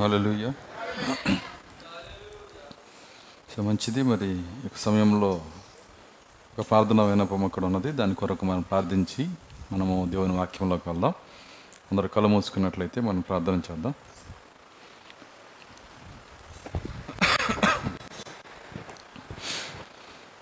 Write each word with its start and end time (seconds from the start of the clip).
హలోయ 0.00 0.50
సో 3.56 3.62
మంచిది 3.62 4.02
మరి 4.02 4.42
ఒక 4.64 4.76
సమయంలో 4.78 5.40
ఒక 6.58 6.66
ప్రార్థన 6.70 7.02
వినపం 7.02 7.44
అక్కడ 7.44 7.64
ఉన్నది. 7.64 7.92
దాని 7.92 8.14
కొరకు 8.14 8.46
మనం 8.46 8.60
ప్రార్థించి 8.60 9.28
మనము 9.72 10.06
దేవుని 10.10 10.36
వాక్యంలోకి 10.36 10.88
వెళ్దాం. 10.88 11.12
అందరు 11.92 12.08
కళ్ళు 12.08 12.28
మూసుకున్నట్లయితే 12.28 13.00
మనం 13.00 13.20
ప్రార్థన 13.20 13.60
చేద్దాం. 13.70 13.94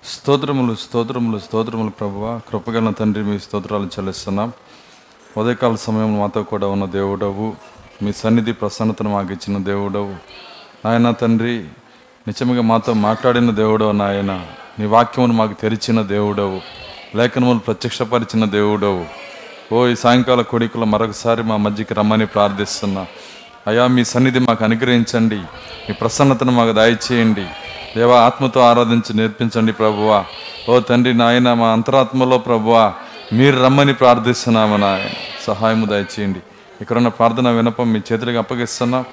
స్తోత్రములు 0.04 0.74
స్తోత్రములు 0.74 1.38
స్తోత్రములు 1.38 1.90
ప్రభువ. 1.90 2.40
కృపగల 2.48 2.90
తండ్రి 2.90 3.24
మీ 3.24 3.38
స్తోత్రాలు 3.38 3.86
చెల్లిస్తున్నాం. 3.86 4.52
ఉదయకాల 5.36 5.74
సమయం 5.74 6.18
మాతో 6.18 6.42
కూడా 6.42 6.66
ఉన్న 6.66 6.84
దేవుడవు. 6.84 7.75
మీ 8.02 8.12
సన్నిధి 8.12 8.52
ప్రసన్నతను 8.52 9.10
మాకు 9.10 9.32
ఇచ్చిన 9.32 9.62
దేవుడవు 9.64 10.14
నాయన 10.84 11.10
తండ్రి 11.10 11.64
నిజంగా 12.28 12.62
మాతో 12.62 12.92
మాట్లాడిన 12.92 13.50
దేవుడవు 13.50 13.92
నాయన. 13.92 14.46
నీ 14.78 14.86
వాక్యమును 14.86 15.32
మాకు 15.32 15.52
తెరిచిన 15.52 16.02
దేవుడవు. 16.02 16.60
లేఖనములు 17.16 17.58
ప్రత్యక్షపరిచిన 17.58 18.44
దేవుడవు. 18.44 19.04
ఓ 19.74 19.86
ఈ 19.86 19.96
సాయంకాల 19.96 20.40
కొడికలు 20.40 20.84
మరొకసారి 20.84 21.42
మా 21.42 21.56
మధ్యకి 21.56 21.94
రమ్మని 21.94 22.26
ప్రార్థిస్తున్నా. 22.26 23.06
అయా 23.66 23.86
మీ 23.86 24.04
సన్నిధి 24.04 24.38
మాకు 24.38 24.64
అనుగ్రహించండి. 24.64 25.36
మీ 25.88 25.92
ప్రసన్నతను 25.92 26.52
మాకు 26.52 26.72
దయచేయండి. 26.72 27.46
దేవా 27.96 28.20
ఆత్మతో 28.20 28.60
ఆరాధించి 28.60 29.16
నేర్పించండి 29.16 29.72
ప్రభువా. 29.72 30.24
ఓ 30.68 30.80
తండ్రి 30.80 31.14
నాయన 31.14 31.52
మా 31.52 31.68
అంతరాత్మలో 31.68 32.38
ప్రభువా 32.38 32.92
మీరు 33.32 33.62
రమ్మని 33.62 33.94
ప్రార్థిస్తున్నాము 33.94 34.76
నాయన. 34.76 35.08
సహాయము 35.46 35.86
దయచేయండి. 35.86 36.38
ఇక్కడున్న 36.80 37.08
ప్రార్థన 37.08 37.48
వినపం 37.48 37.92
మీ 37.92 38.00
చేతులకు 38.12 38.38
అప్పగిస్తున్నా. 38.38 39.04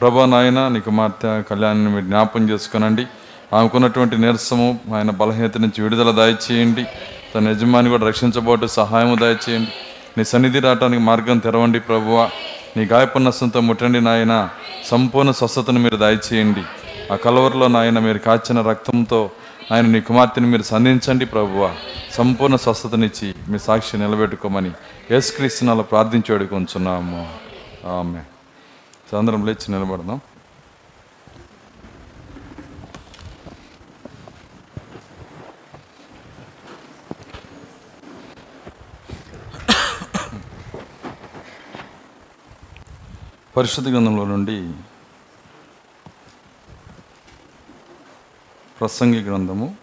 ప్రభా 0.00 0.26
నాయన 0.26 0.68
నీకు 0.68 0.84
కుమార్తె 0.84 1.42
కళ్యాణాన్ని 1.42 1.90
మీరు 1.90 2.04
జ్ఞాపం 2.04 2.50
చేసుకునండి. 2.50 3.06
ఆమెకున్నటువంటి 3.52 4.18
నీరసము 4.18 4.80
ఆయన 4.94 5.10
బలహీనత 5.10 5.58
నుంచి 5.58 5.82
విడుదల 5.82 6.10
దయచేయండి. 6.10 6.84
తన 7.34 7.48
యజమాని 7.48 7.90
కూడా 7.90 8.06
రక్షించబోటు 8.06 8.66
సహాయము 8.66 9.14
దయచేయండి. 9.14 9.70
నీ 10.18 10.24
సన్నిధి 10.24 10.58
రావడానికి 10.58 11.02
మార్గం 11.02 11.38
తెరవండి 11.38 11.80
ప్రభువ. 11.80 12.30
నీ 12.76 12.84
గాయపన్నసంతో 12.84 13.60
ముట్టండి 13.60 14.00
నాయన. 14.00 14.48
సంపూర్ణ 14.86 15.30
స్వస్థతను 15.30 15.78
మీరు 15.78 15.96
దయచేయండి. 15.96 16.62
ఆ 17.12 17.16
కలవరలో 17.16 17.68
నాయన 17.68 17.98
మీరు 17.98 18.18
కాచిన 18.18 18.60
రక్తంతో 18.60 19.30
ఆయన 19.72 19.86
నీ 19.86 20.00
కుమార్తెని 20.00 20.46
మీరు 20.46 20.62
సంధించండి 20.62 21.26
ప్రభువ. 21.26 21.76
సంపూర్ణ 22.12 22.56
స్వస్థతనిచ్చి 22.56 23.34
మీ 23.48 23.58
సాక్షి 23.58 23.96
నిలబెట్టుకోమని 23.98 24.70
యేసుక్రీస్తునాలో 25.10 25.82
ప్రార్థించి 25.82 26.32
వేడుకొంచున్నాము. 26.32 27.38
ఆమె 27.86 28.22
అందరం 29.16 29.46
లేచి 29.46 29.72
నిలబడదాం. 29.72 30.20
పరిశుద్ధ 43.56 43.88
గ్రంథంలో 43.88 44.24
నుండి 44.24 44.72
ప్రసంగి 48.80 49.22
గ్రంథము. 49.22 49.76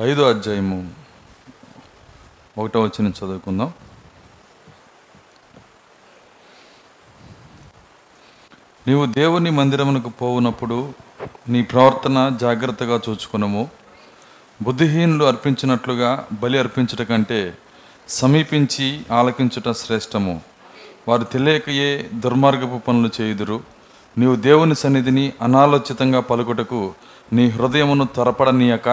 ఐదో 0.00 0.28
అధ్యాయము. 0.28 0.94
ఒకటో 2.58 2.82
వచ్చిన 2.82 3.08
చదువుకుందాం. 3.08 3.72
నీవు 8.86 9.06
దేవుని 9.06 9.50
మందిరమునకు 9.50 10.08
పోవునప్పుడు 10.08 10.94
నీ 11.48 11.62
ప్రవర్తన 11.62 12.32
జాగ్రత్తగా 12.40 13.00
చూచుకునము. 13.08 13.68
బుద్ధిహీనులు 14.62 15.24
అర్పించినట్లుగా 15.24 16.26
బలి 16.32 16.58
అర్పించుట 16.58 17.08
కంటే 17.08 17.54
సమీపించి 18.08 19.00
ఆలకించుట 19.12 19.74
శ్రేష్టము. 19.76 20.40
వారు 21.08 21.24
తెలియకయే 21.24 22.06
దుర్మార్గపు 22.14 22.78
పనులు 22.78 23.10
చేయుదురు. 23.20 23.60
నీవు 24.18 24.36
దేవుని 24.36 24.74
సన్నిధిని 24.74 25.32
అనాలోచితంగా 25.42 26.20
పలుకుటకు 26.20 26.94
నీ 27.32 27.48
హృదయమును 27.48 28.04
త్వరపడనీయక 28.04 28.88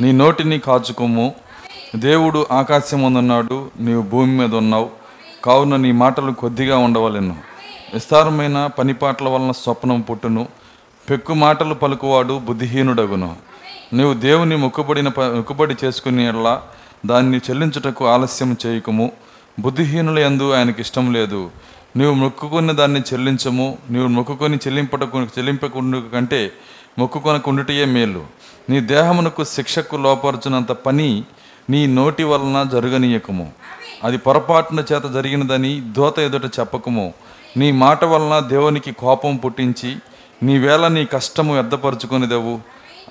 నీ 0.00 0.12
నోటిని 0.12 0.58
కాచుకోము. 0.58 1.34
దేవుడు 1.96 2.46
ఆకాశముందున్నాడు 2.52 3.70
నీవు 3.80 4.02
భూమి 4.02 4.38
మీద 4.38 4.54
ఉన్నావు 4.54 4.90
కావున 5.44 5.76
నీ 5.76 5.92
మాటలు 5.92 6.32
కొద్దిగా 6.32 6.76
ఉండవలెను. 6.76 7.36
విస్తారమైన 7.94 8.66
పనిపాట్ల 8.66 9.28
వలన 9.28 9.50
స్వప్నం 9.50 10.00
పుట్టును. 10.00 10.61
పెక్కు 11.10 11.34
మాటలు 11.34 11.74
పలుకువాడు 11.74 12.38
బుద్ధిహీనుడగును. 12.38 13.36
నీవు 13.92 14.14
దేవుని 14.14 14.56
మొక్కుబడిన 14.56 15.08
మొక్కుబడి 15.08 15.76
చేసుకునేలా 15.84 16.62
దాన్ని 17.06 17.38
చెల్లించుటకు 17.38 18.06
ఆలస్యం 18.06 18.56
చేయకము. 18.66 19.12
బుద్ధిహీనుల 19.60 20.18
ఎందు 20.18 20.52
ఆయనకి 20.52 20.80
ఇష్టం 20.80 21.12
లేదు. 21.12 21.50
నీవు 21.96 22.14
మొక్కుకున్న 22.14 22.72
దాన్ని 22.72 23.00
చెల్లించము. 23.00 23.78
నీవు 23.90 24.06
మొక్కుకొని 24.06 24.56
చెల్లింపటకు 24.56 25.20
చెల్లింపకుండా 25.20 26.02
కంటే 26.12 26.52
మొక్కుకొనకుండుటయే 26.98 27.84
మేలు. 27.84 28.24
నీ 28.70 28.80
దేహమునకు 28.80 29.44
శిక్షకు 29.44 29.96
లోపరచునంత 29.96 30.72
పని 30.72 31.24
నీ 31.70 31.86
నోటి 31.86 32.24
వలన 32.24 32.68
జరగనీయకము. 32.72 33.52
అది 34.04 34.18
పొరపాటున 34.18 34.84
చేత 34.92 35.02
జరిగినదని 35.14 35.80
దోత 35.80 36.18
ఎదుట 36.18 36.44
చెప్పకము. 36.44 37.14
నీ 37.56 37.72
మాట 37.72 38.04
వలన 38.04 38.48
దేవునికి 38.48 38.92
కోపం 38.92 39.36
పుట్టించి 39.36 39.96
నీ 40.42 40.58
వేళ 40.58 40.88
నీ 40.88 41.04
కష్టము 41.04 41.52
వ్యర్థపరుచుకొనిదెవు 41.52 42.60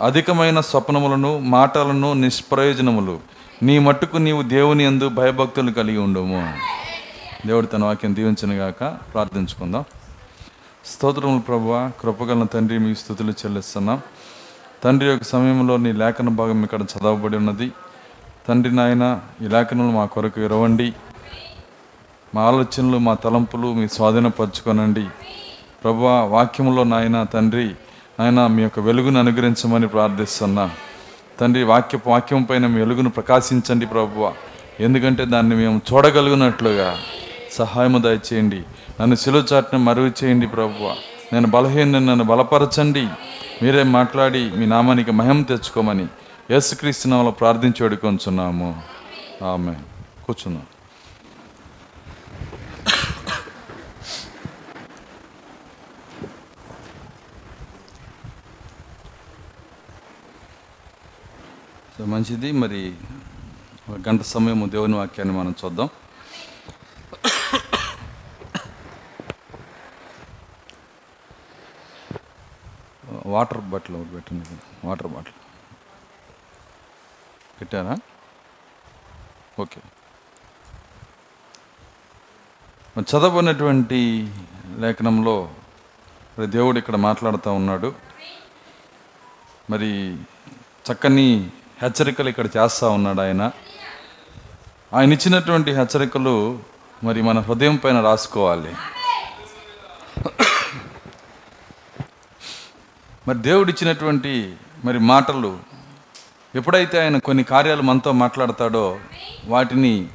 అధికమైన 0.01 0.59
స్వప్నములను 0.61 1.39
మాటలను 1.39 2.13
నిష్ప్రయోజనములు 2.13 3.19
నీ 3.63 3.79
మట్టుకు 3.79 4.17
నీవు 4.17 4.41
దేవుని 4.41 4.83
యందు 4.83 5.09
భయభక్తులు 5.09 5.71
కలిగి 5.71 5.97
ఉండము. 5.97 6.53
దేవుడు 7.47 7.65
తన 7.65 7.83
వాక్యం 7.83 8.15
దీవించనుగాక 8.15 8.83
ప్రార్థించుకుందాం. 9.13 9.85
స్తోత్రములు 10.85 11.41
ప్రభువ 11.41 11.91
కృపగలన 12.01 12.43
తండ్రి 12.43 12.79
మీ 12.79 12.95
స్థుతులు 12.95 13.31
చెల్లిస్తున్నాం. 13.31 14.01
తండ్రి 14.83 15.09
యొక్క 15.09 15.23
సమయంలో 15.23 15.77
నీ 15.77 15.91
లేఖన 15.91 16.29
భాగం 16.29 16.63
ఇక్కడ 16.63 16.81
చదవబడి 16.81 17.37
ఉన్నది. 17.37 17.71
తండ్రి 18.47 18.75
నాయన 18.75 19.19
ఈ 19.41 19.47
లేఖనలు 19.47 19.91
మా 19.91 20.05
కొరకు 20.05 20.41
ఇరవండి 20.41 20.93
మా 22.35 22.41
ఆలోచనలు 22.41 22.97
మా 22.97 23.13
తలంపులు 23.13 23.73
మీ 23.73 23.87
స్వాధీనపరచుకొనండి. 23.87 25.05
ప్రభు 25.83 26.03
వాక్యంలో 26.05 26.83
నాయన 26.83 27.23
తండ్రి 27.23 27.71
నాయన 28.19 28.47
మీ 28.47 28.63
యొక్క 28.63 28.79
వెలుగును 28.79 29.19
అనుగ్రహించమని 29.19 29.87
ప్రార్థిస్తున్నా. 29.87 30.69
తండ్రి 31.39 31.63
వాక్య 31.63 31.99
వాక్యం 32.07 32.43
పైన 32.43 32.67
మీ 32.67 32.79
వెలుగును 32.79 33.09
ప్రకాశించండి 33.09 33.85
ప్రభువ. 33.85 34.33
ఎందుకంటే 34.79 35.25
దాన్ని 35.25 35.55
మేము 35.55 35.81
చూడగలిగినట్లుగా 35.93 36.97
సహాయము 37.51 37.97
దయచేయండి. 37.97 38.63
నన్ను 39.01 39.15
సిలువ 39.15 39.63
మరుగు 39.77 40.11
చేయండి 40.23 40.47
ప్రభువ. 40.47 40.95
నేను 41.33 41.47
బలహీన 41.47 41.99
నన్ను 41.99 42.23
బలపరచండి. 42.23 43.07
మీరే 43.63 43.83
మాట్లాడి 43.83 44.51
మీ 44.55 44.65
నామానికి 44.65 45.11
మహిమ 45.11 45.41
తెచ్చుకోమని 45.41 46.07
యేసుక్రీస్తు 46.51 47.07
నామలో 47.07 47.31
ప్రార్థించి 47.31 47.83
వేడుకొంచున్నాము. 47.83 48.81
ఆమె 49.43 49.71
కూర్చున్నాం. 50.25 50.63
సో 62.01 62.05
మంచిది. 62.05 62.51
మరి 62.51 62.95
ఒక 63.89 63.99
గంట 64.07 64.21
సమయం 64.21 64.71
దేవుని 64.71 64.95
వాక్యాన్ని 64.95 65.37
మనం 65.37 65.55
చూద్దాం. 65.65 65.89
వాటర్ 73.25 73.57
బాటిల్ 73.57 73.97
ఒకటి 73.97 74.09
పెట్టండి. 74.09 74.45
Water 74.87 75.07
bottle. 75.07 75.33
పెట్టారా? 77.61 77.97
ఓకే. 79.59 79.81
చదవనటువంటి 83.01 84.33
లేఖనంలో 84.77 85.49
మరి 86.39 86.47
దేవుడు 86.47 86.77
ఇక్కడ 86.77 86.95
మాట్లాడుతూ 86.95 87.53
ఉన్నాడు. 87.53 87.95
మరి 89.69 90.17
చక్కని 90.91 91.51
హెచ్చరికలు 91.81 92.29
ఇక్కడ 92.29 92.49
చేస్తూ 92.57 92.89
ఉన్నాడు 92.89 93.21
ఆయన. 93.21 93.51
ఆయన 94.93 95.13
ఇచ్చినటువంటి 95.13 95.71
హెచ్చరికలు 95.71 96.59
మరి 97.03 97.21
మన 97.21 97.39
హృదయం 97.39 97.75
పైన 97.75 98.01
రాసుకోవాలి. 98.01 98.73
మరి 103.27 103.37
దేవుడు 103.37 103.69
ఇచ్చినటువంటి 103.69 104.53
మరి 104.85 104.99
మాటలు 104.99 105.57
ఎప్పుడైతే 106.55 107.01
ఆయన 107.01 107.17
కొన్ని 107.17 107.43
కార్యాలు 107.43 107.81
మనతో 107.81 108.11
మాట్లాడతాడో 108.11 108.97
వాటిని 109.45 110.07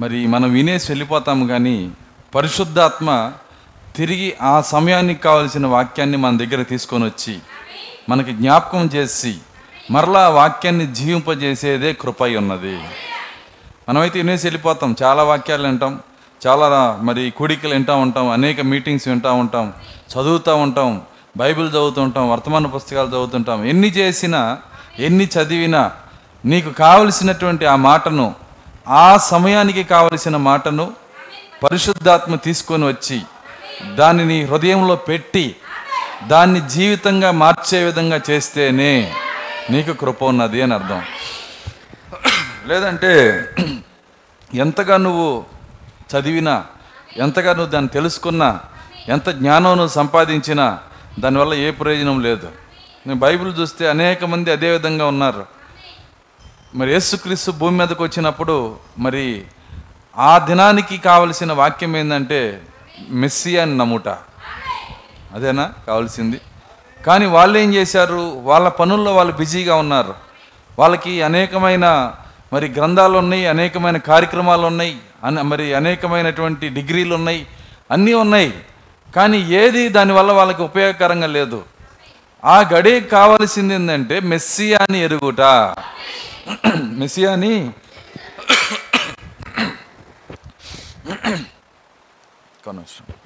మరి 0.00 0.26
మనం 0.26 0.52
వినేసి 0.52 0.92
వెళ్ళిపోతాము 0.92 1.46
కానీ 1.46 1.90
పరిశుద్ధాత్మ 2.34 3.32
తిరిగి 3.96 4.36
ఆ 4.42 4.60
సమయానికి 4.60 5.20
కావలసిన 5.20 5.66
వాక్యాన్ని 5.66 6.16
మన 6.16 6.36
దగ్గర 6.36 6.62
తీసుకొని 6.62 7.04
వచ్చి 7.04 7.38
మనకి 8.08 8.32
జ్ఞాపకం 8.32 8.86
చేసి 8.86 9.38
మరలా 9.90 10.28
వాక్యాన్ని 10.28 10.86
జీవింపజేసేదే 10.94 11.92
కృప 11.92 12.22
ఉన్నది 12.36 12.76
మనమైతే 13.88 14.16
వినేసి 14.18 14.44
వెళ్ళిపోతాం 14.46 14.90
చాలా 15.02 15.22
వాక్యాలు 15.22 15.66
వింటాం 15.68 15.94
చాలా 16.42 16.66
మరి 17.02 17.22
కూడికలు 17.30 17.74
వింటూ 17.74 17.94
ఉంటాం 17.96 18.26
అనేక 18.30 18.60
మీటింగ్స్ 18.60 19.08
వింటూ 19.08 19.32
ఉంటాం 19.34 19.66
చదువుతూ 20.12 20.54
ఉంటాం 20.56 20.90
బైబిల్ 21.36 21.68
చదువుతూ 21.68 22.00
ఉంటాం 22.02 22.30
వర్తమాన 22.30 22.66
పుస్తకాలు 22.66 23.08
చదువుతుంటాం 23.08 23.60
ఎన్ని 23.64 23.90
చేసినా 23.90 24.40
ఎన్ని 24.98 25.26
చదివినా 25.26 25.82
నీకు 26.44 26.70
కావలసినటువంటి 26.70 27.66
ఆ 27.66 27.76
మాటను 27.76 28.26
ఆ 28.98 29.16
సమయానికి 29.16 29.84
కావలసిన 29.84 30.36
మాటను 30.36 30.86
పరిశుద్ధాత్మ 31.62 32.34
తీసుకొని 32.36 32.86
వచ్చి 32.86 33.18
దానిని 33.94 34.44
హృదయంలో 34.44 34.96
పెట్టి 35.08 35.56
దాన్ని 36.26 36.60
జీవితంగా 36.68 37.30
మార్చే 37.30 37.84
విధంగా 37.84 38.20
చేస్తేనే 38.30 38.92
నీకు 39.70 39.92
కృప 39.92 40.22
ఉన్నది 40.22 40.62
అని 40.62 40.74
అర్థం. 40.74 41.02
లేదంటే 42.66 43.44
ఎంతగా 44.54 44.96
నువ్వు 44.96 45.44
చదివినా 46.14 46.64
ఎంతగా 47.16 47.54
నువ్వు 47.54 47.70
దాన్ని 47.70 47.88
తెలుసుకున్నా 47.88 48.60
ఎంత 49.08 49.28
జ్ఞానం 49.28 49.70
నువ్వు 49.70 49.88
సంపాదించినా 49.88 50.78
దానివల్ల 51.20 51.54
ఏ 51.54 51.70
ప్రయోజనం 51.70 52.22
లేదు. 52.22 52.46
నేను 53.06 53.18
బైబిల్ 53.18 53.58
చూస్తే 53.60 53.88
అనేక 53.88 54.24
మంది 54.24 54.52
అదే 54.52 54.70
విధంగా 54.70 55.06
ఉన్నారు. 55.06 55.46
మరి 56.74 56.92
యేసుక్రీస్తు 56.92 57.50
భూమి 57.50 57.78
మీదకి 57.78 58.02
వచ్చినప్పుడు 58.02 58.76
మరి 58.98 59.44
ఆ 60.16 60.38
దినానికి 60.38 60.98
కావలసిన 60.98 61.52
వాక్యం 61.52 61.96
ఏంటంటే 61.96 62.62
మెస్సియాని 63.08 63.76
నమ్ముట. 63.76 64.08
అదేనా? 65.34 65.72
కావాల్సింది. 65.86 66.40
కానీ 67.06 67.26
వాళ్ళు 67.26 67.58
ఏం 67.58 67.74
చేశారు? 67.74 68.40
వాళ్ళ 68.42 68.68
పనుల్లో 68.68 69.14
వాళ్ళు 69.14 69.32
బిజీగా 69.32 69.76
ఉన్నారు. 69.76 70.14
వాళ్ళకి 70.78 71.22
అనేకమైన 71.22 72.14
మరి 72.52 72.68
గ్రంథాలు 72.68 73.18
ఉన్నాయి 73.18 73.46
అనేకమైన 73.46 73.96
కార్యక్రమాలు 73.96 74.66
ఉన్నాయి 74.66 74.96
అన 75.24 75.42
మరి 75.42 75.74
అనేకమైనటువంటి 75.74 76.68
డిగ్రీలు 76.68 77.14
ఉన్నాయి 77.14 77.46
అన్నీ 77.90 78.14
ఉన్నాయి. 78.14 78.54
కానీ 79.16 79.38
ఏది 79.38 79.88
దానివల్ల 79.88 80.32
వాళ్ళకి 80.32 80.62
ఉపయోగకరంగా 80.62 81.26
లేదు. 81.26 81.64
ఆ 82.44 82.64
గడి 82.74 83.00
కావాల్సింది 83.00 83.74
ఏంటంటే 83.74 84.20
మెస్సియాని 84.20 85.04
ఎరుగుట 85.04 85.40
మెస్సియాని 87.00 87.70
కొనవసరం 92.64 93.23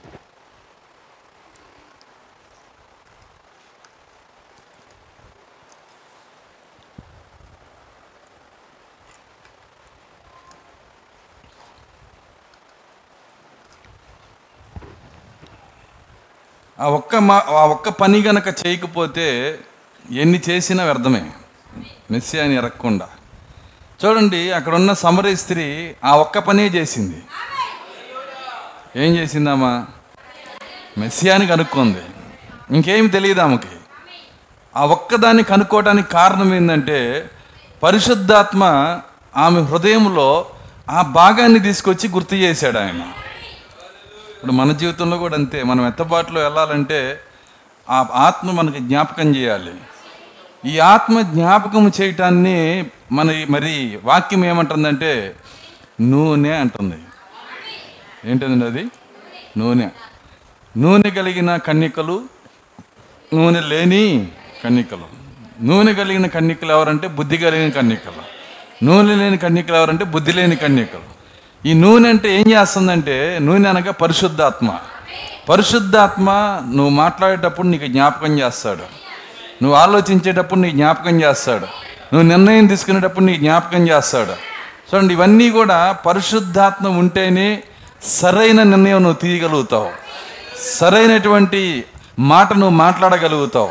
ఆ 16.80 16.88
ఒక్క 16.88 17.16
మా 17.16 17.42
ఆ 17.48 17.66
ఒక్క 17.66 17.88
పని 17.88 18.22
గనక 18.22 18.66
చేయకపోతే 18.66 19.58
ఎన్ని 20.10 20.40
చేసినా 20.50 20.84
వ్యర్థమే. 20.84 21.30
మెస్సి 22.10 22.40
అని 22.40 22.54
ఎరగకుండా 22.54 23.08
చూడండి 24.04 24.52
అక్కడ 24.52 24.74
ఉన్న 24.74 24.92
సమరీ 24.92 25.36
స్త్రీ 25.36 25.94
ఆ 26.04 26.16
ఒక్క 26.16 26.38
పనే 26.38 26.66
చేసింది. 26.66 27.22
ఏం 28.96 29.16
చేసిందామా 29.16 29.86
మెస్సియాని 30.98 31.46
కనుక్కుంది. 31.46 32.02
ఇంకేమి 32.76 33.08
తెలియదు 33.08 33.40
ఆమెకి. 33.40 33.68
ఆ 34.76 34.84
ఒక్కదాన్ని 34.84 35.42
కనుక్కోవడానికి 35.42 36.08
కారణం 36.08 36.54
ఏంటంటే 36.54 37.30
పరిశుద్ధాత్మ 37.82 38.64
ఆమె 39.36 39.60
హృదయంలో 39.60 40.46
ఆ 40.90 41.02
భాగాన్ని 41.02 41.58
తీసుకొచ్చి 41.58 42.08
గుర్తు 42.08 42.34
చేశాడు 42.34 42.78
ఆయన. 42.78 43.12
ఇప్పుడు 44.38 44.52
మన 44.52 44.72
జీవితంలో 44.72 45.18
కూడా 45.18 45.34
అంతే. 45.34 45.62
మనం 45.62 45.86
ఎత్తబాటులో 45.86 46.40
వెళ్ళాలంటే 46.40 47.20
ఆ 47.90 48.06
ఆత్మ 48.12 48.50
మనకి 48.50 48.78
జ్ఞాపకం 48.78 49.36
చేయాలి. 49.36 49.74
ఈ 50.64 50.78
ఆత్మ 50.78 51.20
జ్ఞాపకం 51.20 51.92
చేయటాన్ని 52.00 52.86
మన 53.12 53.46
మరి 53.50 53.98
వాక్యం 54.04 54.44
ఏమంటుందంటే 54.44 55.36
నూనె 56.00 56.50
అంటుంది. 56.50 56.96
ఏంటండి 58.30 58.66
అది? 58.66 58.86
నూనె. 59.58 59.88
నూనె 60.78 61.10
కలిగిన 61.10 61.56
కన్నికలు 61.56 62.24
నూనె 63.34 63.60
లేని 63.60 64.28
కన్నికలు. 64.64 65.06
నూనె 65.62 65.94
కలిగిన 65.94 66.26
కన్నికలు 66.26 66.72
ఎవరంటే 66.72 67.08
బుద్ధి 67.08 67.38
కలిగిన 67.38 67.70
కన్నికలు. 67.70 68.38
నూనె 68.84 69.14
లేని 69.14 69.38
కన్నికలు 69.38 69.76
ఎవరంటే 69.76 70.04
బుద్ధి 70.04 70.32
లేని 70.32 70.56
కన్నికలు. 70.56 71.17
ఈ 71.66 71.74
నూనె 71.74 72.08
అంటే 72.08 72.40
ఏం 72.40 72.50
చేస్తుందంటే 72.50 73.38
నూనె 73.42 73.68
అనగా 73.68 73.92
పరిశుద్ధాత్మ. 73.92 74.70
పరిశుద్ధాత్మ 75.48 76.30
నువ్వు 76.74 76.88
మాట్లాడేటప్పుడు 76.88 77.66
నీకు 77.66 77.86
జ్ఞాపకం 77.86 78.38
చేస్తాడు. 78.38 78.82
నువ్వు 79.62 79.74
ఆలోచించేటప్పుడు 79.74 80.60
నీకు 80.60 80.76
జ్ఞాపకం 80.76 81.22
చేస్తాడు. 81.22 81.66
నువ్వు 82.14 82.22
నిర్ణయం 82.22 82.66
తీసుకునేటప్పుడు 82.66 83.24
నీకు 83.24 83.38
జ్ఞాపకం 83.38 83.88
చేస్తాడు. 83.88 84.32
చూడండి 84.90 85.14
ఇవన్నీ 85.14 85.50
కూడా 85.50 85.92
పరిశుద్ధాత్మ 85.92 86.88
ఉంటేనే 86.88 87.62
సరైన 88.02 88.62
నిర్ణయం 88.62 89.02
నువ్వు 89.02 89.20
తీయగలుగుతావు. 89.20 89.90
సరైనటువంటి 90.78 91.84
మాట 92.18 92.52
నువ్వు 92.52 92.70
మాట్లాడగలుగుతావు. 92.70 93.70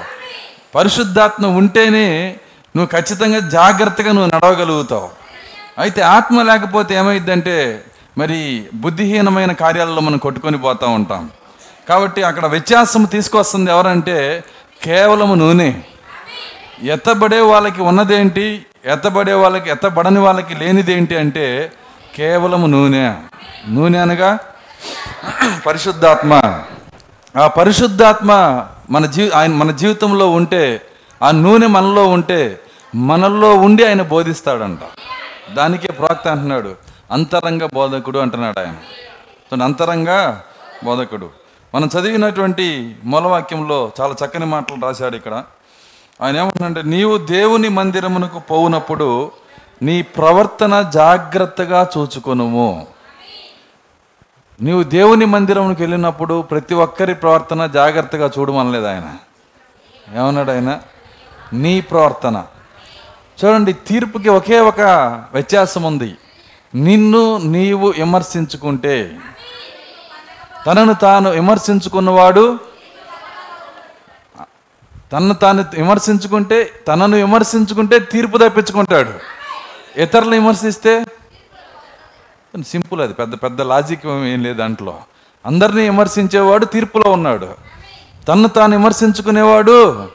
పరిశుద్ధాత్మ 0.76 1.46
ఉంటేనే 1.46 2.36
నువ్వు 2.76 3.02
ఖచ్చితంగా 3.02 3.40
జాగ్రత్తగా 3.40 4.12
నువ్వు 4.12 4.36
నడవగలుగుతావు. 4.36 5.27
అయితే 5.78 6.02
ఆత్మ 6.02 6.42
లేకపోతే 6.42 6.96
ఏమైందంటే 6.96 7.84
మరి 8.18 8.68
బుద్ధిహీనమైన 8.74 9.52
కార్యాలలో 9.52 10.02
మనం 10.02 10.18
కొట్టుకొని 10.18 10.58
పోతూ 10.58 10.88
ఉంటాం. 10.90 11.30
కాబట్టి 11.90 12.24
అక్కడ 12.24 12.46
వ్యత్యాసం 12.46 13.04
తీసుకొస్తుంది 13.04 13.72
ఎవరంటే 13.72 14.44
కేవలము 14.84 15.36
నూనె. 15.36 15.74
ఎత్తబడే 16.84 17.40
వాళ్ళకి 17.40 17.82
ఉన్నదేంటి? 17.82 18.66
ఎత్తబడే 18.86 19.34
వాళ్ళకి 19.34 19.70
ఎత్తబడని 19.70 20.20
వాళ్ళకి 20.20 20.56
లేనిదేంటి 20.56 21.18
అంటే 21.18 21.72
కేవలము 22.16 22.68
నూనె. 22.68 23.14
నూనె 23.70 24.00
అనగా 24.00 24.38
పరిశుద్ధాత్మ. 25.66 26.62
ఆ 27.38 27.48
పరిశుద్ధాత్మ 27.48 28.32
మన 28.90 29.06
జీ 29.06 29.30
ఆయన 29.30 29.52
మన 29.52 29.72
జీవితంలో 29.72 30.30
ఉంటే 30.30 30.82
ఆ 31.24 31.32
నూనె 31.32 31.68
మనలో 31.68 32.08
ఉంటే 32.08 32.60
మనల్లో 32.96 33.54
ఉండి 33.54 33.86
ఆయన 33.88 34.02
బోధిస్తాడంట. 34.02 34.80
దానికే 35.54 35.88
ప్రాక్త 35.88 36.28
అంటున్నాడు. 36.28 36.76
అంతరంగ 37.12 37.68
బోధకుడు 37.74 38.20
అంటున్నాడు 38.20 38.60
ఆయన. 38.60 38.76
అంతరంగ 39.64 40.36
బోధకుడు. 40.84 41.30
మనం 41.76 41.90
చదివినటువంటి 42.00 42.96
మూలవాక్యంలో 43.04 43.92
చాలా 44.02 44.16
చక్కని 44.26 44.46
మాటలు 44.46 44.86
రాశాడు 44.86 45.16
ఇక్కడ. 45.16 45.44
ఆయన 46.22 46.38
ఏమంటున్నాడంటే 46.38 46.82
నీవు 46.82 47.18
దేవుని 47.18 47.70
మందిరమునకు 47.70 48.40
పోవునప్పుడు 48.40 49.32
నీ 49.82 50.02
ప్రవర్తన 50.02 50.82
జాగ్రత్తగా 50.82 51.90
చూచుకొనుము. 51.98 52.88
నీవు 54.62 54.84
దేవుని 54.84 55.26
మందిరంకి 55.26 55.84
వెళ్ళినప్పుడు 55.84 56.42
ప్రతి 56.42 56.74
ఒక్కరి 56.74 57.14
ప్రవర్తన 57.16 57.66
జాగ్రత్తగా 57.66 58.32
చూడమనలేదు 58.40 58.86
ఆయన. 58.86 59.16
ఏమన్నాడు 60.16 60.52
ఆయన? 60.52 60.80
నీ 61.54 61.82
ప్రవర్తన. 61.82 62.46
చూడండి 63.44 63.74
తీర్పుకి 63.74 64.30
ఒకే 64.30 64.60
ఒక 64.60 64.82
వ్యత్యాసం 65.34 65.84
ఉంది. 65.84 66.16
నిన్ను 66.76 67.38
నీవు 67.38 67.90
విమర్శించుకుంటే. 67.90 69.18
తనను 70.68 70.94
తాను 70.94 71.30
విమర్శించుకున్నవాడు 71.30 72.60
తనను 75.14 75.34
తాను 75.34 75.66
విమర్శించుకుంటే 75.74 76.74
తనను 76.88 77.16
విమర్శించుకుంటే 77.18 78.00
తీర్పు 78.00 78.38
తప్పించుకుంటాడు. 78.38 79.14
ఇతరులు 80.02 80.32
విమర్శిస్తే 80.32 81.06
సింపుల్ 82.68 83.02
అది 83.02 83.14
పెద్ద 83.14 83.34
పెద్ద 83.36 83.62
లాజిక్ 83.62 84.08
ఏం 84.08 84.44
లేదు 84.44 84.58
దాంట్లో. 84.58 85.00
అందరినీ 85.46 85.82
విమర్శించేవాడు 85.82 86.66
తీర్పులో 86.66 87.12
ఉన్నాడు. 87.12 87.50
తన్ను 88.28 88.48
తాను 88.50 88.78
విమర్శించుకునేవాడు 88.78 90.10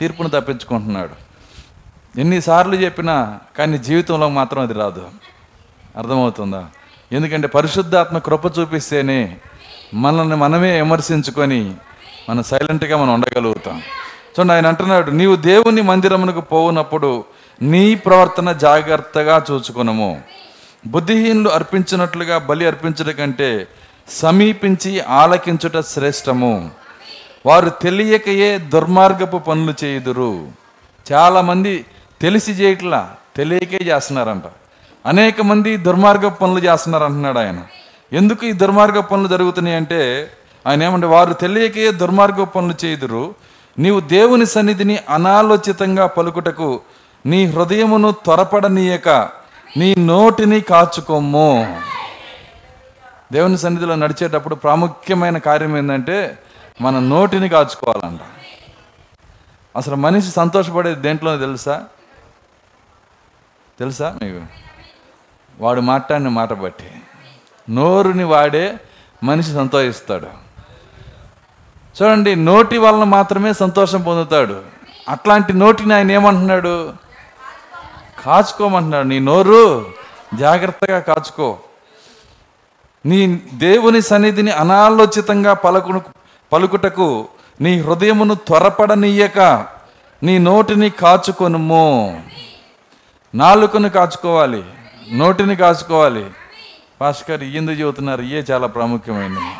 తీర్పును 0.00 0.28
తప్పించుకుంటున్నాడు. 0.28 1.21
ఎన్నిసార్లు 2.18 2.74
చెప్పినా 2.74 3.38
కానీ 3.58 3.78
జీవితంలో 3.78 4.28
మాత్రం 4.28 4.62
అది 4.62 4.72
రాదు. 4.72 5.06
అర్థమవుతుందా? 5.96 6.66
ఎందుకంటే 7.12 7.48
పరిశుద్ధాత్మ 7.48 8.18
కృప 8.18 8.58
చూపిస్తేనే 8.58 9.36
మనల్ని 9.94 10.36
మనమే 10.36 10.72
విమర్శించుకొని 10.72 11.74
మనం 12.28 12.42
సైలెంట్గా 12.42 12.96
మనం 12.96 13.14
ఉండగలుగుతాం. 13.14 13.78
చూడండి 13.78 14.52
ఆయన 14.52 14.66
అంటున్నాడు 14.66 15.10
నీవు 15.10 15.36
దేవుని 15.36 15.82
మందిరమునకు 15.82 16.40
పోవునప్పుడు 16.40 17.24
నీ 17.62 17.94
ప్రవర్తన 17.94 18.52
జాగ్రత్తగా 18.52 19.44
చూచుకునము. 19.50 20.22
బుద్ధిహీనులు 20.86 21.48
అర్పించినట్లుగా 21.48 22.38
బలి 22.38 22.66
అర్పించడం 22.66 23.12
కంటే 23.12 23.66
సమీపించి 24.08 25.00
ఆలకించుట 25.00 25.80
శ్రేష్టము. 25.80 26.70
వారు 27.46 27.70
తెలియకయే 27.70 28.58
దుర్మార్గపు 28.58 29.38
పనులు 29.38 29.84
చేయుదురు. 29.84 30.48
చాలామంది 31.12 31.84
తెలిసి 32.22 32.52
చేయట్లా 32.52 33.14
తెలియకే 33.36 33.76
చేస్తున్నారంట. 33.76 34.42
అనేక 35.06 35.40
మంది 35.40 35.76
దుర్మార్గ 35.76 36.28
పనులు 36.28 36.58
చేస్తున్నారు 36.58 37.04
అంటున్నాడు 37.04 37.38
ఆయన. 37.38 37.60
ఎందుకు 38.12 38.46
ఈ 38.46 38.52
దుర్మార్గ 38.52 39.00
పనులు 39.00 39.28
జరుగుతున్నాయి 39.28 39.76
అంటే 39.76 40.30
ఆయన 40.66 40.82
ఏమంటే 40.82 41.06
వారు 41.06 41.32
తెలియకే 41.32 41.90
దుర్మార్గ 41.90 42.44
పనులు 42.44 42.84
చేయుదురు. 42.84 43.34
నీవు 43.78 44.00
దేవుని 44.00 44.46
సన్నిధిని 44.46 44.98
అనాలోచితంగా 45.08 46.06
పలుకుటకు 46.06 46.80
నీ 47.26 47.46
హృదయమును 47.46 48.10
త్వరపడనీయక 48.10 49.08
నీ 49.76 49.94
నోటిని 49.94 50.60
కాచుకోము 50.60 51.80
దేవుని 53.32 53.58
సన్నిధిలో 53.58 53.94
నడిచేటప్పుడు 53.94 54.54
ప్రాముఖ్యమైన 54.54 55.38
కార్యం 55.38 55.78
ఏంటంటే 55.78 56.38
మన 56.80 56.98
నోటిని 56.98 57.48
కాచుకోవాలంట. 57.48 58.20
అసలు 59.76 59.96
మనిషి 59.96 60.30
సంతోషపడేది 60.30 61.00
దేంట్లో 61.00 61.36
తెలుసా? 61.36 61.84
తెలుసా? 63.78 64.18
మీకు 64.22 64.40
వాడు 65.60 65.80
మాట్లాడిన 65.80 66.28
మాట 66.28 66.52
బట్టి. 66.52 66.90
నోరుని 67.70 68.24
వాడే 68.24 68.74
మనిషి 69.24 69.52
సంతోషిస్తాడు. 69.52 70.26
చూడండి 72.02 72.36
నోటి 72.36 72.78
వలన 72.78 73.04
మాత్రమే 73.04 73.52
సంతోషం 73.52 74.02
పొందుతాడు. 74.02 74.60
అట్లాంటి 75.08 75.52
నోటిని 75.52 75.94
ఆయన 75.94 76.12
ఏమంటున్నాడు? 76.12 76.92
కాచుకోమంటున్నాడు. 78.24 79.06
నీ 79.06 79.18
నోరు 79.18 79.86
జాగ్రత్తగా 80.34 80.98
కాచుకో. 80.98 81.58
నీ 83.06 83.40
దేవుని 83.54 84.02
సన్నిధిని 84.02 84.50
అనాలోచితంగా 84.50 85.54
పలుకును 85.54 86.02
పలుకుటకు 86.52 87.28
నీ 87.60 87.80
హృదయమును 87.80 88.34
త్వరపడనీయక 88.34 89.66
నీ 90.22 90.38
నోటిని 90.38 90.90
కాచుకొనుము. 90.90 92.22
నాలుకను 93.34 93.90
కాచుకోవాలి 93.90 94.64
నోటిని 95.12 95.56
కాచుకోవాలి. 95.56 96.30
భాస్కర్ 97.00 97.42
ఎందుకు 97.42 97.80
చెబుతున్నారు? 97.80 98.22
ఇయే 98.22 98.44
చాలా 98.50 98.66
ప్రాముఖ్యమైనది. 98.66 99.54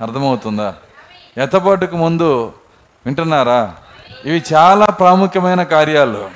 అర్థమవుతుందా? 0.00 0.74
ఎత్తపాటుకు 1.38 1.96
ముందు 1.96 2.52
వింటున్నారా? 3.06 3.74
ఇవి 4.24 4.42
చాలా 4.54 4.86
ప్రాముఖ్యమైన 4.86 5.62
కార్యాలు. 5.62 6.30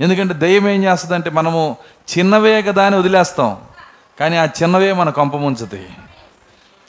ఎందుకంటే 0.00 0.34
దయ్యం 0.34 0.68
ఏం 0.68 0.84
చేస్తుందంటే 0.84 1.30
మనము 1.30 1.76
చిన్నవే 2.18 2.62
కదా 2.62 2.86
అని 2.86 2.96
వదిలేస్తాం. 2.96 3.56
కానీ 4.20 4.36
ఆ 4.36 4.44
చిన్నవే 4.44 4.92
మన 4.92 5.10
కొంపముంచుతాయి 5.10 5.88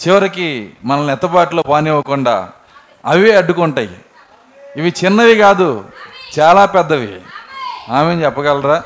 చివరికి 0.08 0.74
మనల్ని 0.84 1.14
ఎత్తబాటులో 1.14 1.64
పానివ్వకుండా 1.64 2.50
అవే 3.06 3.36
అడ్డుకుంటాయి. 3.36 4.00
ఇవి 4.78 4.94
చిన్నవి 5.06 5.36
కాదు 5.36 5.86
చాలా 6.40 6.66
పెద్దవి. 6.66 7.22
ఆమె 7.90 8.16
చెప్పగలరా? 8.16 8.84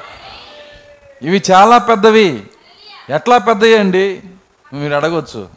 ఇవి 1.22 1.44
చాలా 1.52 1.78
పెద్దవి. 1.78 2.44
ఎట్లా 3.10 3.38
పెద్దవి 3.38 3.78
అండి? 3.78 4.22
మీరు 4.74 4.94
అడగవచ్చు 4.94 5.50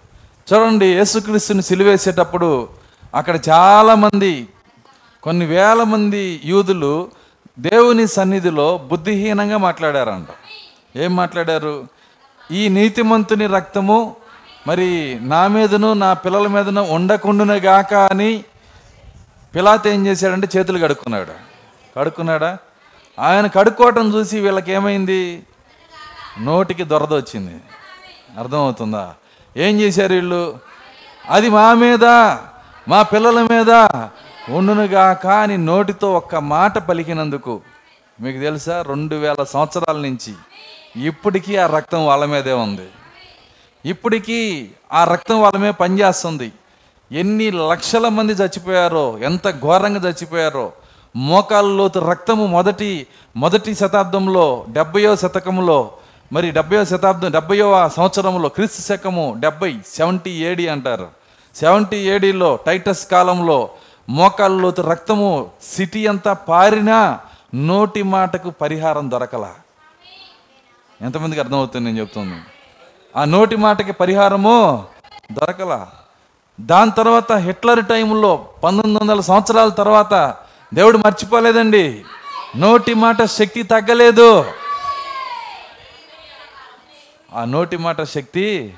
చూడండి 0.53 0.87
యేసుక్రీస్తుని 0.87 1.63
సిలివేసేటప్పుడు 1.63 2.69
అక్కడ 3.15 3.39
చాలామంది 3.49 4.49
కొన్ని 5.23 5.47
వేల 5.47 5.83
మంది 5.83 6.41
యూదులు 6.45 7.11
దేవుని 7.59 8.09
సన్నిధిలో 8.09 8.79
బుద్ధిహీనంగా 8.79 9.57
మాట్లాడారంట. 9.57 10.29
ఏం 10.99 11.17
మాట్లాడారు? 11.17 11.89
ఈ 12.51 12.69
నీతిమంతుని 12.69 13.47
రక్తము 13.47 14.17
మరి 14.67 15.19
నా 15.21 15.47
మీదను 15.47 15.93
నా 15.93 16.13
పిల్లల 16.13 16.47
మీదను 16.47 16.83
ఉండకుండానే 16.83 17.57
గాక 17.57 17.95
అని 17.95 18.45
పిలాత్ 19.55 19.87
ఏం 19.87 20.07
చేశాడంటే 20.07 20.49
చేతులు 20.57 20.79
కడుక్కున్నాడు. 20.79 21.33
కడుక్కున్నాడా? 21.97 22.59
ఆయన 23.19 23.47
కడుక్కోవటం 23.47 24.15
చూసి 24.15 24.41
వీళ్ళకి 24.41 24.73
ఏమైంది 24.73 25.47
నోటికి 26.41 26.85
దొరద 26.85 27.15
వచ్చింది. 27.15 27.61
అర్థమవుతుందా? 28.39 29.15
ఏం 29.57 29.81
చేశారు 29.81 30.15
వీళ్ళు? 30.15 30.59
అది 31.29 31.49
మా 31.49 31.75
మీద 31.75 32.05
మా 32.89 33.03
పిల్లల 33.03 33.43
మీద 33.43 33.71
ఉండునుగా 34.51 35.13
కానీ 35.13 35.57
నోటితో 35.57 36.13
ఒక్క 36.13 36.37
మాట 36.37 36.79
పలికినందుకు 36.79 37.61
మీకు 38.21 38.39
తెలుసా? 38.39 38.83
రెండు 38.83 39.17
వేల 39.17 39.45
సంవత్సరాల 39.45 39.97
నుంచి 39.97 40.35
ఇప్పటికీ 40.97 41.57
ఆ 41.57 41.67
రక్తం 41.67 42.07
వాళ్ళ 42.07 42.25
మీదే 42.25 42.53
ఉంది. 42.53 42.89
ఇప్పటికీ 43.85 44.71
ఆ 44.93 45.05
రక్తం 45.05 45.41
వాళ్ళ 45.43 45.59
మీద 45.59 45.73
పనిచేస్తుంది. 45.73 46.53
ఎన్ని 47.13 47.51
లక్షల 47.51 48.09
మంది 48.09 48.33
చచ్చిపోయారో 48.33 49.19
ఎంత 49.19 49.51
ఘోరంగా 49.51 50.09
చచ్చిపోయారో 50.11 50.73
మోకాళ్ళలోతు 51.17 51.99
రక్తము 51.99 52.47
మొదటి 52.47 53.07
మొదటి 53.37 53.75
శతాబ్దంలో 53.75 54.65
డెబ్బయో 54.69 55.17
శతకంలో 55.17 55.91
మరి 56.33 56.51
డెబ్బయో 56.51 56.85
శతాబ్దం 56.85 57.31
డెబ్బయో 57.31 57.89
సంవత్సరంలో 57.89 58.49
క్రీస్తు 58.49 58.83
శకము 58.83 59.37
డెబ్బై 59.41 59.79
సెవెంటీ 59.87 60.31
ఏడి 60.31 60.69
అంటారు. 60.69 61.09
సెవెంటీ 61.55 61.97
ఏడీలో 61.97 62.59
టైటస్ 62.67 63.07
కాలంలో 63.07 63.71
మోకాళ్ళలోతు 64.09 64.83
రక్తము 64.83 65.51
సిటీ 65.63 66.07
అంతా 66.07 66.33
పారినా 66.33 67.21
నోటి 67.55 68.03
మాటకు 68.03 68.51
పరిహారం 68.51 69.11
దొరకలా. 69.11 69.55
ఎంతమందికి 71.03 71.41
అర్థమవుతుంది 71.41 71.85
నేను 71.85 71.99
చెప్తుంది? 71.99 72.41
ఆ 73.17 73.25
నోటి 73.25 73.57
మాటకి 73.57 73.93
పరిహారము 73.93 74.85
దొరకలా. 75.33 75.89
దాని 76.61 76.91
తర్వాత 76.91 77.33
హిట్లర్ 77.33 77.87
టైంలో 77.87 78.37
పంతొమ్మిది 78.65 78.99
వందల 78.99 79.21
సంవత్సరాల 79.21 79.69
తర్వాత 79.69 80.35
దేవుడు 80.75 80.99
మర్చిపోలేదండి. 80.99 82.05
నోటి 82.57 82.95
మాట 82.95 83.25
శక్తి 83.25 83.63
తగ్గలేదు. 83.63 84.45
ఆ 87.35 87.45
నోటి 87.45 87.77
మాట 87.77 88.03
శక్తి 88.03 88.75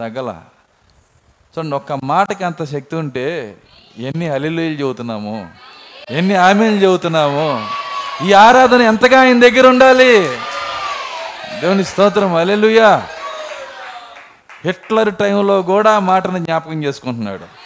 తగ్గల. 0.00 0.40
చూడండి 1.58 1.76
ఒక్క 1.76 1.92
మాటకి 1.92 2.44
అంత 2.44 2.64
శక్తి 2.64 2.96
ఉంటే 2.96 3.56
ఎన్ని 3.98 4.28
అలిలీలు 4.28 4.80
చెబుతున్నాము 4.80 5.50
ఎన్ని 6.10 6.34
ఆమెలు 6.34 6.74
చెబుతున్నాము. 6.74 7.68
ఈ 8.24 8.32
ఆరాధన 8.32 8.82
ఎంతగా 8.82 9.20
ఆయన 9.20 9.40
దగ్గర 9.40 9.66
ఉండాలి? 9.66 10.38
దేవుని 11.60 11.84
స్తోత్రం 11.84 12.34
అలెలుయా 12.34 13.08
హిట్లర్ 14.64 15.14
టైంలో 15.14 15.62
కూడా 15.62 15.98
మాటను 15.98 16.38
జ్ఞాపకం 16.38 16.84
చేసుకుంటున్నాడు. 16.84 17.62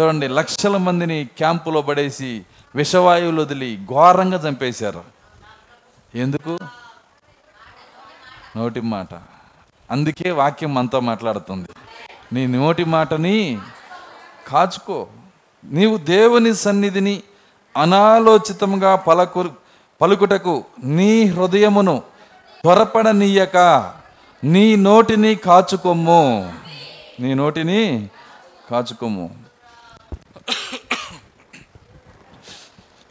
చూడండి 0.00 0.28
లక్షల 0.28 0.76
మందిని 0.76 1.28
క్యాంపులో 1.36 1.82
పడేసి 1.82 2.42
విషవాయువులు 2.74 3.42
వదిలి 3.42 3.86
ఘోరంగా 3.88 4.48
చంపేశారు. 4.48 5.04
ఎందుకు? 6.14 6.58
నోటి 8.56 8.80
మాట. 8.80 9.08
అందుకే 9.90 10.30
వాక్యం 10.30 10.74
మనతో 10.74 11.00
మాట్లాడుతుంది. 11.00 11.68
నీ 12.32 12.46
నోటి 12.46 12.84
మాటని 12.84 13.58
కాచుకో. 14.48 15.06
నీవు 15.64 15.96
దేవుని 15.96 16.54
సన్నిధిని 16.54 17.22
అనాలోచితంగా 17.76 18.96
పలకు 18.96 19.50
పలుకుటకు 20.00 20.64
నీ 20.84 21.24
హృదయమును 21.24 22.02
త్వరపడనీయక. 22.62 23.56
నీ 24.44 24.76
నోటిని 24.76 25.34
కాచుకొమ్ము. 25.34 26.52
నీ 27.20 27.34
నోటిని 27.34 28.08
కాచుకొమ్ము. 28.70 29.41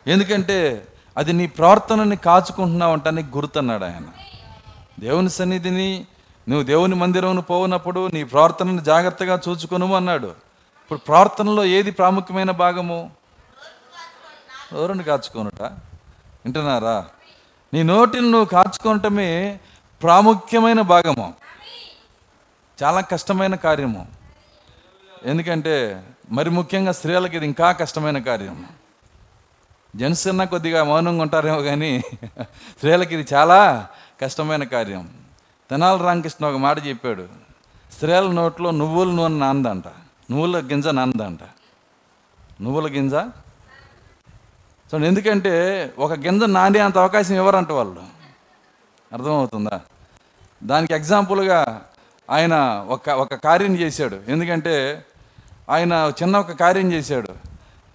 ఎందుకంటే 0.08 0.88
అది 1.18 1.34
నీ 1.34 1.48
ప్రవర్తనని 1.48 2.16
కాచుకుంటున్నావు 2.16 2.94
అంటానికి 2.94 3.30
గుర్తన్నాడు 3.38 3.86
ఆయన. 3.86 4.02
దేవుని 5.00 5.30
సన్నిధిని 5.30 6.06
నువ్వు 6.50 6.66
దేవుని 6.66 6.96
మందిరంను 6.96 7.42
పోవునప్పుడు 7.42 8.08
నీ 8.08 8.24
ప్రార్థనను 8.24 8.82
జాగ్రత్తగా 8.82 9.42
చూచుకొను 9.50 9.96
అన్నాడు. 9.96 10.28
ఇప్పుడు 10.84 11.00
ప్రార్థనలో 11.00 11.66
ఏది 11.66 11.92
ప్రాముఖ్యమైన 11.92 12.52
భాగము? 12.52 13.12
ఎవరిని 14.72 15.04
కాచుకోనుట? 15.04 15.62
వింటున్నారా? 16.44 17.06
నీ 17.74 17.84
నోటిని 17.84 18.32
నువ్వు 18.32 18.46
కాచుకోవటమే 18.46 19.60
ప్రాముఖ్యమైన 20.02 20.82
భాగము. 20.82 21.34
చాలా 22.84 23.02
కష్టమైన 23.02 23.56
కార్యము. 23.56 24.08
ఎందుకంటే 25.26 26.04
మరి 26.32 26.50
ముఖ్యంగా 26.50 26.92
స్త్రీలకి 26.92 27.38
ఇది 27.38 27.46
ఇంకా 27.46 27.72
కష్టమైన 27.72 28.20
కార్యము. 28.20 28.81
జెంట్స్ 29.96 30.28
కొద్దిగా 30.28 30.84
మౌనంగా 30.84 31.22
ఉంటారేమో 31.22 31.62
కానీ 31.62 32.04
స్త్రీలకి 32.44 33.16
ఇది 33.16 33.34
చాలా 33.34 33.88
కష్టమైన 34.22 34.64
కార్యం. 34.64 35.10
తెనాల 35.70 36.02
రామకృష్ణ 36.02 36.46
ఒక 36.46 36.56
మాట 36.56 36.88
చెప్పాడు 36.88 37.28
స్త్రీల 37.94 38.28
నోట్లో 38.28 38.72
నువ్వుల 38.72 39.12
నూనె 39.12 39.38
నాందంట 39.38 39.84
నువ్వుల 40.32 40.60
గింజ 40.60 40.88
నాందంట. 40.88 41.40
నువ్వుల 42.62 42.88
గింజ? 42.88 43.14
సో 44.92 45.00
ఎందుకంటే 45.00 45.54
ఒక 46.00 46.12
గింజ 46.14 46.44
నానే 46.44 46.80
అంత 46.80 46.98
అవకాశం 46.98 47.36
ఇవ్వరంట 47.36 47.72
వాళ్ళు. 47.72 48.04
అర్థమవుతుందా? 49.14 49.82
దానికి 50.64 50.94
ఎగ్జాంపుల్గా 50.94 51.82
ఆయన 52.30 52.86
ఒక 52.88 53.10
ఒక 53.10 53.34
కార్యం 53.34 53.76
చేశాడు. 53.76 54.20
ఎందుకంటే 54.28 55.06
ఆయన 55.70 56.14
చిన్న 56.24 56.38
ఒక 56.38 56.52
కార్యం 56.52 56.94
చేశాడు. 56.94 57.51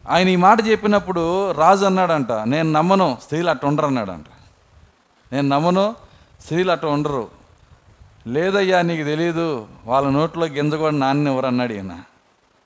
ఆయన 0.08 0.28
ఈ 0.28 0.36
మాట 0.36 0.66
చెప్పినప్పుడు 0.66 1.52
రాజు 1.52 1.84
అన్నాడంట 1.84 2.32
నేను 2.32 2.72
నమ్మను 2.72 3.18
స్త్రీలు 3.22 3.50
అట్ట 3.50 3.64
ఉండరు 3.64 3.86
అన్నాడంట. 3.86 4.26
నేను 5.32 5.48
నమ్మను 5.48 5.94
స్త్రీలు 6.40 6.70
అట్ట 6.70 6.84
ఉండరు. 6.84 7.28
లేదయ్యా 8.26 8.82
నీకు 8.82 9.04
తెలియదు 9.04 9.68
వాళ్ళ 9.84 10.08
నోట్లో 10.08 10.46
గింజ 10.46 10.74
కూడా 10.74 10.96
నాన్నెవరు 10.96 11.46
అన్నాడు 11.46 11.72
ఈయన. 11.72 12.00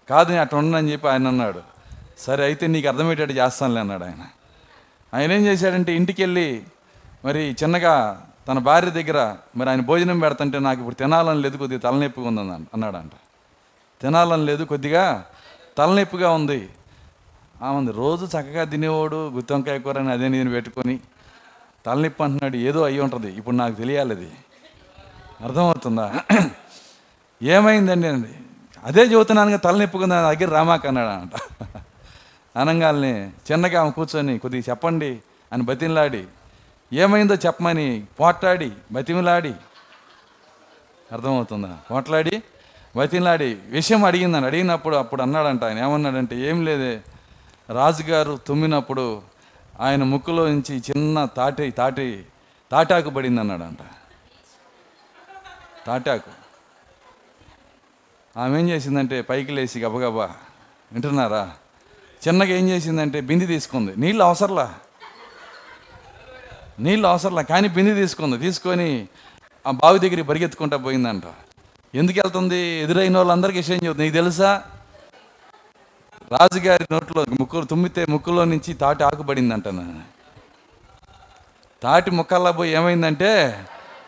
కాదు 0.09 0.29
నేను 0.31 0.41
అట్ట 0.41 0.55
ఉండనని 0.55 0.93
చెప్పి 0.93 1.09
ఆయన 1.09 1.29
అన్నాడు. 1.29 1.61
సరే 2.19 2.45
అయితే 2.45 2.67
నీకు 2.67 2.89
అర్థమయ్యేటట్టు 2.89 3.35
చేస్తానులే 3.35 3.81
అన్నాడు 3.81 4.05
ఆయన. 4.05 4.23
ఆయన 5.15 5.33
ఏం 5.33 5.47
చేశాడంటే 5.47 5.97
ఇంటికి 5.97 6.23
వెళ్ళి 6.23 6.63
మరి 7.25 7.57
చిన్నగా 7.65 8.25
తన 8.49 8.59
భార్య 8.59 8.91
దగ్గర 8.91 9.37
మరి 9.57 9.71
ఆయన 9.71 9.81
భోజనం 9.81 10.21
పెడతంటే 10.21 10.59
నాకు 10.59 10.79
ఇప్పుడు 10.79 10.95
తినాలని 10.95 11.41
లేదు 11.41 11.57
కొద్దిగా 11.57 11.81
తలనొప్పిగా 11.81 12.27
ఉంది 12.27 12.41
అన్నాడంట. 12.75 13.11
తినాలని 14.01 14.45
లేదు 14.45 14.65
కొద్దిగా 14.65 15.25
తలనొప్పిగా 15.79 16.31
ఉంది 16.31 16.69
ఉంది 17.61 17.93
రోజు 17.93 18.25
చక్కగా 18.25 18.64
తినేవాడు 18.64 19.29
గుత్తొంకాయ 19.29 19.79
కూర 19.79 19.99
అని 19.99 20.12
అదే 20.12 20.29
నేను 20.29 20.50
పెట్టుకొని 20.50 20.95
తలనొప్పి 21.87 22.23
అంటున్నాడు 22.23 22.57
ఏదో 22.57 22.83
అయ్యి 22.83 23.00
ఉంటుంది. 23.00 23.31
ఇప్పుడు 23.38 23.57
నాకు 23.57 23.75
తెలియాలి 23.75 24.12
అది. 24.12 24.31
అర్థమవుతుందా? 25.45 26.07
ఏమైందండి 27.43 28.09
అండి 28.09 28.33
అదే 28.85 29.02
చెబుతున్నాను 29.02 29.50
కదా, 29.57 30.07
నా 30.07 30.19
దగ్గర 30.31 30.49
రామాక 30.50 30.87
అన్నాడు 30.87 31.09
అంట. 31.09 31.33
అనంగాల్ని 32.57 33.12
చిన్నగా 33.49 33.81
ఆమె 33.81 33.90
కూర్చొని 33.90 34.38
కొద్దిగా 34.38 34.64
చెప్పండి 34.71 35.11
అని 35.52 35.62
బతిమలాడి 35.62 36.25
ఏమైందో 36.93 37.35
చెప్పమని 37.35 38.07
పోట్లాడి 38.21 38.71
బతిమలాడి. 38.93 39.52
అర్థమవుతుందా? 41.12 41.73
పోట్లాడి 41.90 42.43
బతిమలాడి 42.97 43.57
విషయం 43.69 44.05
అడిగిందని 44.05 44.47
అడిగినప్పుడు 44.47 44.97
అప్పుడు 44.97 45.23
అన్నాడంట 45.23 45.64
ఆయన 45.64 45.79
ఏమన్నాడంటే 45.79 46.37
ఏం 46.49 46.64
లేదే 46.64 47.02
రాజుగారు 47.71 48.39
తుమ్మినప్పుడు 48.47 49.23
ఆయన 49.81 50.03
ముక్కులో 50.03 50.49
నుంచి 50.49 50.83
చిన్న 50.91 51.25
తాటి 51.25 51.71
తాటి 51.71 52.27
తాటాకు 52.73 53.11
పడింది 53.11 53.41
అన్నాడంట 53.41 53.79
తాటాకు. 55.87 56.31
ఆమె 58.39 58.59
ఏం 58.59 58.69
చేసిందంటే 58.69 59.23
పైకి 59.23 59.53
లేచి 59.53 59.81
గబగబా 59.81 60.25
వింటున్నారా? 60.93 61.53
చిన్నగా 62.29 62.49
ఏం 62.49 62.69
చేసిందంటే 62.69 63.21
బింది 63.21 63.47
తీసుకుంది. 63.47 63.93
నీళ్ళు 63.97 64.25
అవసరంలా? 64.25 64.75
నీళ్ళు 66.81 67.09
అవసరంలా? 67.09 67.43
కానీ 67.43 67.69
బింది 67.69 67.95
తీసుకుంది. 67.95 68.39
తీసుకొని 68.39 69.09
ఆ 69.67 69.71
బావి 69.71 69.99
దగ్గరికి 69.99 70.29
పరిగెత్తుకుంటా 70.29 70.77
పోయిందంట. 70.77 71.23
ఎందుకు 71.95 72.19
వెళ్తుంది? 72.19 72.57
ఎదురైన 72.57 73.17
వాళ్ళందరికీ 73.17 73.59
విషయం 73.59 73.77
చెబుతుంది. 73.77 74.03
నీకు 74.03 74.15
తెలుసా? 74.15 74.62
రాజుగారి 76.31 76.87
నోట్లో 76.93 77.25
ముక్కు 77.41 77.65
తుమ్మితే 77.65 78.07
ముక్కులో 78.09 78.45
నుంచి 78.45 78.75
తాటి 78.75 79.05
ఆకుపడిందంట 79.05 79.69
నా- 79.69 80.05
తాటి 81.83 82.11
ముక్కల్లా 82.11 82.51
పోయి 82.51 82.73
ఏమైందంటే 82.73 83.31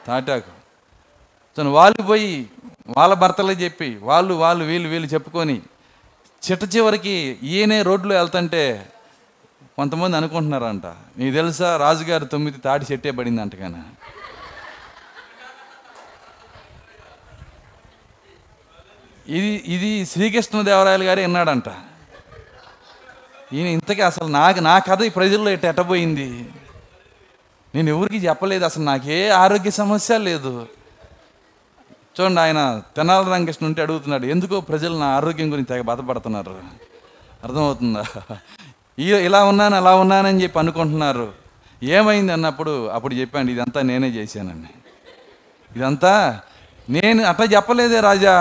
తాటాకు. 0.07 0.53
తను 1.59 1.71
వాళ్ళు 1.71 2.03
పోయి 2.03 2.31
వాళ్ళ 2.97 3.15
భర్తలే 3.15 3.55
చెప్పి 3.55 3.99
వాళ్ళు 4.03 4.35
వాళ్ళు 4.35 4.65
వీళ్ళు 4.65 4.89
వీళ్ళు 4.89 5.09
చెప్పుకొని 5.09 5.57
చిట్ట 6.43 6.77
చివరికి 6.77 7.15
ఈయనే 7.43 7.83
రోడ్లో 7.83 8.15
వెళ్తుంటే 8.15 8.63
కొంతమంది 9.77 10.17
అనుకుంటున్నారంట 10.17 10.87
నీకు 11.19 11.35
తెలుసా 11.35 11.77
రాజుగారు 11.77 12.25
తొమ్మిది 12.25 12.59
తాటి 12.59 12.87
చెట్టే 12.93 13.11
పడింది 13.11 13.41
అంటగానే 13.43 13.83
ఇది 19.29 19.51
ఇది 19.67 20.07
శ్రీకృష్ణదేవరాయలు 20.07 21.05
గారు 21.05 21.21
విన్నాడంట. 21.21 21.69
ఈయన 23.53 23.67
ఇంతకీ 23.67 24.01
అసలు 24.01 24.29
నాకు 24.29 24.61
నా 24.61 24.79
కథ 24.79 25.03
ఈ 25.03 25.09
ప్రజల్లో 25.09 25.51
ఎట్ట 25.51 25.65
ఎట్టబోయింది? 25.65 26.49
నేను 27.75 27.89
ఎవరికి 27.89 28.17
చెప్పలేదు 28.17 28.65
అసలు 28.65 28.85
నాకే 28.85 29.29
ఆరోగ్య 29.29 29.71
సమస్య 29.71 30.19
లేదు. 30.19 30.67
చూడండి 32.17 32.41
ఆయన 32.41 32.83
తెనాల 32.97 33.33
రంగకృష్ణ 33.33 33.67
ఉంటే 33.67 33.83
అడుగుతున్నాడు 33.83 34.27
ఎందుకో 34.27 34.61
ప్రజలు 34.61 34.97
నా 34.99 35.07
ఆరోగ్యం 35.07 35.53
గురించి 35.53 35.67
తెగ 35.67 35.81
బాధపడుతున్నారు? 35.81 36.57
అర్థమవుతుందా? 37.45 38.05
ఈ 38.99 39.07
ఇలా 39.29 39.45
ఉన్నాను 39.45 39.77
అలా 39.77 39.95
ఉన్నానని 39.97 40.43
చెప్పి 40.43 40.59
అనుకుంటున్నారు. 40.59 41.33
ఏమైంది 41.83 42.33
అన్నప్పుడు 42.33 42.89
అప్పుడు 42.89 43.15
చెప్పాను 43.15 43.51
ఇదంతా 43.51 43.83
నేనే 43.83 44.09
చేశానని 44.09 44.71
ఇదంతా 45.77 46.41
నేను 46.91 47.25
అట్లా 47.25 47.47
చెప్పలేదే 47.47 48.01
రాజా. 48.01 48.35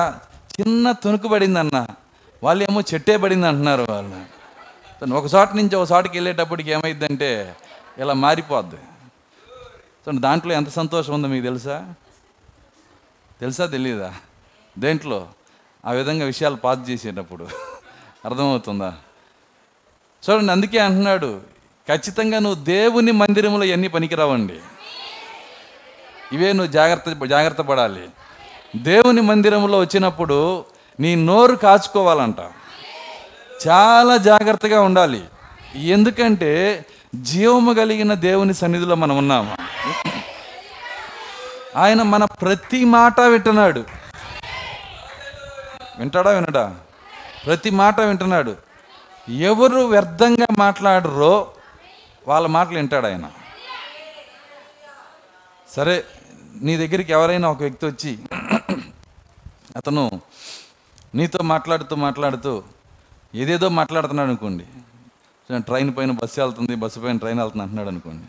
చిన్న 0.60 0.91
తునుకు 0.91 1.28
పడింది 1.28 1.60
వాళ్ళు 2.43 2.63
ఏమో 2.63 2.82
చెట్టే 2.93 3.17
పడింది 3.17 3.47
అంటున్నారు 3.47 3.86
వాళ్ళు. 3.89 4.40
తను 5.01 5.15
ఒక 5.15 5.27
నుంచి 5.55 5.75
ఒక 5.75 5.87
వెళ్ళేటప్పటికి 6.17 6.71
ఏమైందంటే 6.71 7.55
ఇలా 7.97 8.13
మారిపోద్ది. 8.13 8.75
చూడండి 8.75 10.21
దాంట్లో 10.21 10.53
ఎంత 10.53 10.69
సంతోషం 10.69 11.13
ఉందో 11.13 11.27
మీకు 11.27 11.43
తెలుసా? 11.43 11.93
తెలుసా 13.39 13.65
తెలియదా 13.65 14.13
దేంట్లో? 14.79 15.27
ఆ 15.85 15.91
విధంగా 15.91 16.25
విషయాలు 16.25 16.55
పాస్ 16.55 16.89
చేసేటప్పుడు. 16.89 17.47
అర్థమవుతుందా? 18.25 18.97
చూడండి 20.29 20.51
అందుకే 20.51 20.77
అంటున్నాడు 20.77 21.41
ఖచ్చితంగా 21.89 22.39
నువ్వు 22.39 22.63
దేవుని 22.63 23.11
మందిరంలో 23.11 23.63
ఎన్ని 23.63 23.87
పనికిరావండి? 23.87 24.59
ఇవే 26.31 26.53
నువ్వు 26.53 26.71
జాగ్రత్త 26.71 27.25
జాగ్రత్త 27.25 27.61
పడాలి. 27.61 28.09
దేవుని 28.75 29.21
మందిరంలో 29.21 29.79
వచ్చినప్పుడు 29.79 30.65
నీ 30.99 31.15
నోరు 31.15 31.55
కాచుకోవాలంట. 31.55 32.39
చాలా 33.67 34.17
జాగ్రత్తగా 34.17 34.82
ఉండాలి. 34.82 35.24
ఎందుకంటే 35.76 36.86
జీవము 37.15 37.74
కలిగిన 37.74 38.13
దేవుని 38.13 38.54
సన్నిధిలో 38.54 38.95
మనం 38.95 39.17
ఉన్నాము. 39.17 39.58
ఆయన 41.76 42.02
మన 42.02 42.26
ప్రతి 42.26 42.86
మాట 42.86 43.19
వింటున్నాడు. 43.19 43.84
వింటాడా 46.00 46.32
వినడా? 46.32 46.76
ప్రతి 47.45 47.69
మాట 47.69 48.00
వింటున్నాడు. 48.00 48.56
ఎవరు 49.30 49.80
వ్యర్థంగా 49.80 50.47
మాట్లాడరో 50.58 51.52
వాళ్ళ 52.28 52.47
మాటలు 52.47 52.76
వింటాడు 52.76 53.06
ఆయన. 53.06 53.32
సరే 55.76 56.04
నీ 56.62 56.78
దగ్గరికి 56.78 57.12
ఎవరైనా 57.12 57.50
ఒక 57.50 57.60
వ్యక్తి 57.60 57.86
వచ్చి 57.86 58.19
అతను 59.78 60.21
నీతో 61.15 61.39
మాట్లాడుతూ 61.43 61.95
మాట్లాడుతూ 61.95 62.63
ఏదేదో 63.35 63.69
మాట్లాడుతున్నాడు 63.69 64.27
అనుకోండి. 64.27 64.63
ట్రైన్ 65.57 65.97
పైన 65.97 66.11
బస్సు 66.11 66.41
వెళ్తుంది 66.41 66.75
బస్సు 66.75 66.99
పైన 66.99 67.17
ట్రైన్ 67.17 67.39
వెళ్తుంది 67.39 67.61
అంటున్నాడు 67.61 67.87
అనుకోండి. 67.87 68.23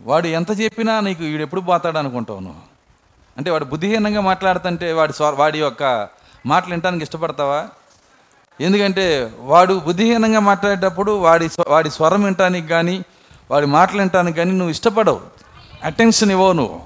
వాడు 0.00 0.26
ఎంత 0.26 0.60
చెప్పినా 0.60 1.00
నీకు 1.00 1.24
వీడు 1.24 1.42
ఎప్పుడు 1.42 1.60
పోతాడు 1.60 1.98
అనుకుంటావు 1.98 2.40
నువ్వు? 2.40 2.60
అంటే 3.36 3.50
వాడు 3.50 3.64
బుద్ధిహీనంగా 3.64 4.20
మాట్లాడుతుంటే 4.20 4.92
వాడి 4.92 5.12
స్వ 5.12 5.30
వాడి 5.30 5.58
యొక్క 5.58 6.08
మాటలు 6.46 6.70
వినటానికి 6.70 7.02
ఇష్టపడతావా? 7.02 7.68
ఎందుకంటే 8.60 9.32
వాడు 9.38 9.74
బుద్ధిహీనంగా 9.78 10.40
మాట్లాడేటప్పుడు 10.40 11.12
వాడి 11.12 11.48
వాడి 11.68 11.90
స్వరం 11.90 12.22
వినటానికి 12.22 12.68
కానీ 12.68 13.04
వాడి 13.50 13.66
మాటలు 13.66 13.98
వినటానికి 13.98 14.36
కానీ 14.36 14.50
నువ్వు 14.50 14.70
ఇష్టపడవు. 14.70 15.20
అటెన్షన్ 15.84 16.30
ఇవ్వవు 16.30 16.52
నువ్వు. 16.52 16.80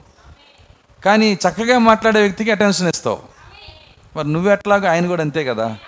కానీ 1.04 1.32
చక్కగా 1.34 1.78
మాట్లాడే 1.78 2.20
వ్యక్తికి 2.20 2.50
అటెన్షన్ 2.50 2.88
ఇస్తావు. 2.88 3.18
మరి 4.16 4.32
నువ్వు 4.32 4.50
ఎట్లాగా 4.50 4.90
ఆయన 4.90 5.06
కూడా 5.06 5.22
అంతే 5.22 5.44
కదా. 5.44 5.78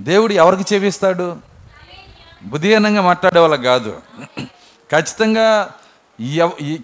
దేవుడు 0.00 0.32
ఎవరికి 0.32 0.74
చేపిస్తాడు? 0.74 1.36
బుద్ధిహీనంగా 2.42 3.02
మాట్లాడే 3.02 3.40
వాళ్ళకి 3.40 3.62
కాదు. 3.62 3.96
ఖచ్చితంగా 4.92 5.70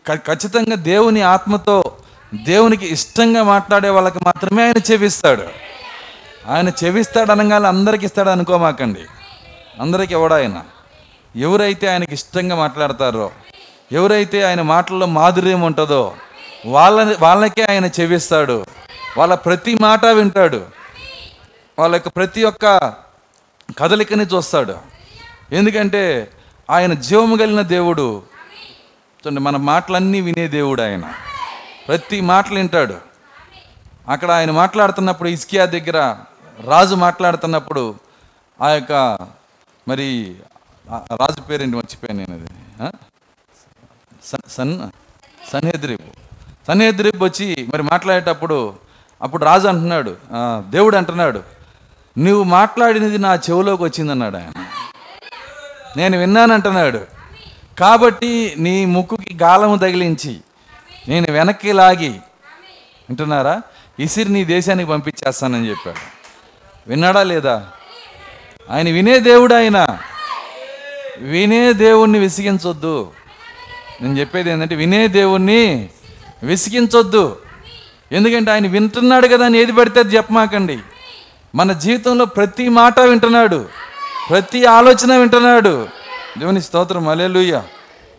ఖచ్చితంగా 0.06 0.76
దేవుని 0.76 1.22
ఆత్మతో 1.22 1.92
దేవునికి 2.42 2.86
ఇష్టంగా 2.92 3.42
మాట్లాడే 3.42 3.88
వాళ్ళకి 3.88 4.18
మాత్రమే 4.24 4.64
ఆయన 4.64 4.92
చెవిస్తాడు 4.92 5.42
ఆయన 6.50 6.68
చెవిస్తాడు 6.84 7.30
అనగానే 7.32 7.68
అందరికి 7.68 8.04
ఇస్తాడు 8.06 8.30
అనుకోమాకండి. 8.30 9.04
అందరికి 9.80 10.12
ఎవడు 10.12 10.34
ఆయన? 10.34 10.64
ఎవరైతే 11.36 11.86
ఆయనకి 11.86 12.14
ఇష్టంగా 12.14 12.56
మాట్లాడతారో 12.56 13.30
ఎవరైతే 13.92 14.42
ఆయన 14.42 14.62
మాటల్లో 14.62 15.06
మాధుర్యం 15.06 15.60
ఉంటుందో 15.60 16.14
వాళ్ళ 16.66 17.16
వాళ్ళకే 17.20 17.62
ఆయన 17.62 17.86
చెవిస్తాడు 18.00 18.64
వాళ్ళ 19.18 19.34
ప్రతి 19.34 19.74
మాట 19.80 20.04
వింటాడు. 20.04 20.60
వాళ్ళ 21.78 21.94
యొక్క 21.94 22.08
ప్రతి 22.08 22.44
ఒక్క 22.44 22.94
కదలికని 23.78 24.24
చూస్తాడు. 24.24 24.76
ఎందుకంటే 25.52 26.30
ఆయన 26.70 26.94
జీవము 26.94 27.36
కలిగిన 27.36 27.60
దేవుడు. 27.60 28.22
చూడండి 29.16 29.40
మన 29.40 29.56
మాటలన్నీ 29.56 30.20
వినే 30.20 30.48
దేవుడు 30.48 30.82
ఆయన. 30.82 31.12
ప్రతి 31.88 32.20
మాటలు 32.20 32.54
వింటాడు. 32.54 32.94
అక్కడ 34.08 34.30
ఆయన 34.30 34.50
మాట్లాడుతున్నప్పుడు 34.50 35.28
ఇస్కియా 35.28 35.64
దగ్గర 35.64 36.16
రాజు 36.64 36.94
మాట్లాడుతున్నప్పుడు 36.94 37.94
ఆ 38.62 38.68
యొక్క 38.68 39.18
మరి 39.88 40.36
రాజు 40.94 41.40
పేరేంటి? 41.40 41.76
మర్చిపోయాను 41.76 42.24
నేను 42.24 42.34
అది. 42.34 42.92
సన్ 44.24 44.50
సన్ 44.50 44.90
సన్హెద్రీబ్. 45.52 47.22
వచ్చి 47.22 47.66
మరి 47.72 47.82
మాట్లాడేటప్పుడు 47.82 48.74
అప్పుడు 49.22 49.44
రాజు 49.44 49.68
అంటున్నాడు. 49.68 50.16
దేవుడు 50.68 50.96
అంటున్నాడు. 50.96 51.55
నువ్వు 52.18 52.44
మాట్లాడినది 52.44 53.18
నా 53.18 53.34
చెవిలోకి 53.34 53.82
వచ్చిందన్నాడు 53.82 54.36
ఆయన. 54.36 54.64
నేను 55.96 56.18
విన్నానంటున్నాడు. 56.18 57.00
కాబట్టి 57.78 58.54
నీ 58.58 58.84
ముక్కుకి 58.84 59.34
గాలము 59.42 59.76
తగిలించి 59.76 60.36
నేను 61.08 61.32
వెనక్కి 61.32 61.72
లాగి 61.72 62.08
వింటున్నారా? 62.08 63.62
ఇసిరి 64.00 64.32
నీ 64.32 64.44
దేశానికి 64.44 64.90
పంపించేస్తానని 64.90 65.70
చెప్పాడు. 65.70 65.96
విన్నాడా 66.90 67.22
లేదా? 67.22 67.66
ఆయన 68.70 68.86
వినే 68.86 69.18
దేవుడు 69.18 69.54
ఆయన 69.54 69.98
వినే 71.18 71.72
దేవుణ్ణి 71.72 72.18
విసిగించొద్దు. 72.18 73.12
నేను 74.02 74.18
చెప్పేది 74.18 74.50
ఏంటంటే 74.50 74.74
వినే 74.74 75.08
దేవుణ్ణి 75.08 75.88
విసిగించొద్దు. 76.42 77.38
ఎందుకంటే 78.12 78.50
ఆయన 78.50 78.66
వింటున్నాడు 78.66 79.28
కదా 79.28 79.44
అని 79.44 79.58
ఏది 79.58 79.72
పడితే 79.72 80.00
అది 80.00 80.16
చెప్పమాకండి. 80.16 80.78
మన 81.56 81.72
జీవితంలో 81.72 82.24
ప్రతి 82.24 82.68
మాట 82.68 83.00
వింటున్నాడు. 83.00 83.68
ప్రతి 84.30 84.64
ఆలోచన 84.64 85.16
వింటున్నాడు. 85.16 85.88
దేవుని 86.38 86.62
స్తోత్రం 86.62 87.08
అలెలుయ్య 87.08 87.62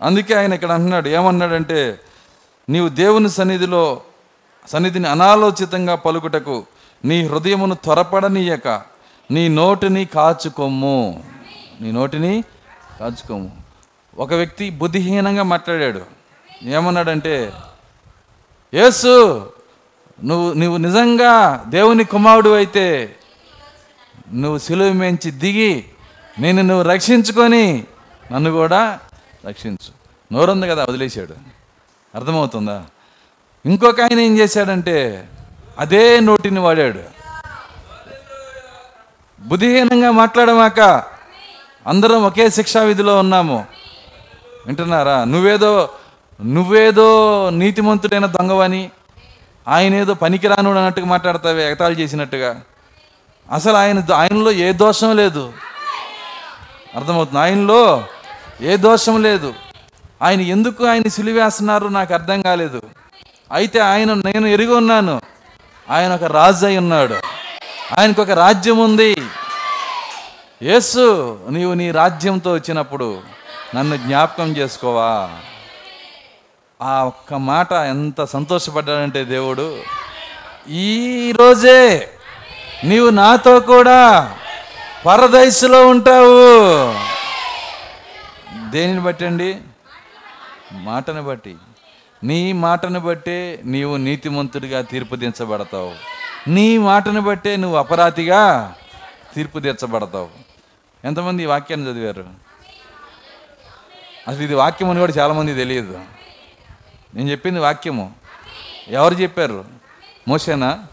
అందుకే 0.03 0.33
ఆయన 0.33 0.53
ఇక్కడ 0.53 0.71
అంటున్నాడు 0.71 1.09
ఏమన్నాడంటే 1.09 1.99
నీవు 2.69 2.89
దేవుని 2.89 3.29
సన్నిధిలో 3.29 4.01
సన్నిధిని 4.67 5.07
అనాలోచితంగా 5.07 5.95
పలుకుటకు 5.95 6.65
నీ 7.05 7.27
హృదయమును 7.27 7.75
త్వరపడనీయక 7.75 8.81
నీ 9.31 9.47
నోటిని 9.47 10.05
కాచుకొమ్ము. 10.05 11.23
నీ 11.81 11.91
నోటిని 11.91 12.43
కాచుకోము 12.99 13.51
ఒక 14.17 14.33
వ్యక్తి 14.33 14.69
బుద్ధిహీనంగా 14.69 15.43
మాట్లాడాడు. 15.43 16.01
ఏమన్నాడంటే 16.63 17.53
యేసు 18.73 19.07
నువ్వు 20.23 20.53
నువ్వు 20.53 20.77
నిజంగా 20.77 21.63
దేవుని 21.69 22.03
కుమారుడు 22.03 22.49
అయితే 22.49 23.15
నువ్వు 24.33 24.57
సిలువ 24.57 24.91
మించి 24.91 25.31
దిగి 25.31 25.85
నేను 26.39 26.61
నువ్వు 26.61 26.83
రక్షించుకొని 26.83 27.83
నన్ను 28.31 28.51
కూడా 28.51 28.99
రక్షించు. 29.47 29.97
నోరుంది 30.33 30.67
కదా 30.67 30.85
వదిలేశాడు. 30.85 31.33
అర్థమవుతుందా? 32.15 32.83
ఇంకొక 33.65 34.01
ఆయన 34.01 34.19
ఏం 34.19 34.37
చేశాడంటే 34.37 35.29
అదే 35.79 36.19
నోటిని 36.19 36.59
వాడాడు. 36.59 36.99
బుద్ధిహీనంగా 39.39 40.11
మాట్లాడమాక 40.11 40.79
అందరం 41.87 42.23
ఒకే 42.23 42.49
శిక్షా 42.49 42.83
విధిలో 42.83 43.19
ఉన్నాము. 43.19 43.65
వింటున్నారా? 44.65 45.23
నువ్వేదో 45.23 45.89
నువ్వేదో 46.45 47.49
నీతిమంతుడైన 47.49 48.25
దొంగవని 48.25 48.89
ఆయన 49.67 49.93
ఏదో 49.93 50.13
పనికిరాను 50.13 50.75
అన్నట్టుగా 50.75 51.05
మాట్లాడతావే 51.05 51.67
ఎగతాళి 51.67 51.95
చేసినట్టుగా. 51.99 52.61
అసలు 53.51 53.77
ఆయన 53.77 54.03
ఆయనలో 54.15 54.51
ఏ 54.51 54.71
దోషం 54.71 55.15
లేదు. 55.15 55.53
అర్థమవుతుంది? 56.95 57.39
ఆయనలో 57.39 58.03
ఏ 58.61 58.77
దోషం 58.77 59.23
లేదు. 59.23 59.53
ఆయన 60.21 60.41
ఎందుకు 60.41 60.85
ఆయన 60.85 61.07
సిలివేస్తున్నారు 61.07 61.87
నాకు 61.87 62.13
అర్థం 62.13 62.41
కాలేదు. 62.41 62.81
అయితే 63.51 63.79
ఆయన 63.79 64.13
నేను 64.13 64.47
ఎరిగి 64.47 64.73
ఉన్నాను. 64.73 65.21
ఆయన 65.89 66.15
ఒక 66.15 66.23
రాజు 66.23 66.65
అయి 66.65 66.77
ఉన్నాడు. 66.77 67.15
ఆయనకు 67.99 68.21
ఒక 68.21 68.29
రాజ్యం 68.29 68.77
ఉంది. 68.77 69.17
యేసు 70.63 71.37
నీవు 71.49 71.73
నీ 71.73 71.91
రాజ్యంతో 71.91 72.53
వచ్చినప్పుడు 72.53 73.19
నన్ను 73.75 73.95
జ్ఞాపకం 73.95 74.57
చేసుకోవా? 74.57 75.29
ఆ 76.81 77.03
ఒక్క 77.03 77.33
మాట 77.33 77.73
ఎంత 77.73 78.23
సంతోషపడ్డాడంటే 78.23 79.23
దేవుడు 79.23 79.79
ఈ 80.69 81.31
రోజే 81.31 82.09
నీవు 82.83 83.09
నాతో 83.09 83.59
కూడా 83.59 84.35
పరదైసులో 85.05 85.87
ఉంటావు. 85.87 86.93
దేనిని 88.71 88.99
బట్టి 88.99 89.25
అండి? 89.25 89.57
మాటను 90.71 91.23
బట్టి. 91.23 91.55
నీ 92.23 92.53
మాటను 92.53 92.99
బట్టే 92.99 93.61
నీవు 93.65 93.97
నీతిమంతుడిగా 93.97 94.81
తీర్పు 94.81 95.15
దించబడతావు 95.15 95.93
నీ 96.49 96.77
మాటను 96.77 97.21
బట్టే 97.21 97.55
నువ్వు 97.55 97.77
అపరాధిగా 97.77 98.75
తీర్పు 99.35 99.59
తీర్చబడతావు 99.59 100.29
ఎంతమంది 101.05 101.43
ఈ 101.43 101.45
వాక్యాన్ని 101.45 101.91
చదివారు? 101.91 102.25
అసలు 104.27 104.41
ఇది 104.41 104.55
వాక్యం 104.55 104.89
అని 104.89 104.99
కూడా 104.99 105.13
చాలామంది 105.17 105.55
తెలియదు. 105.55 105.99
నేను 107.15 107.29
చెప్పింది 107.29 107.59
వాక్యము. 107.59 108.13
ఎవరు 108.87 109.13
చెప్పారు? 109.13 109.65
మోసేనా? 110.27 110.85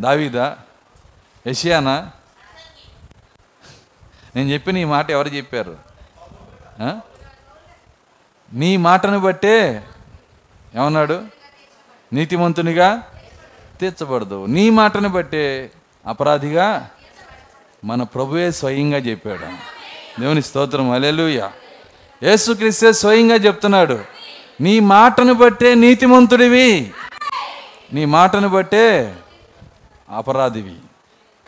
దావీదా? 0.00 0.56
యషియానా? 1.46 2.10
నేను 4.36 4.50
చెప్పిన 4.50 4.76
ఈ 4.76 4.84
మాట 4.84 5.10
ఎవరు 5.10 5.28
చెప్పారు? 5.28 5.78
నీ 8.52 8.76
మాటను 8.76 9.20
బట్టే 9.20 9.84
ఏమన్నాడు? 10.74 11.22
నీతిమంతునిగా 12.12 13.02
తీర్చబడదు. 13.80 14.46
నీ 14.46 14.70
మాటను 14.70 15.08
బట్టే 15.08 15.70
అపరాధిగా 16.06 16.90
మన 17.84 18.02
ప్రభువే 18.02 18.50
స్వయంగా 18.50 18.98
చెప్పాడు. 18.98 19.46
దేవుని 20.20 20.42
స్తోత్రం. 20.42 20.90
అలెలుయ 20.90 21.48
యేసుక్రీస్తే 22.22 22.92
స్వయంగా 22.92 23.34
చెప్తున్నాడు. 23.34 24.04
నీ 24.60 24.80
మాటను 24.80 25.34
బట్టే 25.34 25.74
నీతిమంతుడివి. 25.74 26.92
నీ 27.92 28.04
మాటను 28.04 28.48
బట్టే 28.48 29.16
అపరాధివి. 30.16 30.76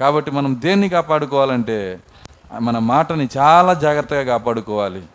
కాబట్టి 0.01 0.31
మనం 0.31 0.61
దేన్ని 0.61 0.89
కాపాడుకోవాలంటే 0.89 2.01
మన 2.61 2.79
మాటని 2.79 3.29
చాలా 3.37 3.75
జాగ్రత్తగా 3.75 4.25
కాపాడుకోవాలి. 4.25 5.07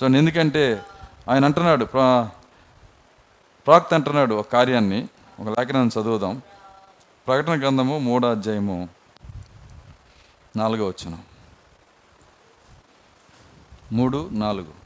సో 0.00 0.06
ఎందుకంటే 0.06 0.82
ఆయన 1.28 1.44
అంటున్నాడు 1.44 1.84
ప్రాక్త 1.84 3.94
అంటున్నాడు 3.94 4.34
ఒక 4.34 4.52
కార్యాన్ని 4.52 5.08
ఒక 5.40 5.58
లేఖనాన్ని 5.58 6.00
చదువుదాం. 6.00 6.42
ప్రకటన 7.26 7.60
గ్రంథము 7.60 7.98
మూడో 7.98 8.30
అధ్యాయము 8.30 8.88
నాలుగో 10.56 10.86
వచ్చిన 10.86 11.16
మూడు 13.92 14.28
నాలుగు. 14.32 14.77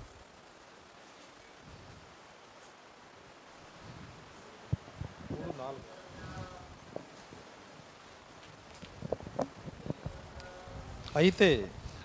అయితే 11.13 11.49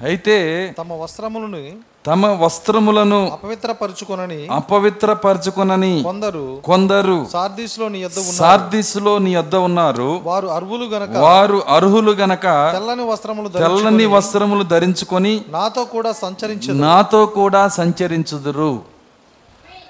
అయితే 0.09 0.35
తమ 0.79 0.93
వస్త్రములను 1.01 1.61
తమ 2.07 2.25
వస్త్రములను 2.41 3.19
అపవిత్రపరుచుకొనని 3.35 4.37
అపవిత్రపరచుకునని 4.57 5.93
కొందరు 6.03 6.43
కొందరు 6.67 7.15
సార్దీస్లో 7.33 7.85
నీ 7.93 7.99
యొద్ద 8.03 8.17
ఉన్న 8.21 8.35
సార్దిస్లో 8.41 9.13
నీ 9.25 9.31
యొద్ద 9.33 9.55
ఉన్నారు. 9.67 10.09
వారు 10.29 10.47
అర్హులు 10.57 10.85
గనక 10.93 11.15
వారు 11.25 11.57
అర్హులు 11.77 12.13
గనక 12.21 12.45
తెల్లని 12.75 13.05
వస్త్రములు 13.11 13.49
తెల్లని 13.57 14.05
వస్త్రములు 14.15 14.65
ధరించుకొని 14.73 15.33
నాతో 15.57 15.83
కూడా 15.95 16.11
సంచరించు 16.23 16.77
నాతో 16.85 17.21
కూడా 17.39 17.63
సంచరించుదురు. 17.79 18.71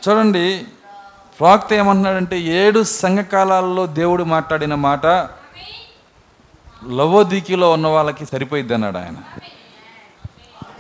చూడండి 0.03 0.45
ప్రవక్త 1.39 1.71
ఏమంటున్నాడంటే 1.73 2.37
ఏడు 2.59 2.79
సంఘకాలాల్లో 3.01 3.83
దేవుడు 3.99 4.23
మాట్లాడిన 4.33 4.75
మాట 4.87 5.05
లవోదికిలో 6.85 7.71
ఉన్న 7.71 7.87
వాళ్ళకి 7.87 8.25
సరిపోయిద్ది 8.25 8.73
అన్నాడు 8.73 8.97
ఆయన. 8.97 9.15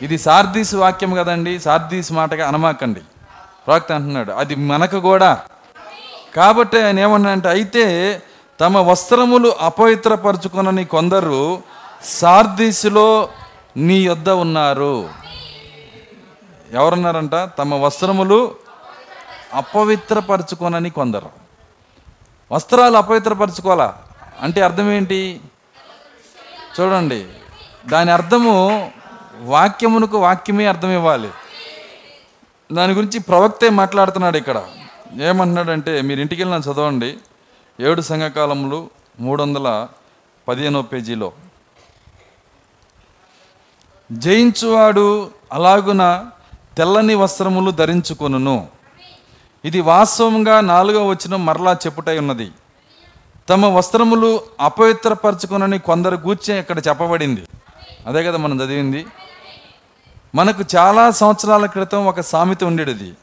ఇది 0.01 0.17
సార్దీస్ 0.17 0.75
వాక్యం 0.75 1.13
కదండి 1.13 1.59
సార్దీస్ 1.59 2.11
మాటగా 2.11 2.47
అనమాకండి. 2.47 2.99
ప్రవక్త 3.67 3.91
అంటున్నాడు 3.91 4.31
అది 4.31 4.55
మనకు 4.55 4.99
కూడా. 4.99 5.41
కాబట్టి 6.35 6.81
ఆయన 6.81 6.99
ఏమన్నాడంటే 6.99 7.49
అయితే 7.49 8.21
తమ 8.59 8.77
వస్త్రములు 8.77 9.55
అపవిత్రపరచుకునని 9.61 10.85
కొందరు 10.85 11.63
సార్దీసులో 12.03 13.29
నీ 13.77 13.93
యొద్ద 13.93 14.29
ఉన్నారు. 14.29 15.09
ఎవరున్నారంట? 16.73 17.49
తమ 17.59 17.75
వస్త్రములు 17.75 18.55
అపవిత్రపరచుకోనని 19.53 20.89
కొందరు. 20.89 21.29
వస్త్రాలు 22.51 22.97
అపవిత్రపరచుకోవాలా? 22.97 23.97
అంటే 24.41 24.61
అర్థం 24.61 24.91
ఏంటి? 24.91 25.41
చూడండి 26.79 27.25
దాని 27.85 28.11
అర్థము 28.11 28.91
వాక్యమునకు 29.41 30.17
వాక్యమే 30.17 30.65
అర్థం 30.65 30.91
ఇవ్వాలి. 30.91 31.29
దాని 32.73 32.93
గురించి 32.93 33.19
ప్రవక్తే 33.19 33.69
మాట్లాడుతున్నాడు 33.69 34.37
ఇక్కడ. 34.37 34.63
ఏమంటున్నాడంటే 35.21 36.01
మీరు 36.01 36.21
ఇంటికి 36.21 36.43
వెళ్ళిన 36.43 36.71
చదవండి. 36.71 37.17
ఏడు 37.79 38.01
సంఘకాలములు 38.01 38.89
మూడు 39.19 39.41
వందల 39.43 39.87
పదిహేనో 40.47 40.81
పేజీలో. 40.81 41.31
జయించువాడు 44.11 45.29
అలాగున 45.53 46.25
తెల్లని 46.77 47.15
వస్త్రములు 47.15 47.71
ధరించుకొనును. 47.71 48.67
ఇది 49.65 49.81
వాస్తవంగా 49.81 50.61
నాలుగో 50.61 51.07
వచ్చిన 51.07 51.35
మరలా 51.35 51.73
చెప్పుటై 51.73 52.17
ఉన్నది. 52.17 52.51
తమ 53.49 53.65
వస్త్రములు 53.65 54.41
అపవిత్రపరచుకునని 54.59 55.79
కొందరు 55.79 56.15
గూర్చి 56.15 56.59
ఇక్కడ 56.59 56.77
చెప్పబడింది. 56.79 57.43
అదే 58.07 58.23
కదా 58.23 58.37
మనం 58.37 58.61
చదివింది. 58.61 59.05
మనకు 60.35 60.63
చాలా 60.75 61.11
సంవత్సరాల 61.11 61.65
క్రితం 61.65 62.07
ఒక 62.07 62.21
సామెత 62.21 62.63
ఉండేది. 62.63 63.13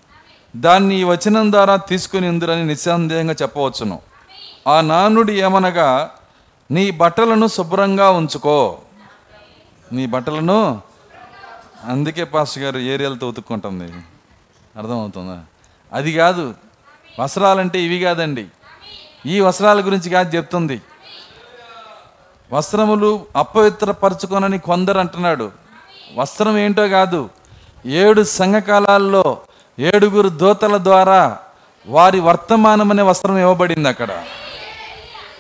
దాన్ని 0.57 1.01
ఈ 1.01 1.05
వచనం 1.05 1.53
ద్వారా 1.53 1.77
తీసుకుని 1.77 2.29
ఉందిరని 2.29 2.67
నిస్సందేహంగా 2.67 3.35
చెప్పవచ్చును. 3.43 3.99
ఆ 4.69 4.81
నానుడి 4.81 5.41
ఏమనగా 5.41 6.11
నీ 6.71 6.91
బట్టలను 6.91 7.47
శుభ్రంగా 7.47 8.11
ఉంచుకో. 8.11 8.79
నీ 9.93 10.07
బట్టలను? 10.07 10.81
అందుకే 11.85 12.25
పాస్ 12.25 12.59
గారు 12.59 12.79
ఏరియాలతో 12.79 13.29
ఉతుక్కుంటుంది. 13.29 13.93
అర్థమవుతుందా? 14.79 15.41
అది 15.93 16.13
కాదు. 16.13 16.55
వస్త్రాలంటే 17.21 17.83
ఇవి 17.83 18.05
కాదండి. 18.05 18.47
ఈ 19.27 19.41
వస్త్రాల 19.41 19.81
గురించి 19.81 20.11
కాదు 20.11 20.37
చెప్తుంది. 20.37 20.83
వస్త్రములు 22.53 23.27
అపవిత్రపరచుకోనని 23.37 24.59
కొందరు 24.59 24.99
అంటున్నాడు. 24.99 25.53
వస్త్రం 26.15 26.59
ఏంటో 26.59 26.89
కాదు 26.89 27.31
ఏడు 27.87 28.23
సంఘకాలాల్లో 28.23 29.39
ఏడుగురు 29.79 30.29
దోతల 30.29 30.77
ద్వారా 30.77 31.39
వారి 31.87 32.21
వర్తమానం 32.21 32.91
అనే 32.91 33.03
వస్త్రం 33.03 33.39
ఇవ్వబడింది 33.39 33.89
అక్కడ. 33.89 34.25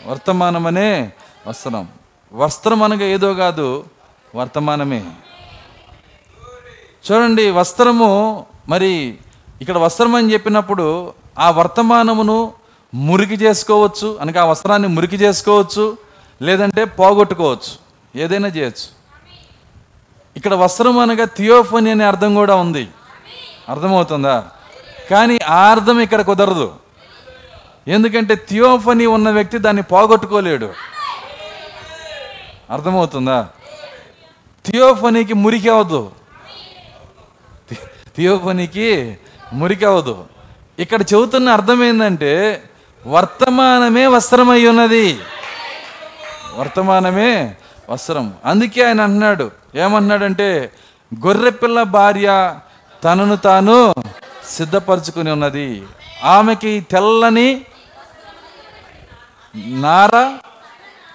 వర్తమానం 0.07 0.66
అనే 0.66 1.12
వస్త్రం. 1.47 1.88
వస్త్రం 2.33 2.83
అనగా 2.83 3.05
ఏదో 3.05 3.35
కాదు 3.35 3.85
వర్తమానమే. 4.35 5.05
చూడండి 7.11 7.51
వస్త్రము 7.51 8.47
మరి 8.68 9.18
ఇక్కడ 9.61 9.79
వస్త్రం 9.79 10.14
అని 10.14 10.33
చెప్పినప్పుడు 10.33 11.12
ఆ 11.38 11.51
వర్తమానమును 11.51 12.53
మురికి 12.94 13.35
చేసుకోవచ్చు 13.35 14.18
అనగా 14.20 14.42
ఆ 14.42 14.44
వస్త్రాన్ని 14.44 14.88
మురికి 14.88 15.16
చేసుకోవచ్చు 15.16 15.96
లేదంటే 16.42 16.85
పోగొట్టుకోవచ్చు. 16.85 17.85
ఏదైనా 18.20 18.48
చేయొచ్చు. 18.48 19.04
ఇక్కడ 20.37 20.54
వస్త్రం 20.54 20.98
అనగా 20.98 21.24
థియోఫోని 21.24 21.90
అనే 21.90 22.04
అర్థం 22.04 22.35
కూడా 22.35 22.54
ఉంది. 22.54 22.88
అర్థమవుతుందా? 23.68 24.48
కానీ 25.11 25.38
ఆ 25.48 25.70
అర్థం 25.70 26.00
ఇక్కడ 26.00 26.20
కుదరదు. 26.20 26.74
ఎందుకంటే 27.88 28.35
థియోఫనీ 28.35 29.07
ఉన్న 29.07 29.30
వ్యక్తి 29.30 29.59
దాన్ని 29.59 29.83
పోగొట్టుకోలేడు. 29.83 30.74
అర్థమవుతుందా? 32.70 33.48
థియోఫనీకి 34.66 35.35
మురికి 35.35 35.68
అవ్వదు. 35.68 36.11
థియోఫనీకి 38.16 39.18
మురికి 39.52 39.85
అవ్వదు. 39.85 40.24
ఇక్కడ 40.78 41.02
చెబుతున్న 41.02 41.48
అర్థం 41.48 41.85
ఏంటంటే 41.85 42.62
వర్తమానమే 43.07 44.07
వస్త్రమై 44.07 44.67
ఉన్నది 44.67 45.19
వర్తమానమే 46.57 47.55
వస్త్రం. 47.90 48.35
అందుకే 48.45 48.83
ఆయన 48.83 49.01
అంటున్నాడు. 49.01 49.51
ఏమంటున్నాడంటే 49.75 50.73
గొర్రెపిల్ల 51.27 51.83
భార్య 51.83 52.55
తనను 53.05 53.37
తాను 53.37 53.95
సిద్ధపరచుకుని 54.51 55.31
ఉన్నది. 55.31 55.83
ఆమెకి 56.25 56.87
తెల్లని 56.90 57.61
నార 59.57 60.37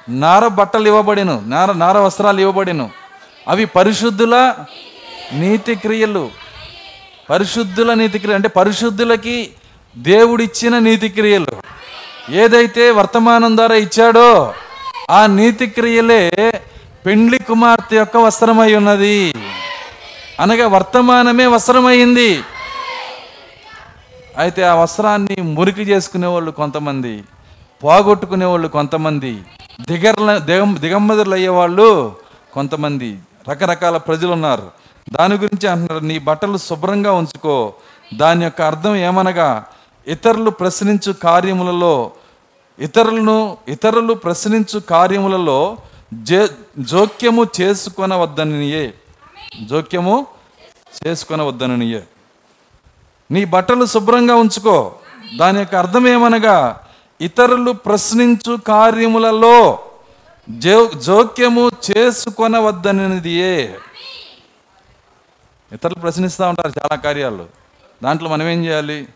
నార 0.09 0.47
బట్టలు 0.47 0.87
ఇవ్వబడిను. 0.87 1.43
నార 1.45 1.71
నార 1.71 1.97
వస్త్రాలు 1.97 2.41
ఇవ్వబడిను. 2.41 2.89
అవి 3.47 3.65
పరిశుద్ధుల 3.65 4.53
నీతి 5.33 5.75
క్రియలు. 5.75 6.29
పరిశుద్ధుల 7.29 7.93
నీతి 7.93 8.19
క్రియలు. 8.19 8.35
అంటే 8.35 8.49
పరిశుద్ధులకి 8.49 9.49
దేవుడిచ్చిన 9.97 10.79
నీతి 10.79 11.09
క్రియలు. 11.09 11.68
ఏదైతే 12.31 12.91
వర్తమానం 12.91 13.57
ద్వారా 13.57 13.75
ఇచ్చాడో 13.75 14.53
ఆ 15.09 15.25
నీతి 15.27 15.67
క్రియలే 15.67 16.51
పెండ్లి 17.05 17.39
కుమార్తె 17.39 17.95
యొక్క 17.95 18.17
వస్త్రమై 18.17 18.75
ఉన్నది. 18.75 19.33
అనగా 20.39 20.67
వర్తమానమే 20.67 21.45
వస్త్రమైంది. 21.45 22.43
అయితే 24.37 24.63
ఆ 24.63 24.73
వస్త్రాన్ని 24.73 25.41
మురికి 25.41 25.81
చేసుకునే 25.81 26.27
వాళ్ళు 26.27 26.51
కొంతమంది 26.51 27.23
పోగొట్టుకునే 27.83 28.45
వాళ్ళు 28.45 28.67
కొంతమంది 28.67 29.41
దిగర్ల 29.89 30.37
దిగం 30.37 30.77
దిగంబదులు 30.81 31.33
అయ్యేవాళ్ళు 31.33 32.15
కొంతమంది 32.53 33.19
రకరకాల 33.49 33.97
ప్రజలు 33.97 34.31
ఉన్నారు 34.31 34.71
దాని 35.13 35.35
గురించి 35.35 35.67
అంటున్నారు 35.67 36.05
నీ 36.05 36.19
బట్టలు 36.19 36.57
శుభ్రంగా 36.57 37.11
ఉంచుకో. 37.11 37.73
దాని 38.13 38.43
యొక్క 38.43 38.61
అర్థం 38.61 38.95
ఏమనగా 38.95 39.63
ఇతరులు 40.07 40.49
ప్రశ్నించు 40.49 41.11
కార్యములలో 41.13 42.11
ఇతరులను 42.79 43.57
ఇతరులు 43.67 44.13
ప్రశ్నించు 44.13 44.79
కార్యములలో 44.79 45.77
జే 46.13 46.49
జోక్యము 46.79 47.47
చేసుకొనవద్దనియే. 47.61 48.93
జోక్యము 49.65 50.27
చేసుకొనవద్దనియే. 51.07 52.03
నీ 53.31 53.45
బట్టలు 53.45 53.85
శుభ్రంగా 53.85 54.35
ఉంచుకో. 54.35 54.95
దాని 55.37 55.59
యొక్క 55.59 55.75
అర్థం 55.75 56.07
ఏమనగా 56.07 56.79
ఇతరులు 57.21 57.71
ప్రశ్నించు 57.71 58.55
కార్యములలో 58.55 59.79
జో 60.49 60.91
జోక్యము 60.95 61.71
చేసుకొనవద్దనిదియే 61.91 63.77
ఇతరులు 65.71 65.95
ప్రశ్నిస్తూ 65.95 66.49
ఉంటారు 66.49 66.67
చాలా 66.67 66.95
కార్యాలు. 66.95 67.45
దాంట్లో 68.03 68.29
మనం 68.29 68.49
ఏం 68.49 68.65
చేయాలి? 68.65 69.07